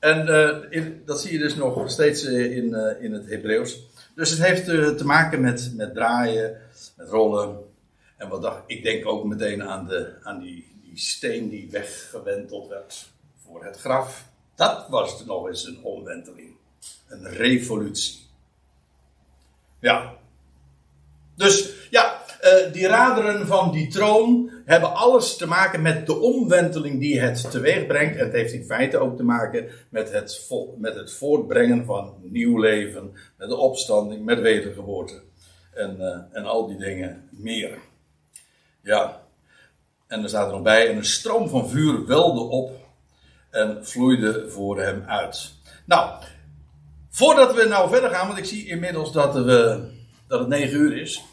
[0.00, 0.26] En
[0.72, 3.78] uh, dat zie je dus nog steeds eh, in, uh, in het Hebreeuws.
[4.14, 4.64] Dus het heeft
[4.98, 6.60] te maken met, met draaien,
[6.96, 7.58] met rollen.
[8.16, 12.68] En wat dacht ik denk ook meteen aan, de, aan die, die steen die weggewenteld
[12.68, 13.08] werd
[13.44, 14.28] voor het graf.
[14.54, 16.54] Dat was nog eens een omwenteling.
[17.08, 18.18] Een revolutie.
[19.80, 20.14] Ja.
[21.36, 22.22] Dus ja,
[22.72, 27.86] die raderen van die troon hebben alles te maken met de omwenteling die het teweeg
[27.86, 28.16] brengt.
[28.16, 30.48] En het heeft in feite ook te maken met het,
[30.78, 35.22] met het voortbrengen van nieuw leven, met de opstanding, met wedergeboorte.
[35.74, 37.78] En, uh, en al die dingen meer.
[38.82, 39.22] Ja.
[40.06, 42.70] En er staat er nog bij, en een stroom van vuur welde op
[43.50, 45.52] en vloeide voor hem uit.
[45.84, 46.22] Nou,
[47.08, 49.88] voordat we nou verder gaan, want ik zie inmiddels dat, we,
[50.26, 51.24] dat het 9 uur is.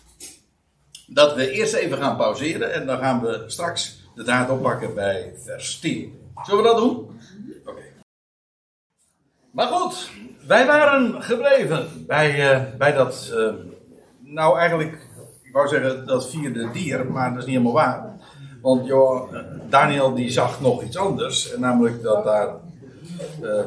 [1.07, 5.33] Dat we eerst even gaan pauzeren en dan gaan we straks de draad oppakken bij
[5.43, 6.19] vers 10.
[6.43, 7.19] Zullen we dat doen?
[7.65, 7.81] Oké.
[9.51, 10.09] Maar goed,
[10.47, 13.53] wij waren gebleven bij, uh, bij dat, uh,
[14.19, 14.93] nou eigenlijk,
[15.41, 18.15] ik wou zeggen dat vierde dier, maar dat is niet helemaal waar.
[18.61, 19.33] Want joh,
[19.69, 21.57] Daniel die zag nog iets anders.
[21.57, 22.55] Namelijk dat daar
[23.41, 23.65] uh,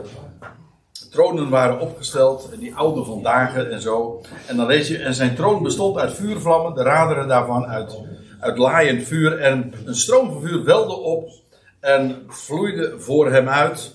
[1.11, 2.51] tronen waren opgesteld.
[2.59, 4.21] Die oude van dagen en zo.
[4.47, 6.75] En dan lees je, en zijn troon bestond uit vuurvlammen.
[6.75, 7.99] De raderen daarvan uit,
[8.41, 9.39] uit laaiend vuur.
[9.39, 11.29] En een stroom van vuur welde op.
[11.81, 13.95] En vloeide voor hem uit.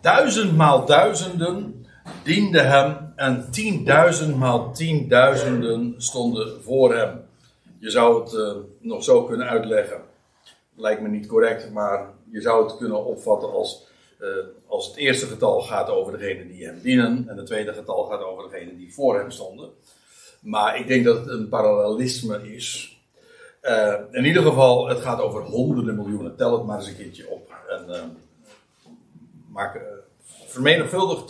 [0.00, 1.86] Duizendmaal duizenden
[2.22, 3.12] dienden hem.
[3.16, 7.20] En tienduizendmaal tienduizenden stonden voor hem.
[7.78, 8.50] Je zou het uh,
[8.80, 10.10] nog zo kunnen uitleggen
[10.76, 13.86] lijkt me niet correct, maar je zou het kunnen opvatten als,
[14.66, 18.22] als het eerste getal gaat over degene die hem dienen en het tweede getal gaat
[18.22, 19.70] over degene die voor hem stonden.
[20.40, 22.96] Maar ik denk dat het een parallelisme is.
[23.62, 26.36] Uh, in ieder geval, het gaat over honderden miljoenen.
[26.36, 27.52] Tel het maar eens een keertje op.
[27.68, 28.02] En uh,
[29.48, 29.80] maak,
[30.46, 31.24] vermenigvuldig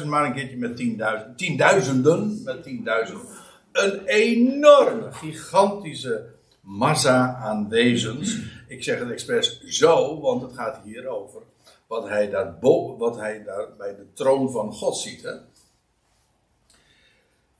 [0.00, 0.82] 10.000 maar een keertje met
[1.30, 1.34] 10.000.
[1.36, 2.68] Tienduizenden met
[3.08, 3.14] 10.000.
[3.72, 6.26] Een enorme, gigantische
[6.60, 8.38] massa aan wezens.
[8.66, 11.42] Ik zeg het expres zo, want het gaat hier over
[11.88, 12.56] wat hij daar,
[12.98, 15.40] wat hij daar bij de troon van God ziet.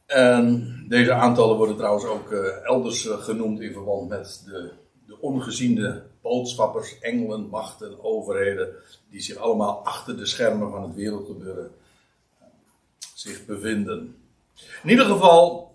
[0.06, 4.70] En deze aantallen worden trouwens ook uh, elders uh, genoemd in verband met de,
[5.06, 8.68] de ongeziende boodschappers, engelen, machten, overheden,
[9.10, 11.70] die zich allemaal achter de schermen van het wereldgebeuren
[12.40, 12.46] uh,
[13.14, 14.16] zich bevinden.
[14.82, 15.70] In ieder geval,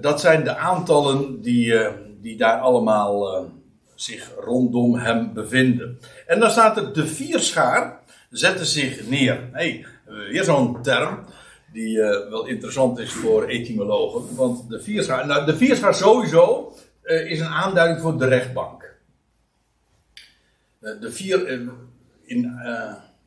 [0.00, 1.74] dat zijn de aantallen die,
[2.20, 3.46] die daar allemaal
[3.94, 5.98] zich rondom hem bevinden.
[6.26, 9.48] En dan staat er de vierschaar zetten zich neer.
[9.52, 11.24] hey, weer zo'n term
[11.72, 14.36] die uh, wel interessant is voor etymologen.
[14.36, 16.74] Want de vierschaar, nou de vierschaar sowieso
[17.04, 18.94] uh, is een aanduiding voor de rechtbank.
[20.80, 21.70] de vier, in,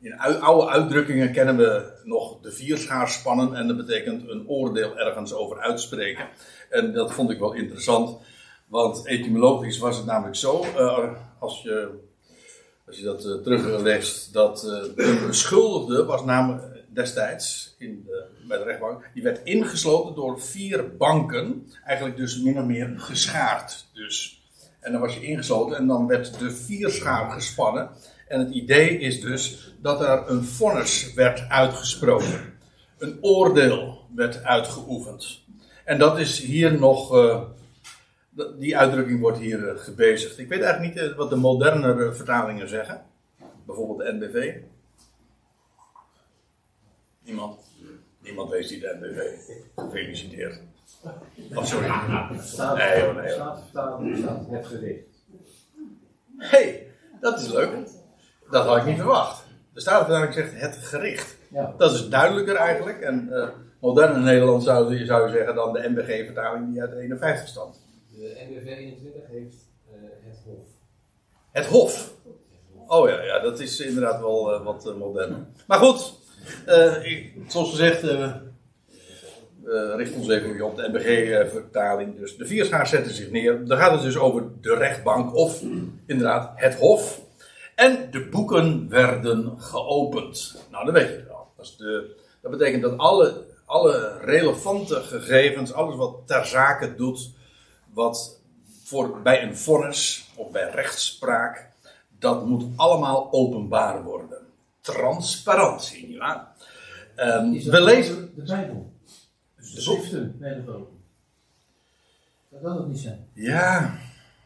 [0.00, 5.58] in oude uitdrukkingen kennen we nog de vierschaarspannen en dat betekent een oordeel ergens over
[5.58, 6.28] uitspreken.
[6.70, 8.18] En dat vond ik wel interessant.
[8.68, 11.88] Want etymologisch was het namelijk zo, uh, als, je,
[12.86, 18.58] als je dat uh, terugleest, dat uh, de beschuldigde was namelijk destijds in de, bij
[18.58, 23.86] de rechtbank, die werd ingesloten door vier banken, eigenlijk dus min of meer geschaard.
[23.92, 24.42] Dus.
[24.80, 27.90] En dan was je ingesloten en dan werd de vierschaar gespannen.
[28.28, 32.54] En het idee is dus dat er een vonnis werd uitgesproken.
[32.98, 35.40] Een oordeel werd uitgeoefend.
[35.84, 37.10] En dat is hier nog
[38.58, 40.38] die uitdrukking wordt hier eh, gebezigd.
[40.38, 43.04] Ik weet eigenlijk niet eh, wat de modernere vertalingen zeggen.
[43.66, 44.56] Bijvoorbeeld de NBV.
[47.22, 47.60] Niemand?
[48.22, 49.52] Niemand leest die de NBV.
[49.76, 50.60] Gefeliciteerd.
[51.54, 51.86] Oh, sorry.
[51.86, 53.30] Nee, hoor, nee.
[53.68, 54.00] Staat
[54.50, 55.06] het gericht.
[56.36, 56.86] Hé, hey,
[57.20, 57.70] dat is leuk.
[58.50, 59.44] Dat had ik niet verwacht.
[59.74, 61.36] De Statenvertaling zegt het gericht.
[61.50, 61.74] Ja.
[61.78, 63.00] Dat is duidelijker eigenlijk.
[63.00, 63.48] En uh,
[63.80, 67.80] moderne Nederland zou, zou je zeggen dan de NBG-vertaling die uit de 51 stamt.
[68.18, 69.54] De NWV 21 heeft
[69.90, 70.66] uh, het Hof.
[71.50, 72.14] Het Hof?
[72.86, 75.54] Oh ja, ja dat is inderdaad wel uh, wat uh, modern.
[75.66, 76.14] Maar goed,
[77.02, 78.02] ik, zoals gezegd,
[79.68, 82.18] eh, richt ons even op de NBG-vertaling.
[82.18, 83.66] Dus de vierschaar zetten zich neer.
[83.66, 85.62] Dan gaat het dus over de rechtbank of
[86.06, 87.20] inderdaad het hof.
[87.74, 90.64] En de boeken werden geopend.
[90.70, 91.46] Nou, dat weet je wel.
[91.56, 97.36] Dat, de, dat betekent dat alle, alle relevante gegevens, alles wat ter zake doet,
[97.92, 98.40] wat
[98.84, 101.68] voor, bij een vonnis of bij rechtspraak,
[102.18, 104.38] dat moet allemaal openbaar worden.
[104.80, 106.48] Transparantie, nietwaar?
[107.16, 108.32] Um, Is dat we lezen.
[108.34, 108.92] De Bijbel.
[109.56, 110.98] Dus de schriften werden geopend.
[112.48, 113.26] Dat kan het niet zijn.
[113.32, 113.98] Ja,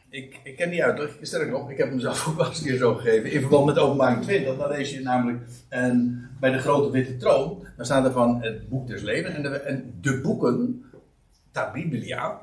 [0.09, 1.17] ik, ik ken die uitleg.
[1.21, 3.31] Sterker nog, ik heb hem zelf ook wel eens een keer zo gegeven.
[3.31, 4.45] In verband met openbaring 2.
[4.45, 7.67] Dat, dan lees je namelijk en bij de grote witte troon.
[7.77, 9.35] Dan staat er van het boek des levens.
[9.35, 10.85] En de, en de boeken,
[11.51, 12.41] ta Biblia,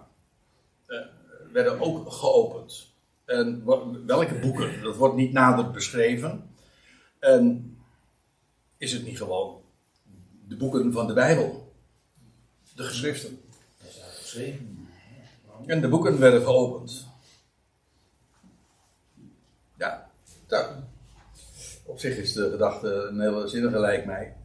[1.52, 2.88] werden ook geopend.
[3.26, 3.66] En
[4.06, 4.82] welke boeken?
[4.84, 6.50] Dat wordt niet nader beschreven.
[7.20, 7.78] En
[8.78, 9.62] is het niet gewoon
[10.48, 11.74] de boeken van de Bijbel?
[12.76, 13.42] De geschriften.
[13.82, 14.88] Dat is uitgeschreven.
[15.66, 17.08] En de boeken werden geopend.
[19.78, 20.10] Ja,
[20.48, 20.66] zo.
[21.86, 24.36] Op zich is de gedachte een hele zinnige lijkt mij.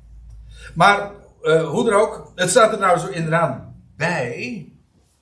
[0.74, 3.62] Maar eh, hoe er ook, het staat er nou zo inderdaad
[3.96, 4.68] bij.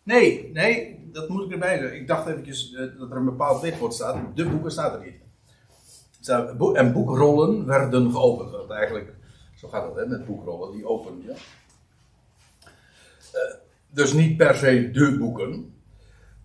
[0.03, 1.99] Nee, nee, dat moet ik erbij zeggen.
[1.99, 4.17] Ik dacht eventjes eh, dat er een bepaald lidwoord staat.
[4.35, 5.21] De boeken staat er niet.
[6.77, 8.71] En boekrollen werden geopend.
[8.71, 9.15] Eigenlijk,
[9.55, 11.37] zo gaat het hè, met boekrollen, die openen.
[13.33, 13.55] Eh,
[13.89, 15.75] dus niet per se de boeken.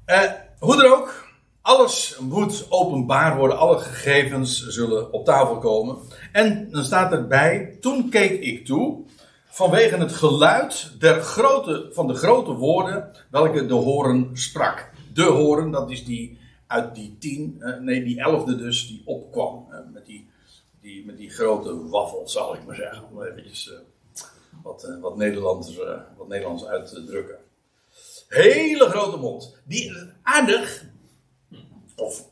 [0.05, 1.25] Eh, hoe dan ook,
[1.61, 5.97] alles moet openbaar worden, alle gegevens zullen op tafel komen.
[6.31, 9.05] En dan staat erbij, toen keek ik toe,
[9.57, 14.89] vanwege het geluid der grote, van de grote woorden, welke de horen sprak.
[15.13, 19.67] De horen, dat is die uit die tien, eh, nee die elfde dus, die opkwam.
[19.71, 20.29] eh, met, die,
[20.81, 23.03] die, met die grote waffel, zal ik maar zeggen.
[23.11, 23.77] Om eventjes eh,
[24.63, 25.75] wat, wat, Nederlands,
[26.17, 27.37] wat Nederlands uit te drukken.
[28.27, 29.57] Hele grote mond.
[29.63, 30.85] Die aardig,
[31.95, 32.29] of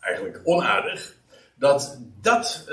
[0.00, 1.16] eigenlijk onaardig,
[1.54, 2.68] dat dat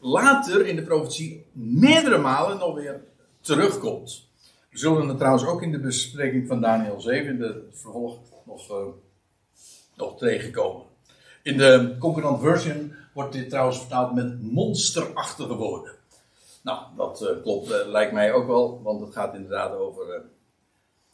[0.00, 3.06] later in de profetie meerdere malen nog weer
[3.48, 4.26] terugkomt.
[4.70, 8.70] We zullen het trouwens ook in de bespreking van Daniel 7, in de vervolg, nog,
[8.70, 8.86] eh,
[9.96, 10.86] nog tegenkomen.
[11.42, 15.92] In de concurrent version wordt dit trouwens vertaald met monsterachtige woorden.
[16.62, 20.22] Nou, dat eh, klopt, eh, lijkt mij ook wel, want het gaat inderdaad over,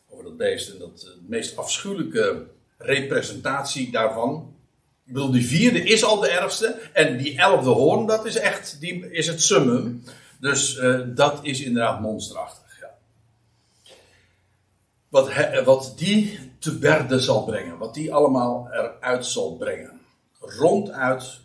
[0.09, 2.47] over dat beest en dat eh, meest afschuwelijke
[2.79, 4.55] representatie daarvan.
[5.07, 9.11] Ik die vierde is al de ergste en die elfde hoorn, dat is echt, die
[9.11, 10.03] is het summum.
[10.45, 12.81] Dus eh, dat is inderdaad monsterachtig.
[12.81, 12.95] Ja.
[15.09, 20.01] Wat, he- wat die te berde zal brengen, wat die allemaal eruit zal brengen.
[20.41, 21.41] Ronduit,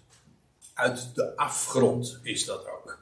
[0.73, 2.99] uit de afgrond is dat ook.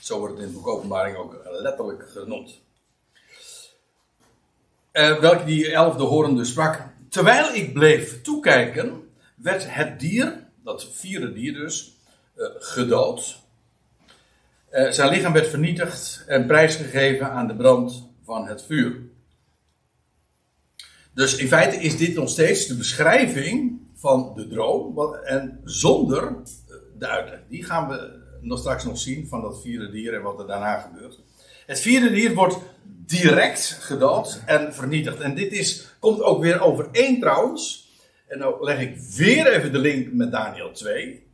[0.00, 2.60] Zo wordt het in boek Openbaring ook letterlijk genoemd.
[4.90, 6.86] Eh, welke die elfde horende sprak.
[7.08, 11.96] Terwijl ik bleef toekijken, werd het dier, dat vierde dier dus,
[12.34, 13.46] eh, gedood.
[14.70, 19.00] Eh, zijn lichaam werd vernietigd en prijsgegeven aan de brand van het vuur.
[21.14, 25.14] Dus in feite is dit nog steeds de beschrijving van de droom.
[25.24, 27.40] En zonder eh, de uitleg.
[27.48, 30.78] Die gaan we nog straks nog zien van dat vierde dier en wat er daarna
[30.78, 31.20] gebeurt.
[31.66, 32.58] Het vierde dier wordt
[33.06, 35.20] direct gedood en vernietigd.
[35.20, 37.90] En dit is, komt ook weer overeen trouwens.
[38.26, 41.27] En nou leg ik weer even de link met Daniel 2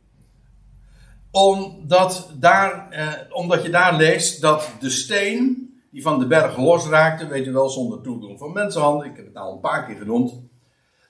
[1.35, 7.27] omdat, daar, eh, omdat je daar leest dat de steen die van de berg losraakte,
[7.27, 10.33] weet je wel, zonder toedoen van mensenhand, ik heb het al een paar keer genoemd,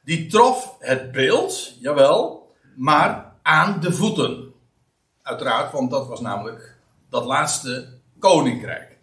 [0.03, 4.53] die trof het beeld, jawel, maar aan de voeten.
[5.21, 6.77] Uiteraard, want dat was namelijk
[7.09, 7.87] dat laatste
[8.19, 8.97] koninkrijk.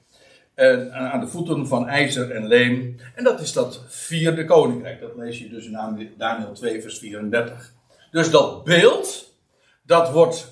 [0.54, 2.96] En aan de voeten van ijzer en leem.
[3.14, 5.00] En dat is dat vierde koninkrijk.
[5.00, 7.72] Dat lees je dus in Daniel 2, vers 34.
[8.10, 9.34] Dus dat beeld,
[9.82, 10.51] dat wordt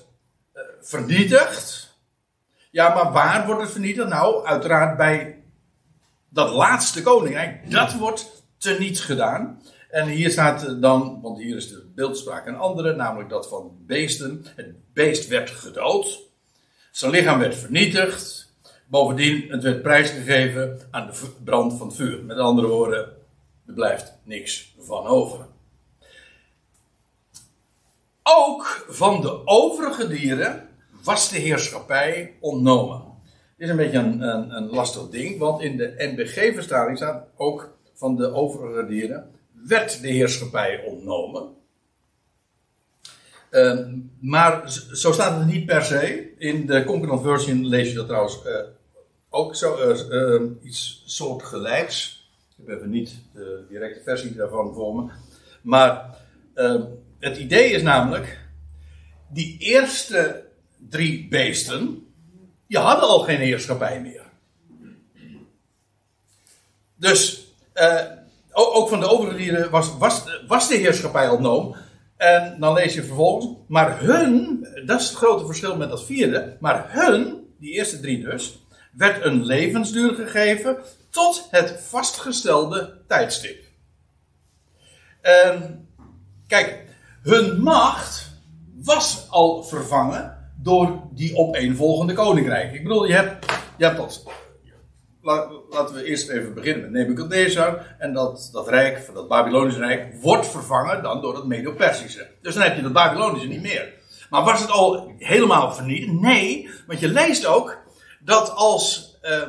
[0.81, 1.95] vernietigd.
[2.71, 4.07] Ja, maar waar wordt het vernietigd?
[4.07, 5.43] Nou, uiteraard bij
[6.29, 7.71] dat laatste koninkrijk.
[7.71, 9.61] Dat wordt teniet gedaan.
[9.89, 14.45] En hier staat dan, want hier is de beeldspraak een andere, namelijk dat van beesten.
[14.55, 16.19] Het beest werd gedood.
[16.91, 18.49] Zijn lichaam werd vernietigd.
[18.87, 22.23] Bovendien, het werd prijsgegeven aan de brand van het vuur.
[22.23, 22.99] Met andere woorden,
[23.67, 25.45] er blijft niks van over.
[28.23, 30.69] Ook van de overige dieren
[31.03, 33.01] was de heerschappij ontnomen.
[33.57, 37.77] Dit is een beetje een, een, een lastig ding, want in de NBG-verstaling staat ook
[37.93, 39.31] van de overige dieren
[39.67, 41.49] werd de heerschappij ontnomen.
[43.49, 46.33] Ehm, maar zo staat het niet per se.
[46.37, 48.53] In de Concordant Version lees je dat trouwens eh,
[49.29, 52.29] ook zo, eh, iets soortgelijks.
[52.57, 55.11] Ik heb even niet de directe versie daarvan voor me.
[55.61, 56.17] Maar
[56.53, 56.81] eh,
[57.19, 58.39] het idee is namelijk,
[59.29, 60.43] die eerste
[60.89, 62.13] drie beesten,
[62.67, 64.23] die hadden al geen heerschappij meer.
[66.95, 68.05] Dus eh,
[68.51, 71.77] ook van de overige dieren was, was, was de heerschappij ontnomen.
[72.17, 76.57] En dan lees je vervolgens, maar hun, dat is het grote verschil met dat vierde,
[76.59, 80.77] maar hun, die eerste drie dus, werd een levensduur gegeven
[81.09, 83.63] tot het vastgestelde tijdstip.
[86.47, 86.85] Kijk,
[87.21, 88.31] hun macht
[88.75, 92.73] was al vervangen door die opeenvolgende koninkrijk.
[92.73, 93.45] Ik bedoel, je hebt,
[93.77, 94.23] je hebt dat
[95.21, 97.95] La- laten we eerst even beginnen met Nebuchadnezzar.
[97.97, 102.27] En dat, dat rijk, dat Babylonische rijk, wordt vervangen dan door het Medo-Persische.
[102.41, 103.93] Dus dan heb je dat Babylonische niet meer.
[104.29, 106.11] Maar was het al helemaal vernietigd?
[106.11, 107.77] Nee, want je leest ook
[108.19, 109.41] dat als eh,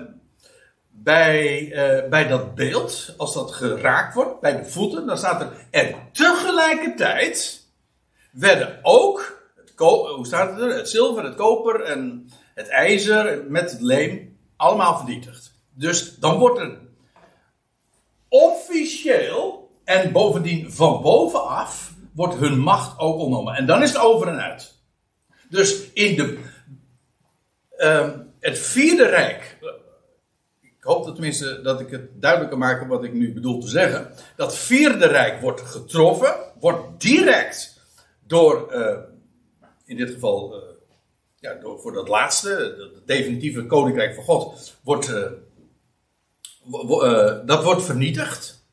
[0.91, 5.51] bij, eh, bij dat beeld, als dat geraakt wordt, bij de voeten, dan staat er.
[5.71, 7.67] En tegelijkertijd
[8.31, 9.42] werden ook,
[9.77, 10.77] hoe staat het er?
[10.77, 15.53] Het zilver, het koper en het ijzer met het leem allemaal vernietigd.
[15.75, 16.79] Dus dan wordt er
[18.29, 23.55] officieel en bovendien van bovenaf wordt hun macht ook ontnomen.
[23.55, 24.75] En dan is het over en uit.
[25.49, 26.39] Dus in de,
[27.77, 29.59] ehm, het vierde rijk,
[30.61, 34.13] ik hoop dat tenminste dat ik het duidelijker maak wat ik nu bedoel te zeggen.
[34.37, 37.81] Dat vierde rijk wordt getroffen, wordt direct
[38.27, 38.99] door, eh,
[39.93, 40.61] in dit geval, eh,
[41.41, 42.49] ja, voor dat laatste,
[42.95, 45.23] het definitieve koninkrijk van God, wordt, eh,
[46.89, 48.67] eh, dat wordt vernietigd.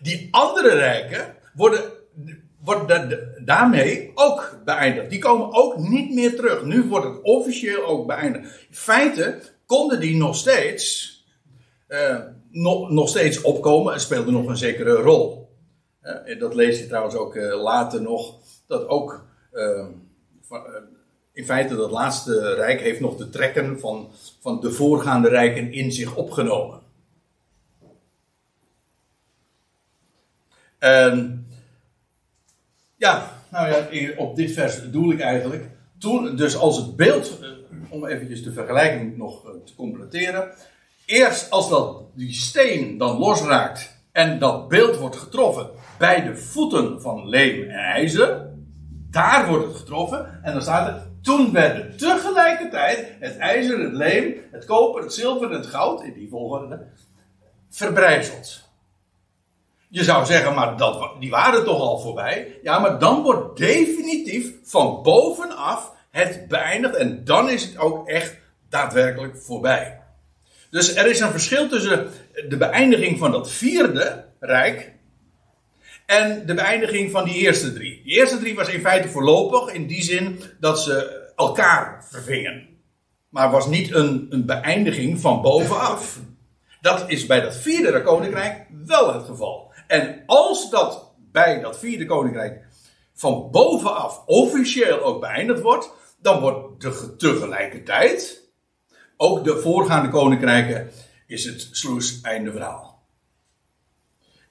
[0.00, 1.84] Die andere rijken worden,
[2.64, 5.10] worden da- da- daarmee ook beëindigd.
[5.10, 6.64] Die komen ook niet meer terug.
[6.64, 8.44] Nu wordt het officieel ook beëindigd.
[8.68, 11.14] In feite konden die nog steeds,
[11.86, 12.18] eh,
[12.50, 15.48] nog, steeds opkomen en speelden nog een zekere rol.
[16.00, 18.38] En dat lees je trouwens ook later nog.
[18.66, 19.86] Dat ook eh, van, eh,
[21.32, 25.92] in feite dat laatste rijk heeft nog de trekken van, van de voorgaande rijken in
[25.92, 26.80] zich opgenomen.
[30.78, 31.46] En
[32.96, 35.68] ja, nou ja, op dit vers doel ik eigenlijk.
[35.98, 37.48] Toen, dus als het beeld, eh,
[37.88, 40.54] om eventjes de vergelijking nog eh, te completeren.
[41.06, 47.00] Eerst als dat, die steen dan losraakt en dat beeld wordt getroffen bij de voeten
[47.00, 48.49] van leem en ijzer.
[49.10, 50.40] Daar wordt het getroffen.
[50.42, 55.50] En dan staat er, toen werden tegelijkertijd het ijzer, het leem, het koper, het zilver
[55.50, 56.86] en het goud, in die volgorde,
[57.70, 58.68] verbrijzeld.
[59.88, 62.58] Je zou zeggen, maar dat, die waren toch al voorbij.
[62.62, 66.94] Ja, maar dan wordt definitief van bovenaf het beëindigd.
[66.94, 68.38] En dan is het ook echt
[68.68, 70.00] daadwerkelijk voorbij.
[70.70, 72.10] Dus er is een verschil tussen
[72.48, 74.92] de beëindiging van dat vierde rijk.
[76.10, 78.02] En de beëindiging van die eerste drie.
[78.04, 82.68] Die eerste drie was in feite voorlopig in die zin dat ze elkaar vervingen.
[83.28, 86.18] Maar was niet een, een beëindiging van bovenaf.
[86.80, 89.72] Dat is bij dat vierde koninkrijk wel het geval.
[89.86, 92.64] En als dat bij dat vierde koninkrijk
[93.14, 98.48] van bovenaf officieel ook beëindigd wordt, dan wordt de, tegelijkertijd
[99.16, 100.90] ook de voorgaande koninkrijken
[101.26, 102.89] is het sloes einde verhaal.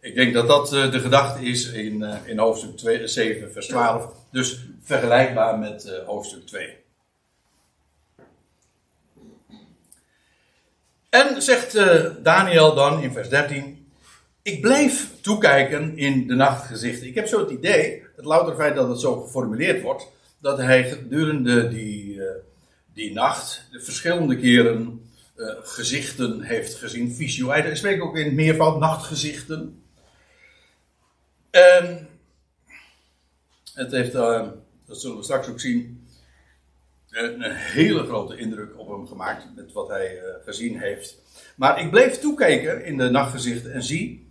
[0.01, 3.67] Ik denk dat dat eh, de gedachte is in, eh, in hoofdstuk 2, 7, vers
[3.67, 4.13] 12.
[4.31, 6.77] Dus vergelijkbaar met eh, hoofdstuk 2.
[11.09, 13.87] En zegt eh, Daniel dan in vers 13:
[14.41, 17.07] Ik bleef toekijken in de nachtgezichten.
[17.07, 20.07] Ik heb zo het idee, het louter feit dat het zo geformuleerd wordt,
[20.41, 22.35] dat hij gedurende die, eh,
[22.93, 25.01] die nacht de verschillende keren
[25.35, 27.13] eh, gezichten heeft gezien.
[27.13, 27.49] Visio.
[27.49, 29.83] Hij spreekt ook in het meervoud nachtgezichten.
[31.51, 32.07] En
[33.73, 34.47] het heeft, eh,
[34.85, 36.07] dat zullen we straks ook zien,
[37.09, 41.17] een hele grote indruk op hem gemaakt met wat hij eh, gezien heeft.
[41.55, 44.27] Maar ik bleef toekijken in de nachtgezichten en zie,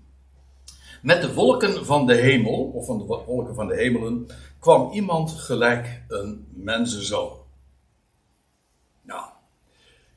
[1.02, 4.26] met de wolken van de hemel, of van de wo- wolken van de hemelen,
[4.58, 7.38] kwam iemand gelijk een mensenzoon.
[9.02, 9.30] Nou,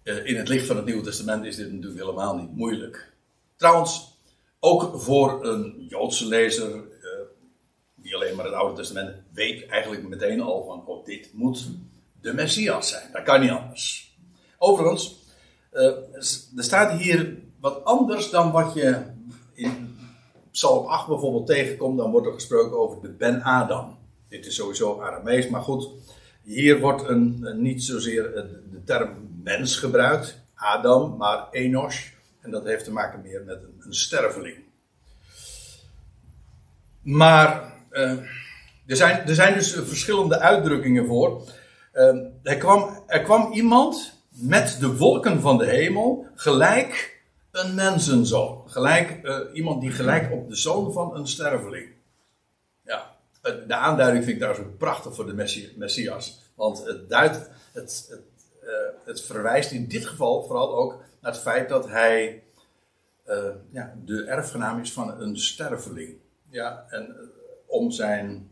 [0.03, 3.13] eh, in het licht van het Nieuwe Testament is dit natuurlijk helemaal niet moeilijk.
[3.55, 4.17] Trouwens,
[4.59, 6.83] ook voor een Joodse lezer,
[8.21, 11.69] alleen maar het Oude Testament weet eigenlijk meteen al van, oh, dit moet
[12.21, 13.09] de Messias zijn.
[13.11, 14.15] Dat kan niet anders.
[14.57, 15.19] Overigens,
[15.71, 15.83] eh,
[16.55, 19.01] er staat hier wat anders dan wat je
[19.53, 19.97] in
[20.51, 21.97] Psalm 8 bijvoorbeeld tegenkomt.
[21.97, 23.97] Dan wordt er gesproken over de Ben Adam.
[24.27, 25.89] Dit is sowieso Aramees, maar goed.
[26.43, 28.23] Hier wordt een, niet zozeer
[28.71, 30.39] de term mens gebruikt.
[30.55, 32.11] Adam, maar Enos.
[32.41, 34.57] En dat heeft te maken meer met een, een sterveling.
[37.01, 38.11] Maar eh,
[38.85, 41.43] er, zijn, er zijn dus verschillende uitdrukkingen voor.
[41.91, 47.21] Eh, er, kwam, er kwam iemand met de wolken van de hemel, gelijk
[47.51, 48.69] een mensenzoon.
[48.69, 51.89] Gelijk, eh, iemand die gelijk op de zoon van een sterveling.
[52.85, 56.41] Ja, de aanduiding vind ik daar zo prachtig voor de Messias.
[56.55, 58.21] Want het, duidt, het, het,
[59.05, 62.43] het verwijst in dit geval vooral ook naar het feit dat hij
[63.71, 66.19] ja, de erfgenaam is van een sterveling.
[66.51, 67.15] Ja, en eh,
[67.71, 68.49] om zijn,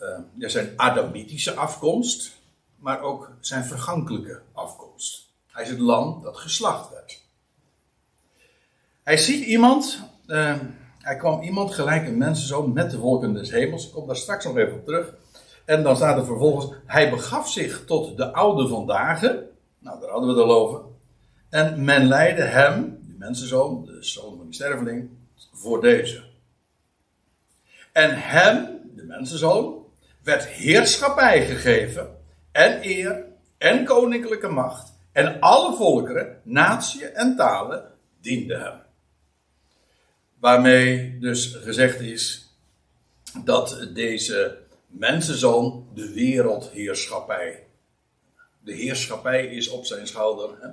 [0.00, 2.38] uh, ja, zijn Adamitische afkomst,
[2.76, 5.28] maar ook zijn vergankelijke afkomst.
[5.46, 7.20] Hij is het lam dat geslacht werd.
[9.02, 10.56] Hij ziet iemand, uh,
[10.98, 13.86] hij kwam iemand gelijk een mensenzoon met de wolken des hemels.
[13.86, 15.14] Ik kom daar straks nog even op terug.
[15.64, 19.20] En dan staat er vervolgens, hij begaf zich tot de oude vandaag.
[19.78, 20.80] Nou, daar hadden we al over.
[21.48, 25.08] En men leidde hem, de mensenzoon, de zoon van die sterveling,
[25.52, 26.29] voor deze.
[27.92, 29.86] En hem, de mensenzoon,
[30.22, 32.16] werd heerschappij gegeven
[32.52, 33.24] en eer
[33.58, 34.92] en koninklijke macht.
[35.12, 37.84] En alle volkeren, naties en talen
[38.20, 38.80] dienden hem.
[40.38, 42.54] Waarmee dus gezegd is
[43.44, 47.66] dat deze mensenzoon de wereldheerschappij.
[48.60, 50.50] De heerschappij is op zijn schouder.
[50.60, 50.68] Hè?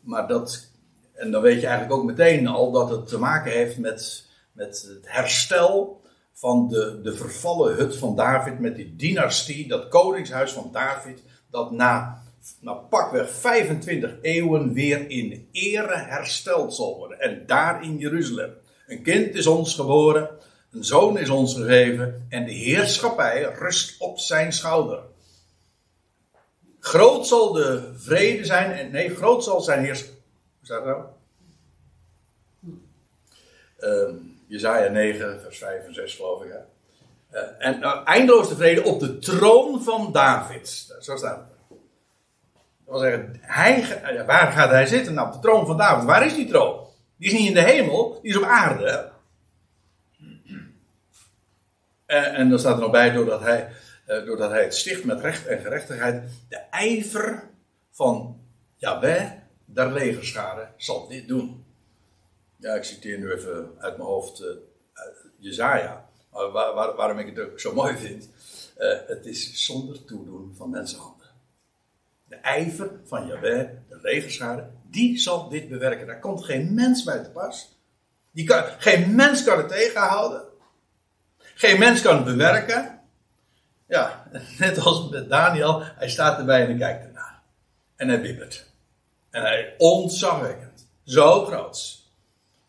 [0.00, 0.70] Maar dat,
[1.12, 4.82] en dan weet je eigenlijk ook meteen al dat het te maken heeft met, met
[4.88, 10.68] het herstel van de, de vervallen hut van David met die dynastie, dat koningshuis van
[10.72, 12.22] David, dat na,
[12.60, 17.20] na pakweg 25 eeuwen weer in ere hersteld zal worden.
[17.20, 18.50] En daar in Jeruzalem.
[18.86, 20.30] Een kind is ons geboren,
[20.70, 25.02] een zoon is ons gegeven en de heerschappij rust op zijn schouder.
[26.80, 30.00] Groot zal de vrede zijn, en nee, groot zal zijn heers.
[30.00, 30.12] Hoe
[30.62, 31.08] staat dat nou?
[33.80, 36.52] Um, Jezaja 9, vers 5 en 6 geloof ik.
[37.32, 40.94] Uh, en uh, eindeloos tevreden op de troon van David.
[41.00, 41.78] Zo staat het.
[42.86, 45.14] Dat zeggen, hij, uh, waar gaat hij zitten?
[45.14, 46.04] Nou, op de troon van David.
[46.04, 46.86] Waar is die troon?
[47.16, 49.10] Die is niet in de hemel, die is op aarde.
[52.06, 53.72] En, en dan staat er nog bij, doordat hij,
[54.06, 57.42] doordat hij het sticht met recht en gerechtigheid, de ijver
[57.90, 58.40] van
[58.76, 59.30] Jahweh,
[59.64, 61.59] der legerschade, zal dit doen.
[62.60, 64.48] Ja, ik citeer nu even uit mijn hoofd uh,
[65.36, 66.08] Jezaja.
[66.30, 68.28] Waar, waar, waarom ik het ook zo mooi vind.
[68.78, 71.26] Uh, het is zonder toedoen van mensenhanden.
[72.24, 76.06] De ijver van Jahweh, de legerschade, die zal dit bewerken.
[76.06, 77.78] Daar komt geen mens bij te pas.
[78.30, 80.42] Die kan, geen mens kan het tegenhouden.
[81.38, 83.00] Geen mens kan het bewerken.
[83.86, 87.42] Ja, net als met Daniel, hij staat erbij en hij kijkt ernaar.
[87.96, 88.66] En hij bibbert.
[89.30, 90.88] En hij ontzagwekkend.
[91.04, 91.99] Zo groot.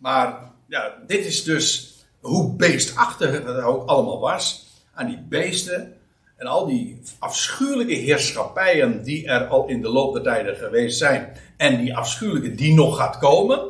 [0.01, 4.67] Maar ja, dit is dus hoe beestachtig het ook allemaal was.
[4.93, 5.97] Aan die beesten
[6.37, 11.37] en al die afschuwelijke heerschappijen die er al in de loop der tijden geweest zijn.
[11.57, 13.69] En die afschuwelijke die nog gaat komen.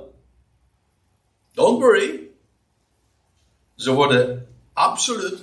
[1.53, 2.19] Don't worry.
[3.75, 5.39] Ze worden absoluut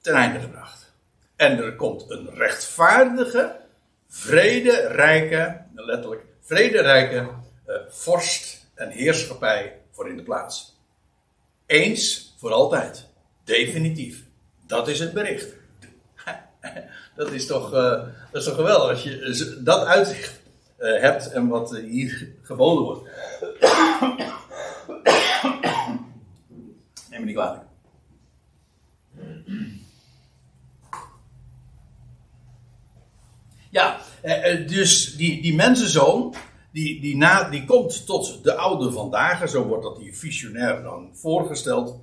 [0.00, 0.92] ten einde gebracht.
[1.36, 3.60] En er komt een rechtvaardige,
[4.08, 7.28] vrederijke, letterlijk vrederijke
[7.66, 10.76] uh, vorst en heerschappij voor in de plaats.
[11.66, 13.06] Eens voor altijd.
[13.44, 14.24] Definitief.
[14.66, 15.54] Dat is het bericht.
[17.16, 17.80] Dat is toch, uh,
[18.30, 20.40] dat is toch geweldig als je dat uitzicht
[20.78, 23.08] uh, hebt en wat hier geboden wordt.
[27.10, 27.64] Neem me niet kwalijk.
[33.70, 34.00] Ja,
[34.66, 36.34] dus die, die mensenzoon,
[36.76, 41.10] die, die, na, die komt tot de oude vandaag, zo wordt dat die visionair dan
[41.12, 42.00] voorgesteld.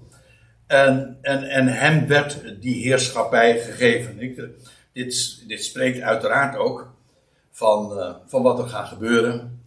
[0.67, 4.19] En, en, en hem werd die heerschappij gegeven.
[4.19, 4.35] Ik,
[4.93, 6.91] dit, dit spreekt uiteraard ook
[7.51, 9.61] van, uh, van wat er gaat gebeuren.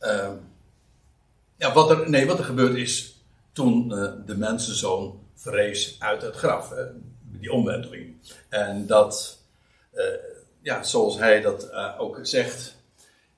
[0.00, 0.30] Uh,
[1.56, 6.36] ja, wat er, nee, wat er gebeurd is toen uh, de mensenzoon vrees uit het
[6.36, 6.72] graf.
[7.22, 8.14] Die omwenteling.
[8.48, 9.38] En dat,
[10.60, 12.77] ja, zoals hij dat ook zegt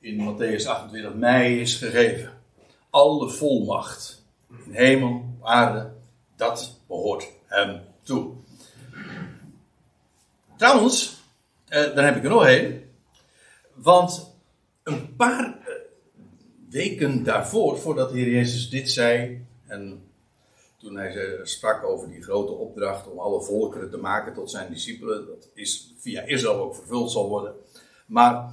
[0.01, 2.33] in Matthäus 28 mij is gegeven.
[2.91, 4.25] Alle volmacht
[4.65, 5.93] in hemel, aarde,
[6.37, 8.33] dat behoort hem toe.
[10.57, 11.23] Trouwens,
[11.69, 12.91] eh, daar heb ik er nog een.
[13.75, 14.35] Want
[14.83, 15.75] een paar eh,
[16.71, 20.05] weken daarvoor, voordat de Heer Jezus dit zei, en
[20.79, 25.27] toen hij sprak over die grote opdracht om alle volkeren te maken tot zijn discipelen,
[25.27, 27.55] dat is via Israël ook vervuld zal worden.
[28.07, 28.51] Maar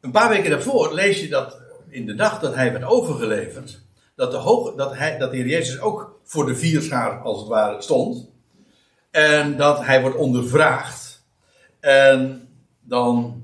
[0.00, 3.80] een paar weken daarvoor lees je dat in de dag dat hij werd overgeleverd,
[4.14, 7.48] dat de, hoog, dat hij, dat de Heer Jezus ook voor de vierschaar als het
[7.48, 8.28] ware stond.
[9.10, 11.22] En dat hij wordt ondervraagd.
[11.80, 12.48] En
[12.80, 13.42] dan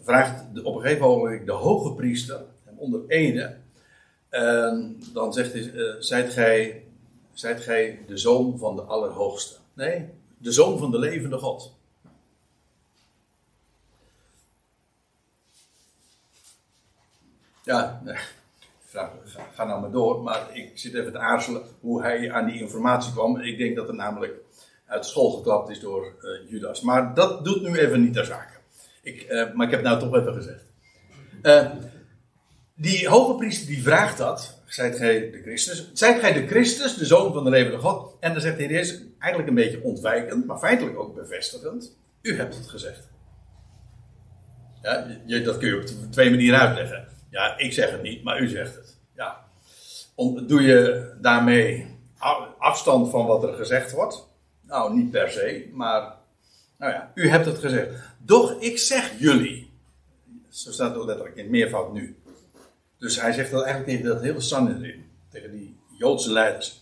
[0.00, 3.56] vraagt de, op een gegeven moment de hoge priester hem onder ede.
[4.28, 6.84] En dan zegt hij, uh, zijt, gij,
[7.32, 9.56] zijt gij de zoon van de Allerhoogste?
[9.74, 10.08] Nee,
[10.38, 11.74] de zoon van de levende God.
[17.64, 18.02] Ja.
[19.54, 20.22] Ga, nou maar door.
[20.22, 23.40] Maar ik zit even te aarzelen hoe hij aan die informatie kwam.
[23.40, 24.34] Ik denk dat er namelijk
[24.86, 26.80] uit school geklapt is door uh, Judas.
[26.80, 28.52] Maar dat doet nu even niet ter zake.
[29.02, 30.64] Ik, uh, maar ik heb het nou toch even gezegd.
[31.42, 31.70] Uh,
[32.74, 34.62] die hoge priester die vraagt dat.
[34.66, 35.90] Zijt gij de Christus?
[35.92, 38.16] Zijt gij de Christus, de zoon van de levende God?
[38.20, 41.96] En dan zegt de Heer eigenlijk een beetje ontwijkend, maar feitelijk ook bevestigend.
[42.22, 43.08] U hebt het gezegd.
[44.82, 47.13] Ja, dat kun je op twee manieren uitleggen.
[47.34, 48.96] Ja, ik zeg het niet, maar u zegt het.
[49.16, 49.44] Ja.
[50.46, 51.86] Doe je daarmee
[52.58, 54.26] afstand van wat er gezegd wordt?
[54.60, 56.16] Nou, niet per se, maar
[56.78, 57.90] nou ja, u hebt het gezegd.
[58.18, 59.72] Doch ik zeg jullie.
[60.48, 62.16] Zo staat het letterlijk in meervoud nu.
[62.98, 66.80] Dus hij zegt dat eigenlijk tegen dat hele Sanhedrin, tegen die Joodse leiders.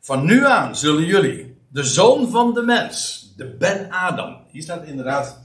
[0.00, 4.36] Van nu aan zullen jullie, de zoon van de mens, de Ben Adam.
[4.50, 5.40] Hier staat inderdaad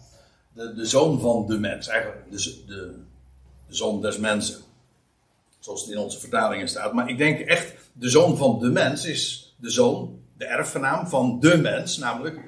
[0.54, 2.32] de, de zoon van de mens, eigenlijk
[2.68, 3.01] de,
[3.72, 4.62] de zoon des mensen.
[5.60, 6.94] Zoals het in onze vertalingen staat.
[6.94, 11.40] Maar ik denk echt, de zoon van de mens is de zoon, de erfgenaam van
[11.40, 12.40] de mens, namelijk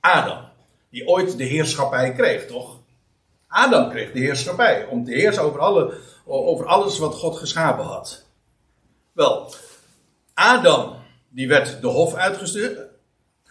[0.00, 0.44] Adam.
[0.90, 2.78] Die ooit de heerschappij kreeg, toch?
[3.48, 5.94] Adam kreeg de heerschappij om te heersen over, alle,
[6.24, 8.24] over alles wat God geschapen had.
[9.12, 9.54] Wel,
[10.34, 10.96] Adam,
[11.28, 12.78] die werd de hof uitgestuurd,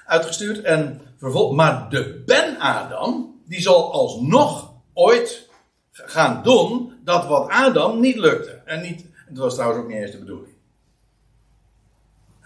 [0.06, 5.50] uitgestuurd en vervolgens, maar de Ben-Adam, die zal alsnog ooit
[5.92, 8.62] gaan doen dat wat Adam niet lukte.
[8.66, 10.54] En niet, het was trouwens ook niet eens de bedoeling.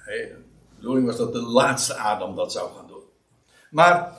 [0.05, 0.35] de
[0.75, 3.03] bedoeling was dat de laatste Adam dat zou gaan doen.
[3.69, 4.13] Maar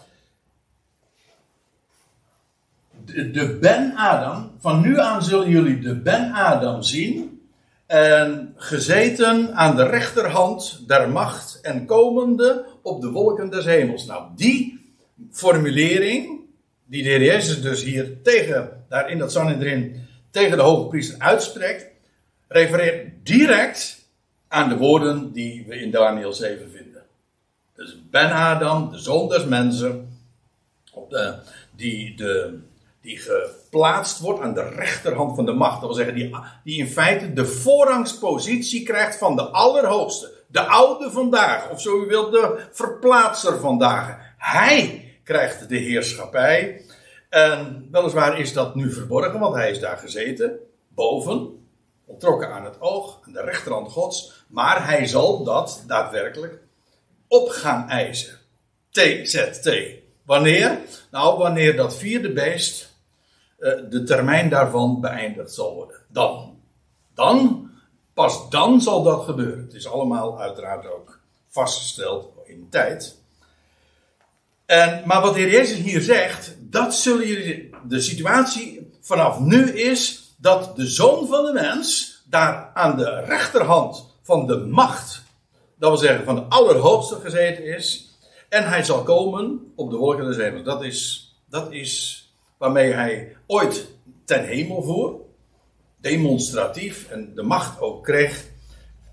[3.04, 7.40] de, Ben-Adam, van nu aan zullen jullie de Ben-Adam zien.
[7.86, 14.06] En gezeten aan de rechterhand der macht en komende op de wolken des hemels.
[14.06, 14.80] Nou, die
[15.30, 16.40] formulering,
[16.84, 20.06] die de Jezus dus hier tegen, daar in dat Sanhedrin,
[20.36, 21.86] tegen de hoge priester uitspreekt,
[22.48, 24.08] refereert direct
[24.48, 27.02] aan de woorden die we in Daniel 7 vinden.
[27.74, 30.18] Dus Ben-Adam, de zoon des mensen,
[30.92, 31.34] op de,
[31.76, 32.58] die de
[33.00, 35.80] die geplaatst wordt aan de rechterhand van de macht.
[35.80, 40.32] Dat wil zeggen, die, die in feite de voorrangspositie krijgt van de Allerhoogste.
[40.46, 44.16] De oude vandaag, of zo u wilt, de verplaatser vandaag.
[44.38, 46.82] Hij krijgt de heerschappij.
[47.28, 50.58] En weliswaar is dat nu verborgen, want hij is daar gezeten,
[50.88, 51.68] boven,
[52.04, 54.44] ontrokken aan het oog, aan de rechterhand Gods.
[54.48, 56.58] Maar hij zal dat daadwerkelijk
[57.28, 58.38] op gaan eisen.
[58.90, 59.70] TZT.
[60.22, 60.78] Wanneer?
[61.10, 62.94] Nou, wanneer dat vierde beest
[63.58, 65.96] eh, de termijn daarvan beëindigd zal worden.
[66.08, 66.60] Dan.
[67.14, 67.70] Dan,
[68.14, 69.64] pas dan zal dat gebeuren.
[69.64, 73.18] Het is allemaal uiteraard ook vastgesteld in tijd.
[74.66, 77.70] En, maar wat de Heer Jezus hier zegt, dat zullen jullie.
[77.88, 84.06] De situatie vanaf nu is dat de zoon van de mens daar aan de rechterhand
[84.22, 85.22] van de macht,
[85.78, 88.16] dat wil zeggen van de Allerhoogste gezeten is.
[88.48, 90.64] En hij zal komen op de wolken des hemels.
[90.64, 92.24] Dat is, dat is
[92.58, 93.88] waarmee hij ooit
[94.24, 95.20] ten hemel voer,
[96.00, 98.44] demonstratief en de macht ook kreeg.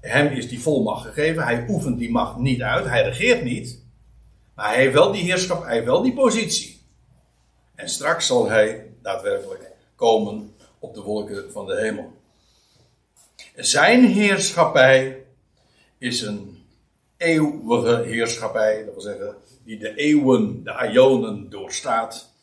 [0.01, 1.43] Hem is die volmacht gegeven.
[1.43, 2.85] Hij oefent die macht niet uit.
[2.85, 3.83] Hij regeert niet.
[4.55, 6.82] Maar hij heeft wel die heerschap, hij heeft wel die positie.
[7.83, 12.13] En straks zal hij daadwerkelijk komen op de wolken van de hemel.
[13.55, 15.25] Zijn heerschappij
[15.97, 16.63] is een
[17.17, 18.83] eeuwige heerschappij.
[18.85, 22.33] Dat wil zeggen, die de eeuwen, de aionen doorstaat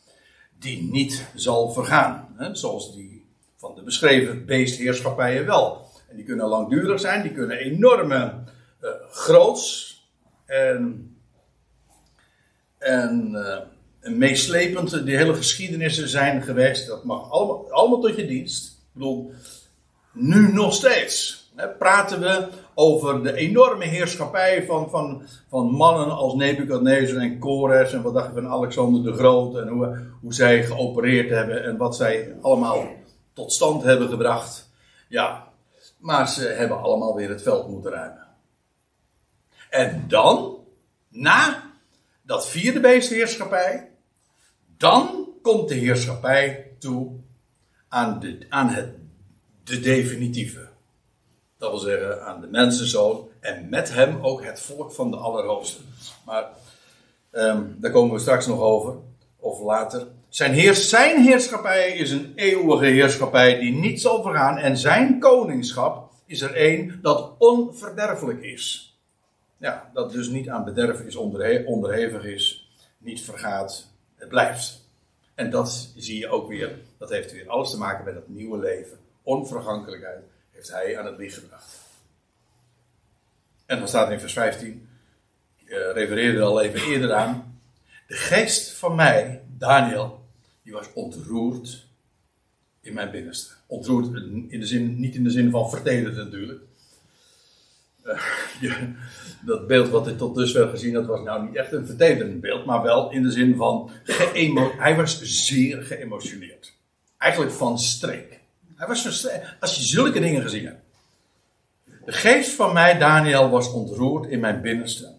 [0.59, 2.35] die niet zal vergaan.
[2.37, 2.55] Hè?
[2.55, 3.25] Zoals die
[3.57, 5.87] van de beschreven beestheerschappijen wel.
[6.09, 8.33] En die kunnen langdurig zijn, die kunnen enorme
[8.81, 9.99] uh, groots
[10.45, 11.15] en,
[12.77, 13.70] en, en
[14.01, 16.87] meeslepend die hele geschiedenissen zijn geweest.
[16.87, 18.67] Dat mag allemaal, tot je dienst.
[18.67, 19.31] Ik bedoel,
[20.11, 21.39] nu nog steeds.
[21.55, 27.93] Hè, praten we over de enorme heerschappij van, van, van mannen als Nebuchadnezzar en Kores
[27.93, 31.77] en wat dacht je van Alexander de Groot en hoe, hoe zij geopereerd hebben en
[31.77, 32.87] wat zij allemaal
[33.33, 34.69] tot stand hebben gebracht.
[35.07, 35.47] Ja,
[35.97, 38.27] maar ze hebben allemaal weer het veld moeten ruimen.
[39.69, 40.57] En dan,
[41.09, 41.63] na
[42.21, 43.90] dat vierde beestheerschappij,
[44.81, 47.11] dan komt de heerschappij toe
[47.87, 48.89] aan, de, aan het,
[49.63, 50.67] de definitieve.
[51.57, 55.81] Dat wil zeggen aan de mensenzoon en met hem ook het volk van de Allerhoogste.
[56.25, 56.49] Maar
[57.31, 58.95] ehm, daar komen we straks nog over,
[59.39, 60.07] of later.
[60.29, 64.57] Zijn, heers, zijn heerschappij is een eeuwige heerschappij die niet zal vergaan.
[64.57, 68.95] En zijn koningschap is er één dat onverderfelijk is.
[69.57, 73.90] Ja, dat dus niet aan bederf is onderhe- onderhevig is, niet vergaat,
[74.21, 74.89] het blijft.
[75.35, 78.57] En dat zie je ook weer, dat heeft weer alles te maken met het nieuwe
[78.57, 78.97] leven.
[79.23, 81.79] Onvergankelijkheid heeft hij aan het licht gebracht.
[83.65, 84.89] En dan staat in vers 15,
[85.57, 87.61] ik eh, refereerde er al even eerder aan.
[88.07, 90.25] De geest van mij, Daniel,
[90.63, 91.87] die was ontroerd
[92.81, 93.53] in mijn binnenste.
[93.67, 94.15] Ontroerd
[94.47, 96.61] in de zin, niet in de zin van vertederd natuurlijk.
[98.03, 98.71] Eh,
[99.45, 102.65] dat beeld wat ik tot dusver gezien had, was nou niet echt een vertederend beeld,
[102.65, 103.89] maar wel in de zin van
[104.77, 106.73] hij was zeer geëmotioneerd.
[107.17, 108.39] Eigenlijk van streek.
[108.75, 109.27] Hij was.
[109.59, 110.81] Als je zulke dingen gezien hebt.
[112.05, 115.13] De geest van mij, Daniel, was ontroerd in mijn binnenste.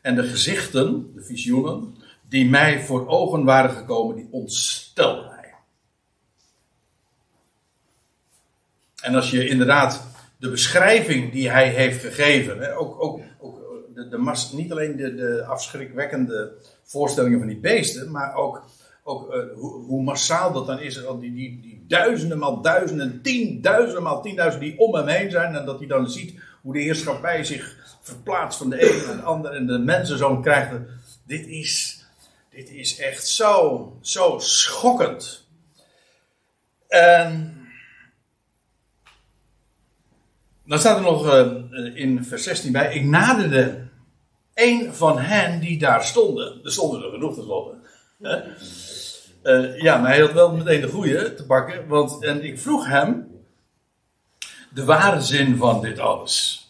[0.00, 1.96] En de gezichten, de visioenen,
[2.28, 5.54] die mij voor ogen waren gekomen, die ontstelden mij.
[9.02, 10.09] En als je inderdaad
[10.40, 13.60] de beschrijving die hij heeft gegeven, hè, ook, ook, ook
[13.94, 16.52] de, de mas, niet alleen de, de afschrikwekkende
[16.82, 18.64] voorstellingen van die beesten, maar ook,
[19.02, 24.02] ook eh, hoe, hoe massaal dat dan is, die, die, die duizenden maal duizenden, tienduizenden
[24.02, 27.44] maal tienduizenden die om hem heen zijn, en dat hij dan ziet hoe de heerschappij
[27.44, 30.70] zich verplaatst van de een naar de ander en de mensenzoon krijgt.
[31.26, 32.04] Dit is,
[32.50, 35.46] dit is echt zo, zo schokkend.
[36.88, 37.59] En
[40.70, 41.50] dan staat er nog eh,
[41.94, 42.94] in vers 16 bij.
[42.94, 43.88] Ik naderde
[44.54, 46.64] een van hen die daar stonden.
[46.64, 47.76] Er stonden er genoeg tenslotte.
[48.22, 48.36] Hè?
[49.42, 51.88] Eh, ja, maar hij had wel meteen de goede te pakken.
[51.88, 53.28] Want, en ik vroeg hem
[54.70, 56.68] de ware zin van dit alles.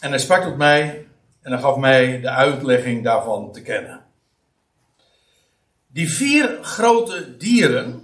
[0.00, 1.06] En hij sprak tot mij
[1.40, 4.04] en hij gaf mij de uitlegging daarvan te kennen.
[5.86, 8.01] Die vier grote dieren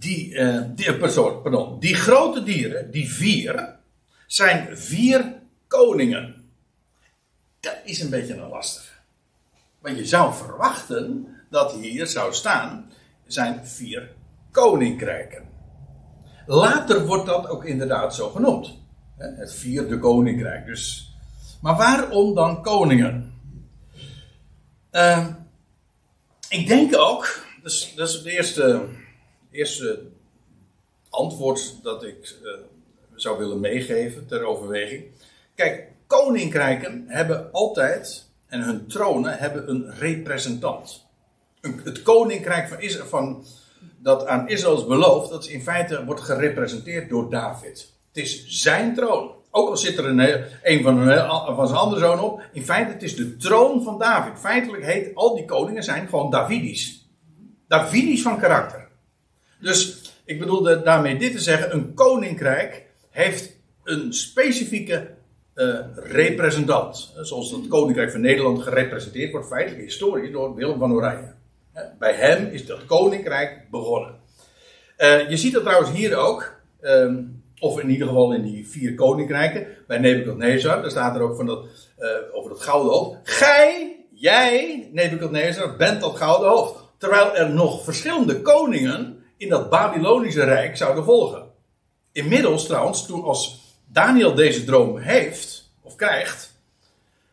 [0.00, 3.76] die, eh, die, eh, pardon, die grote dieren, die vier,
[4.26, 5.34] zijn vier
[5.66, 6.50] koningen.
[7.60, 8.92] Dat is een beetje een lastige.
[9.78, 12.90] Want je zou verwachten dat hier zou staan,
[13.26, 14.10] zijn vier
[14.50, 15.48] koninkrijken.
[16.46, 18.78] Later wordt dat ook inderdaad zo genoemd.
[19.16, 20.66] Het vierde koninkrijk.
[20.66, 21.14] Dus,
[21.62, 23.32] maar waarom dan koningen?
[24.90, 25.26] Eh,
[26.48, 28.88] ik denk ook, dus, dat is het eerste
[29.50, 30.02] eerste
[31.10, 32.50] antwoord dat ik eh,
[33.14, 35.04] zou willen meegeven ter overweging.
[35.54, 41.06] Kijk, koninkrijken hebben altijd, en hun tronen hebben een representant.
[41.60, 43.44] Het koninkrijk van Israël, van,
[43.98, 47.92] dat aan Israël is beloofd, dat is in feite wordt gerepresenteerd door David.
[48.12, 49.38] Het is zijn troon.
[49.50, 50.84] Ook al zit er een,
[51.54, 52.42] van zijn andere zoon op.
[52.52, 54.38] In feite, het is de troon van David.
[54.38, 57.08] Feitelijk heet al die koningen zijn gewoon Davidisch.
[57.68, 58.79] Davidisch van karakter.
[59.60, 65.10] Dus ik bedoelde daarmee dit te zeggen: een koninkrijk heeft een specifieke
[65.54, 67.12] eh, representant.
[67.20, 71.32] Zoals het koninkrijk van Nederland gerepresenteerd wordt, feitelijk historisch, door Willem van Oranje.
[71.98, 74.14] Bij hem is dat koninkrijk begonnen.
[74.96, 77.22] Eh, je ziet dat trouwens hier ook, ehm,
[77.58, 81.46] of in ieder geval in die vier koninkrijken, bij Nebukadnezar, daar staat er ook van
[81.46, 81.66] dat,
[81.96, 83.18] eh, over dat gouden hoofd.
[83.22, 86.74] Gij, jij, Nebukadnezar, bent dat gouden hoofd.
[86.98, 91.48] Terwijl er nog verschillende koningen in dat Babylonische rijk zouden volgen.
[92.12, 96.54] Inmiddels trouwens, toen als Daniel deze droom heeft, of krijgt,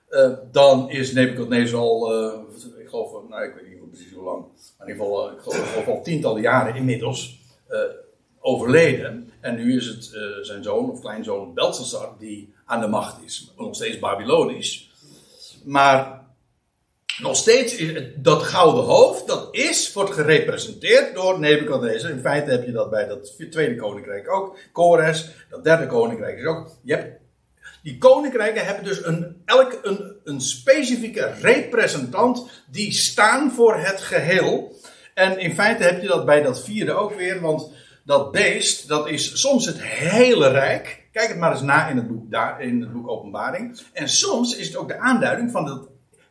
[0.09, 2.39] eh, dan is Nebukadnezar al, eh,
[2.79, 4.45] ik geloof, nou ik weet niet precies hoe lang,
[4.77, 7.39] maar in ieder geval, eh, ik geloof, al tientallen jaren inmiddels
[8.39, 9.31] overleden.
[9.39, 10.03] En nu is het
[10.41, 13.53] zijn zoon of kleinzoon Belshazzar die aan de macht is.
[13.57, 14.91] Nog steeds Babylonisch.
[15.63, 16.16] Maar
[17.19, 17.83] nog steeds
[18.15, 22.09] dat gouden hoofd, dat is, wordt gerepresenteerd door Nebukadnezar.
[22.09, 24.57] In feite heb je dat bij dat tweede koninkrijk ook.
[24.71, 26.69] Kores, dat derde koninkrijk is ook.
[26.83, 27.19] Je hebt,
[27.83, 34.75] die koninkrijken hebben dus een, elk een, een specifieke representant die staan voor het geheel.
[35.13, 37.71] En in feite heb je dat bij dat vierde ook weer, want
[38.05, 41.05] dat beest, dat is soms het hele rijk.
[41.11, 43.79] Kijk het maar eens na in het boek, daar, in het boek Openbaring.
[43.93, 45.87] En soms is het ook de aanduiding van, dat,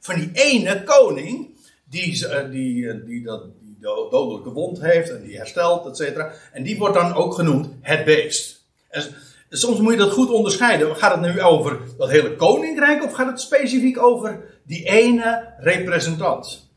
[0.06, 1.54] van die ene koning
[1.84, 5.96] die, eh, die, eh, die, dat, die do- dodelijke wond heeft en die herstelt, et
[5.96, 6.32] cetera.
[6.52, 8.64] En die wordt dan ook genoemd het beest.
[8.88, 9.04] En,
[9.50, 10.96] soms moet je dat goed onderscheiden.
[10.96, 16.68] Gaat het nu over dat hele koninkrijk of gaat het specifiek over die ene representant?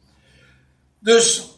[1.00, 1.50] Dus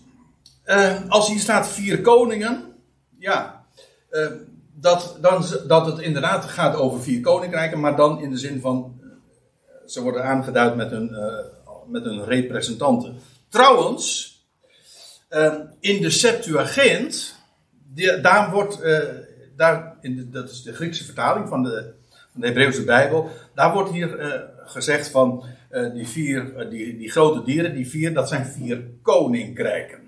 [0.66, 2.74] uh, als hier staat vier koningen,
[3.18, 3.66] ja,
[4.12, 4.28] uh,
[4.74, 9.00] dat, dan, dat het inderdaad gaat over vier koninkrijken, maar dan in de zin van,
[9.86, 11.16] ze worden aangeduid met hun,
[11.88, 13.20] met hun representanten.
[13.50, 14.36] Trouwens,
[15.80, 17.36] in de Septuagint,
[17.94, 18.80] die, daar wordt,
[19.56, 21.94] daar, in de, dat is de Griekse vertaling van de,
[22.32, 25.44] van de Hebreeuwse Bijbel, daar wordt hier gezegd van
[25.94, 30.00] die vier, die, die grote dieren, die vier, dat zijn vier koninkrijken.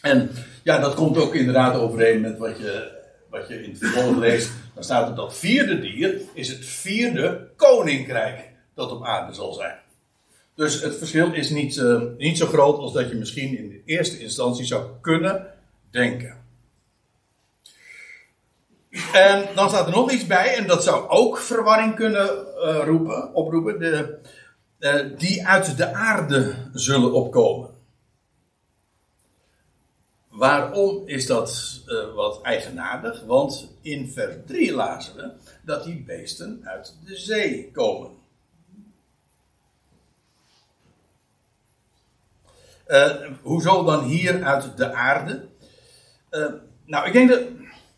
[0.00, 0.30] En
[0.62, 2.92] ja, dat komt ook inderdaad overeen met wat je,
[3.30, 4.50] wat je in het vervolg leest.
[4.74, 9.78] Dan staat er dat vierde dier is het vierde koninkrijk dat op aarde zal zijn.
[10.54, 13.82] Dus het verschil is niet, uh, niet zo groot als dat je misschien in de
[13.84, 15.54] eerste instantie zou kunnen
[15.90, 16.42] denken.
[19.12, 23.34] En dan staat er nog iets bij, en dat zou ook verwarring kunnen uh, roepen,
[23.34, 24.18] oproepen, de,
[24.78, 27.70] uh, die uit de aarde zullen opkomen.
[30.28, 31.80] Waarom is dat
[32.14, 33.24] wat eigenaardig?
[33.24, 35.30] Want in vers 3 lazen we
[35.62, 38.10] dat die beesten uit de zee komen.
[42.88, 43.10] Uh,
[43.42, 45.44] hoezo dan hier uit de aarde?
[46.30, 46.46] Uh,
[46.84, 47.40] nou, ik denk dat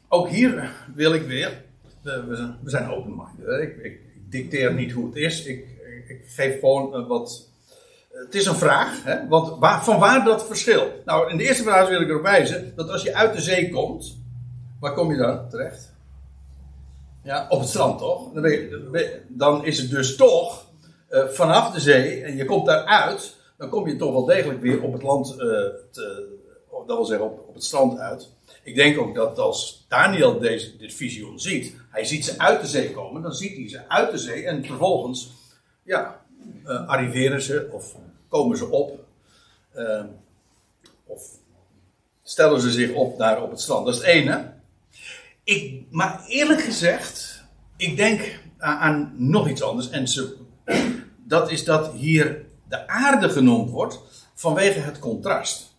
[0.09, 1.65] ook hier wil ik weer.
[2.03, 3.63] we, we zijn open-minded.
[3.63, 5.45] Ik, ik, dicteer niet hoe het is.
[5.45, 5.67] Ik,
[6.09, 7.49] ik geef gewoon wat
[8.25, 9.29] het is een vraag, hè?
[9.29, 11.03] want waar, van waar dat verschil?
[11.05, 13.71] Nou, in de eerste vraag wil ik erop wijzen dat als je uit de zee
[13.71, 14.17] komt,
[14.81, 15.95] waar kom je dan terecht?
[17.23, 18.33] Ja, op het strand toch?
[18.33, 18.71] Dan,
[19.29, 20.65] dan is het dus toch
[21.11, 24.93] vanaf de zee en je komt daaruit, dan kom je toch wel degelijk weer op
[24.93, 25.39] het land, uh,
[25.91, 26.35] te,
[26.87, 28.31] dat wil zeggen op, op het strand uit.
[28.63, 32.67] Ik denk ook dat als Daniel deze, dit visioen ziet, hij ziet ze uit de
[32.67, 35.33] zee komen, dan ziet hij ze uit de zee en vervolgens,
[35.83, 36.25] ja,
[36.65, 37.97] uh, arriveren ze of
[38.29, 39.05] komen ze op.
[39.77, 40.05] Uh,
[41.07, 41.23] of
[42.23, 43.87] stellen ze zich op daar op het strand.
[43.87, 44.53] Dat is het ene.
[45.45, 47.45] Ik, maar eerlijk gezegd,
[47.77, 49.91] ik denk aan, aan nog iets anders.
[49.91, 50.37] En ze,
[51.25, 54.01] dat is dat hier de aarde genoemd wordt
[54.35, 55.75] vanwege het contrast.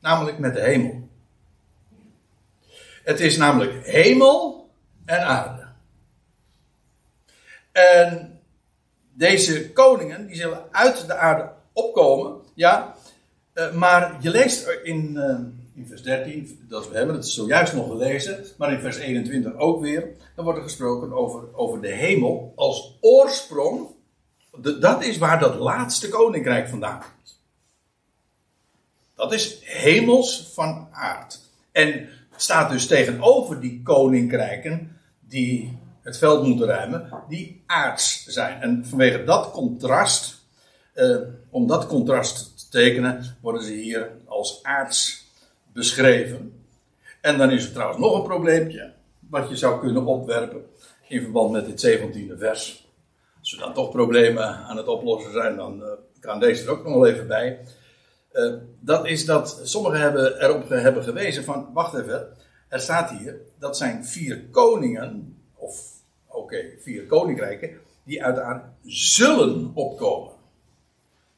[0.00, 1.08] Namelijk met de hemel.
[3.04, 4.68] Het is namelijk hemel
[5.04, 5.66] en aarde.
[7.72, 8.40] En
[9.12, 12.36] deze koningen, die zullen uit de aarde opkomen.
[12.54, 12.94] Ja,
[13.54, 15.38] uh, maar je leest in, uh,
[15.74, 19.80] in vers 13, dat we hebben het zojuist nog gelezen, maar in vers 21 ook
[19.80, 20.08] weer.
[20.34, 23.86] Dan wordt er gesproken over, over de hemel als oorsprong.
[24.80, 27.40] Dat is waar dat laatste koninkrijk vandaan komt.
[29.14, 31.40] Dat is hemels van aard.
[31.72, 38.60] En staat dus tegenover die koninkrijken die het veld moeten ruimen, die aards zijn.
[38.60, 40.44] En vanwege dat contrast,
[40.94, 41.16] uh,
[41.50, 45.26] om dat contrast te tekenen, worden ze hier als aards
[45.72, 46.64] beschreven.
[47.20, 48.92] En dan is er trouwens nog een probleempje,
[49.28, 50.64] wat je zou kunnen opwerpen
[51.08, 52.88] in verband met dit 17e vers.
[53.44, 55.86] Als er dan toch problemen aan het oplossen zijn, dan uh,
[56.20, 57.60] kan deze er ook nog wel even bij.
[58.32, 62.36] Uh, dat is dat sommigen hebben erop hebben gewezen van, wacht even,
[62.68, 65.80] er staat hier, dat zijn vier koningen, of
[66.26, 67.70] oké, vier koninkrijken,
[68.04, 70.32] die uiteraard zullen opkomen.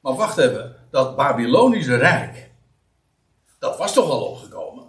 [0.00, 2.50] Maar wacht even, dat Babylonische Rijk,
[3.58, 4.84] dat was toch al opgekomen?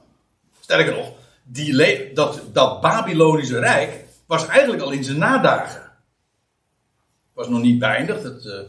[0.60, 1.12] Sterker nog,
[1.44, 5.87] die dat, dat Babylonische Rijk was eigenlijk al in zijn nadagen.
[7.38, 8.24] Was nog niet beëindigd.
[8.24, 8.68] Het,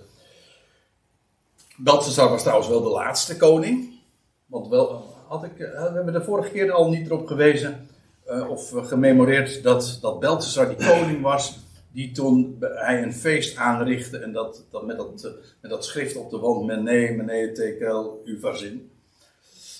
[1.76, 4.00] Belshazzar was trouwens wel de laatste koning.
[4.46, 7.88] Want wel, had ik, uh, we hebben de vorige keer al niet erop gewezen
[8.30, 11.58] uh, of gememoreerd dat, dat Belshazzar die koning was
[11.92, 15.30] die toen hij een feest aanrichtte en dat, dat, met, dat eh,
[15.60, 18.90] met dat schrift op de wand, mene, mene, tekel, uw verzin.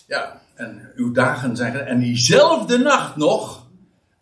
[0.06, 1.76] Ja, en uw dagen zijn...
[1.76, 3.66] En diezelfde nacht nog,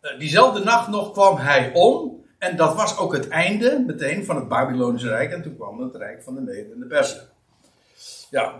[0.01, 2.25] eh, diezelfde nacht nog kwam hij om.
[2.47, 5.33] En dat was ook het einde meteen van het Babylonische Rijk.
[5.33, 7.29] En toen kwam het Rijk van de Mede en de Persen.
[8.31, 8.55] Ja.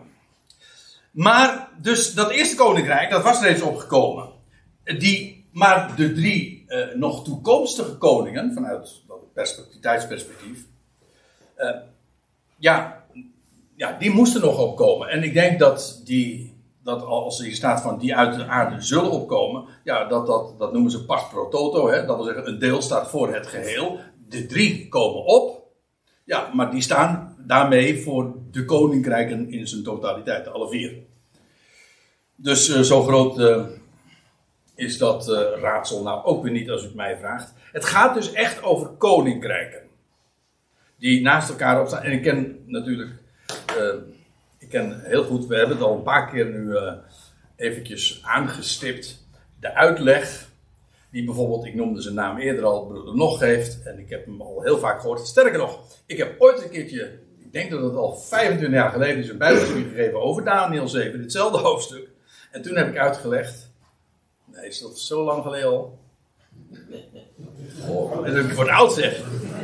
[1.11, 4.29] Maar, dus dat eerste koninkrijk, dat was reeds opgekomen.
[4.85, 9.03] Die, maar de drie uh, nog toekomstige koningen, vanuit
[9.35, 10.65] perspectief, tijdsperspectief.
[11.59, 11.71] Uh,
[12.57, 13.05] ja,
[13.77, 15.09] ja, die moesten nog opkomen.
[15.09, 16.56] En ik denk dat die,
[16.87, 20.73] dat als er staat van die uit de aarde zullen opkomen, ja, dat, dat, dat
[20.73, 22.07] noemen ze pas pro toto, hè?
[22.07, 23.99] dat wil zeggen een deel staat voor het geheel.
[24.29, 25.63] De drie komen op,
[26.25, 30.95] ja, maar die staan daarmee voor de koninkrijken in zijn totaliteit, alle vier.
[32.37, 33.65] Dus uh, zo groot uh,
[34.75, 37.53] is dat eh, raadsel nou ook weer niet als u het mij vraagt.
[37.73, 39.81] Het gaat dus echt over koninkrijken.
[40.99, 42.03] Die naast elkaar opstaan.
[42.03, 43.11] En ik ken natuurlijk,
[43.67, 43.95] eh,
[44.67, 46.93] ik ken heel goed, we hebben het al een paar keer nu eh
[47.57, 49.27] eventjes aangestipt.
[49.61, 50.49] De uitleg
[51.11, 53.83] die bijvoorbeeld, ik noemde zijn naam eerder al, broeder Nog geeft.
[53.83, 55.27] En ik heb hem al heel vaak gehoord.
[55.27, 59.19] Sterker nog, ik heb ooit een keertje, ik denk dat het al 25 jaar geleden
[59.19, 62.09] is, een bijbelstudie gegeven over Daniel 7, ditzelfde hoofdstuk.
[62.51, 63.71] En toen heb ik uitgelegd,
[64.45, 65.99] nee, is dat zo lang geleden al?
[67.89, 69.23] Oh, dat ik voor het oud zeg.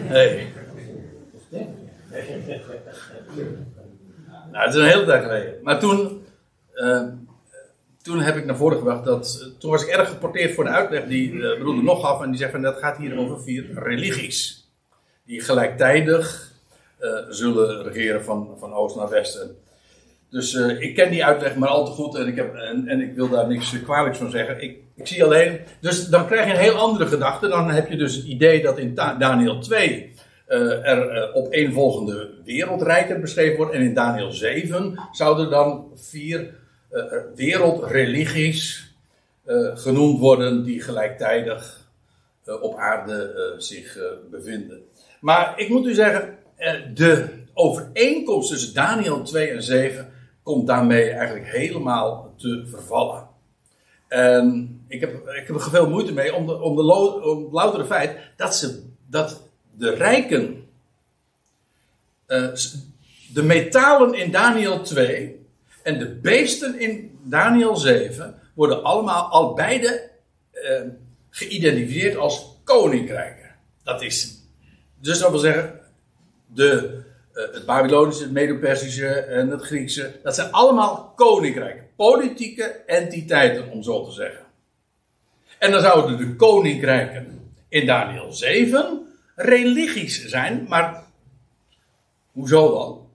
[0.09, 0.53] Nee.
[4.53, 5.55] Nou, het is een hele tijd geleden.
[5.63, 6.25] Maar toen,
[6.75, 7.03] eh,
[8.03, 9.39] toen heb ik naar voren gebracht dat.
[9.41, 12.23] eh, toen was ik erg geporteerd voor de uitleg die uh, broeder nog gaf.
[12.23, 14.71] En die zegt van dat gaat hier over vier religies.
[15.25, 16.51] Die gelijktijdig
[16.99, 19.57] eh, zullen regeren van, van oost naar westen.
[20.31, 23.01] Dus eh, ik ken die uitleg maar al te goed en ik, heb, en, en
[23.01, 24.63] ik wil daar niks kwalijks van zeggen.
[24.63, 25.61] Ik, ik zie alleen.
[25.81, 27.49] Dus dan krijg je een heel andere gedachte.
[27.49, 30.12] Dan heb je dus het idee dat in Daniel 2
[30.53, 33.73] eh, er eh, op een volgende wereldrijken beschreven wordt.
[33.73, 36.55] En in Daniel 7 zouden dan vier
[36.91, 37.03] eh,
[37.35, 38.95] wereldreligies
[39.75, 41.91] genoemd worden die gelijktijdig
[42.61, 43.99] op aarde zich
[44.31, 44.83] bevinden.
[45.21, 46.39] Maar ik moet u zeggen,
[46.95, 50.13] de overeenkomst tussen Daniel 2 en 7
[50.43, 53.29] komt daarmee eigenlijk helemaal te vervallen.
[54.09, 56.83] En ik heb, ik heb er veel moeite mee om, de, om, de
[57.23, 60.69] om het loutere feit dat, ze, dat de rijken,
[62.27, 62.49] eh,
[63.33, 65.47] de metalen in Daniel 2
[65.83, 70.11] en de beesten in Daniel 7 worden allemaal al beide
[70.51, 70.81] eh,
[71.31, 73.51] geïdentificeerd als koninkrijken.
[73.83, 74.39] Dat is,
[75.01, 75.81] dus dat wil zeggen,
[76.47, 81.87] de, eh, het Babylonische, het Medo-Persische en het Griekse, dat zijn allemaal koninkrijken.
[81.97, 84.45] Politieke entiteiten, om zo te zeggen.
[85.59, 91.05] En dan zouden de koninkrijken in Daniel 7 religies zijn, maar
[92.33, 93.11] hoezo dan?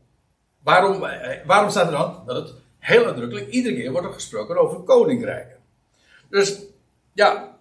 [0.64, 4.58] Waarom, eh, waarom staat er dan dat het heel uitdrukkelijk iedere keer wordt er gesproken
[4.58, 5.58] over koninkrijken?
[6.30, 6.62] Dus
[7.14, 7.58] ja,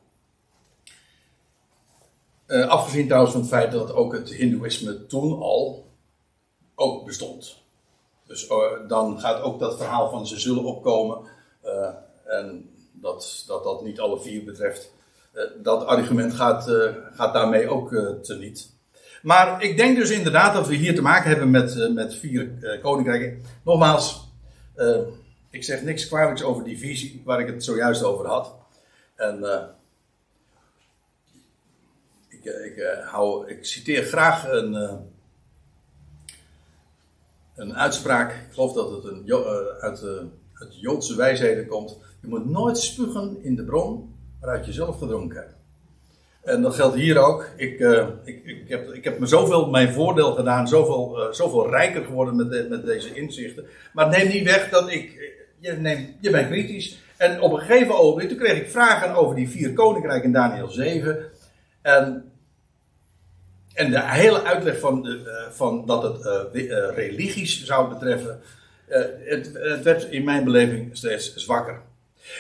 [2.47, 5.87] eh, afgezien trouwens van het feit dat ook het Hindoeïsme toen al
[6.75, 7.63] ook bestond.
[8.27, 11.35] Dus eh, dan gaat ook dat verhaal van ze zullen opkomen.
[12.25, 14.93] en dat, dat dat niet alle vier betreft.
[15.37, 18.75] Eh, dat argument gaat, eh, gaat daarmee ook eh teniet.
[19.23, 22.51] Maar ik denk dus inderdaad dat we hier te maken hebben met, met vier
[22.83, 23.43] koninkrijken.
[23.65, 24.31] Nogmaals,
[25.51, 28.55] ik zeg niks kwalijks over die visie waar ik het zojuist over had.
[29.15, 29.45] En
[32.29, 32.45] ik,
[33.47, 35.01] ik, citeer graag een,
[37.57, 38.33] een uitspraak.
[38.33, 39.25] Ik geloof dat het een,
[39.81, 41.99] uit, eh, uit Joodse wijsheden komt.
[42.21, 45.45] Je moet nooit spugen in de bron waaruit je zelf gedronken.
[46.45, 47.49] En dat geldt hier ook.
[47.57, 51.71] Ik, eh, ik, ik, heb, ik heb me zoveel mijn voordeel gedaan, zoveel, eh, zoveel
[51.71, 53.67] rijker geworden met, met deze inzichten.
[53.93, 55.13] Maar het neemt niet weg dat ik.
[55.15, 55.25] eh,
[55.59, 56.99] Je, neemt, je bent kritisch.
[57.17, 60.69] En op een gegeven ogenblik, toen kreeg ik vragen over die vier koninkrijken in Daniel
[60.69, 61.19] 7.
[61.83, 62.31] En,
[63.75, 66.53] en de hele uitleg van, de, van dat het
[66.95, 68.41] religies zou betreffen.
[69.25, 71.81] het, het werd in mijn beleving steeds zwakker.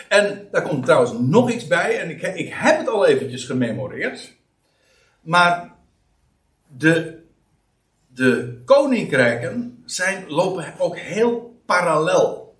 [0.08, 4.34] En daar komt trouwens nog iets bij, en ik, ik heb het al eventjes gememoreerd.
[5.20, 5.74] Maar
[6.76, 7.18] de,
[8.06, 12.56] de koninkrijken zijn, lopen ook heel parallel.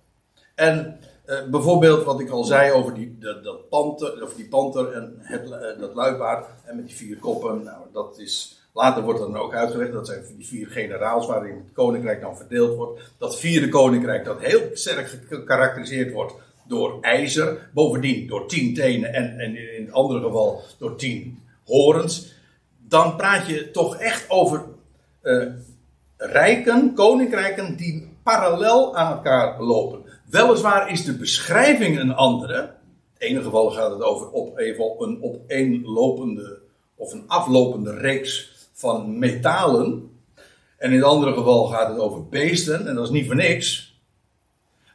[0.55, 4.91] En eh, bijvoorbeeld wat ik al zei over die, dat, dat panter, of die panter
[4.91, 7.63] en het, eh, dat luipaard en met die vier koppen.
[7.63, 11.73] Nou, dat is, later wordt dan ook uitgelegd, dat zijn die vier generaals waarin het
[11.73, 13.01] koninkrijk dan verdeeld wordt.
[13.17, 16.33] Dat vierde koninkrijk dat heel sterk gekarakteriseerd wordt
[16.67, 17.69] door ijzer.
[17.73, 22.35] Bovendien door tien tenen en, en in het andere geval door tien horens.
[22.87, 24.63] Dan praat je toch echt over
[25.21, 25.45] eh,
[26.17, 30.01] rijken, koninkrijken die parallel aan elkaar lopen.
[30.29, 32.75] Weliswaar is de beschrijving een andere.
[33.17, 36.59] In ene geval gaat het over op, even een opeenlopende
[36.95, 40.09] of een aflopende reeks van metalen.
[40.77, 43.96] En in het andere geval gaat het over beesten, en dat is niet voor niks.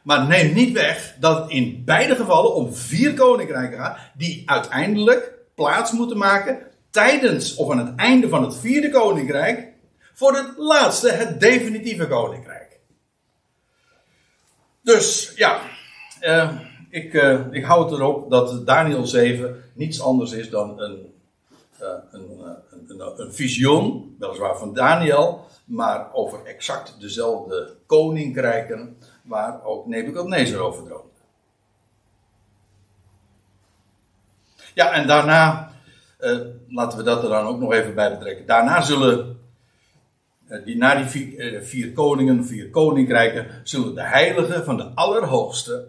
[0.03, 5.33] Maar neem niet weg dat het in beide gevallen om vier koninkrijken gaat, die uiteindelijk
[5.55, 6.59] plaats moeten maken
[6.89, 9.67] tijdens of aan het einde van het vierde koninkrijk
[10.13, 12.79] voor het laatste, het definitieve koninkrijk.
[14.81, 15.59] Dus ja,
[16.19, 16.59] eh,
[16.89, 21.13] ik, eh, ik hou erop dat Daniel 7 niets anders is dan een,
[21.77, 22.39] eh, een,
[22.87, 30.83] een, een visioen, weliswaar van Daniel, maar over exact dezelfde koninkrijken waar ook Nebukadnezar over
[30.83, 31.11] droomde.
[34.73, 35.71] Ja, en daarna,
[36.17, 36.37] eh,
[36.69, 38.45] laten we dat er dan ook nog even bij betrekken.
[38.45, 39.39] Daarna zullen,
[40.47, 44.91] eh, die, na die vier, eh, vier koningen, vier koninkrijken, zullen de heiligen van de
[44.95, 45.87] Allerhoogste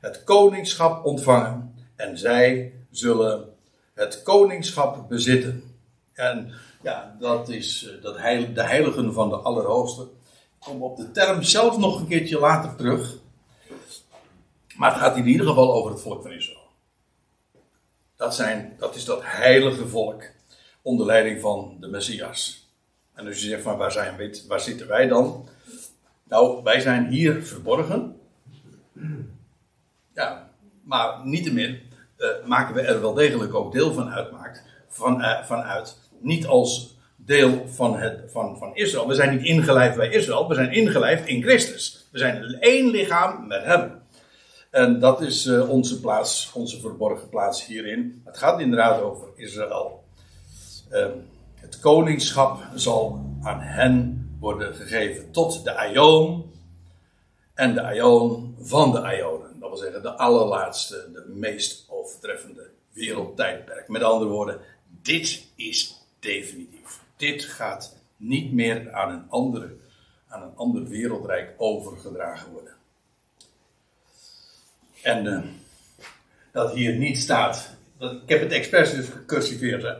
[0.00, 1.74] het koningschap ontvangen.
[1.96, 3.44] En zij zullen
[3.94, 5.62] het koningschap bezitten.
[6.12, 6.52] En
[6.82, 8.14] ja, dat is dat
[8.54, 10.06] de heiligen van de Allerhoogste.
[10.64, 13.16] Kom op de term zelf nog een keertje later terug.
[14.76, 16.68] Maar het gaat in ieder geval over het volk van Israël.
[18.16, 20.22] Dat, zijn, dat is dat heilige volk
[20.82, 22.68] onder leiding van de Messias.
[23.14, 25.48] En als je zegt van waar, zijn waar zitten wij dan?
[26.28, 28.20] Nou, wij zijn hier verborgen.
[30.14, 30.50] Ja,
[30.82, 31.80] maar niettemin
[32.18, 34.62] uh, maken we er wel degelijk ook deel van uitmaakt.
[34.88, 35.98] Van, uh, vanuit.
[36.20, 36.93] Niet als
[37.24, 39.08] deel van, het, van, van Israël.
[39.08, 42.08] We zijn niet ingelijfd bij Israël, we zijn ingelijfd in Christus.
[42.10, 44.02] We zijn één lichaam met Hem.
[44.70, 48.22] En dat is uh, onze plaats, onze verborgen plaats hierin.
[48.24, 50.04] Het gaat inderdaad over Israël.
[50.92, 51.06] Uh,
[51.54, 56.52] het koningschap zal aan hen worden gegeven tot de Aion.
[57.54, 59.60] En de Aion van de Aionen.
[59.60, 63.88] Dat wil zeggen de allerlaatste, de meest overtreffende wereldtijdperk.
[63.88, 64.60] Met andere woorden,
[65.02, 66.73] dit is definitief.
[67.16, 69.76] Dit gaat niet meer aan een, andere,
[70.28, 72.72] aan een ander wereldrijk overgedragen worden.
[75.02, 75.44] En uh,
[76.52, 77.76] dat hier niet staat.
[77.98, 79.96] Dat, ik heb het expres dus gecursiveerd.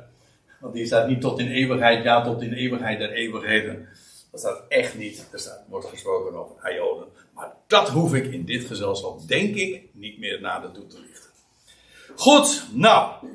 [0.61, 3.89] Want hier staat niet tot in eeuwigheid, ja, tot in eeuwigheid der eeuwigheden.
[4.31, 5.28] Dat staat echt niet.
[5.32, 7.09] Er staat, wordt gesproken over Ionen.
[7.35, 11.31] Maar dat hoef ik in dit gezelschap, denk ik, niet meer nader toe te lichten.
[12.16, 13.27] Goed, nou.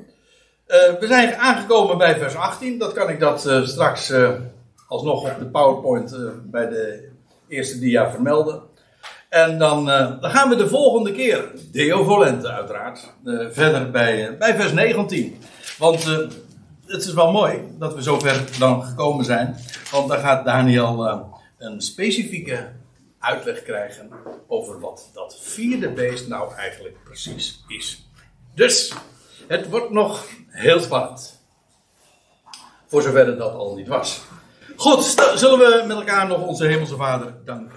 [0.70, 2.78] Uh, we zijn aangekomen bij vers 18.
[2.78, 4.30] Dat kan ik dat uh, straks uh,
[4.88, 7.08] alsnog op de PowerPoint bij de
[7.48, 8.62] eerste dia vermelden.
[9.28, 9.86] En dan,
[10.20, 13.12] dan, gaan we de volgende keer, Deo Volente uiteraard,
[13.50, 15.38] verder bij, bij vers 19.
[15.78, 16.04] Want
[16.86, 19.56] het is wel mooi dat we zover dan gekomen zijn.
[19.90, 21.24] Want dan gaat Daniel
[21.58, 22.68] een specifieke
[23.18, 24.10] uitleg krijgen
[24.46, 28.08] over wat dat vierde beest nou eigenlijk precies is.
[28.54, 28.94] Dus,
[29.50, 31.40] het wordt nog heel spannend.
[32.86, 34.22] Voor zover dat al niet was.
[34.76, 35.02] Goed,
[35.34, 37.76] zullen we met elkaar nog onze Hemelse Vader danken.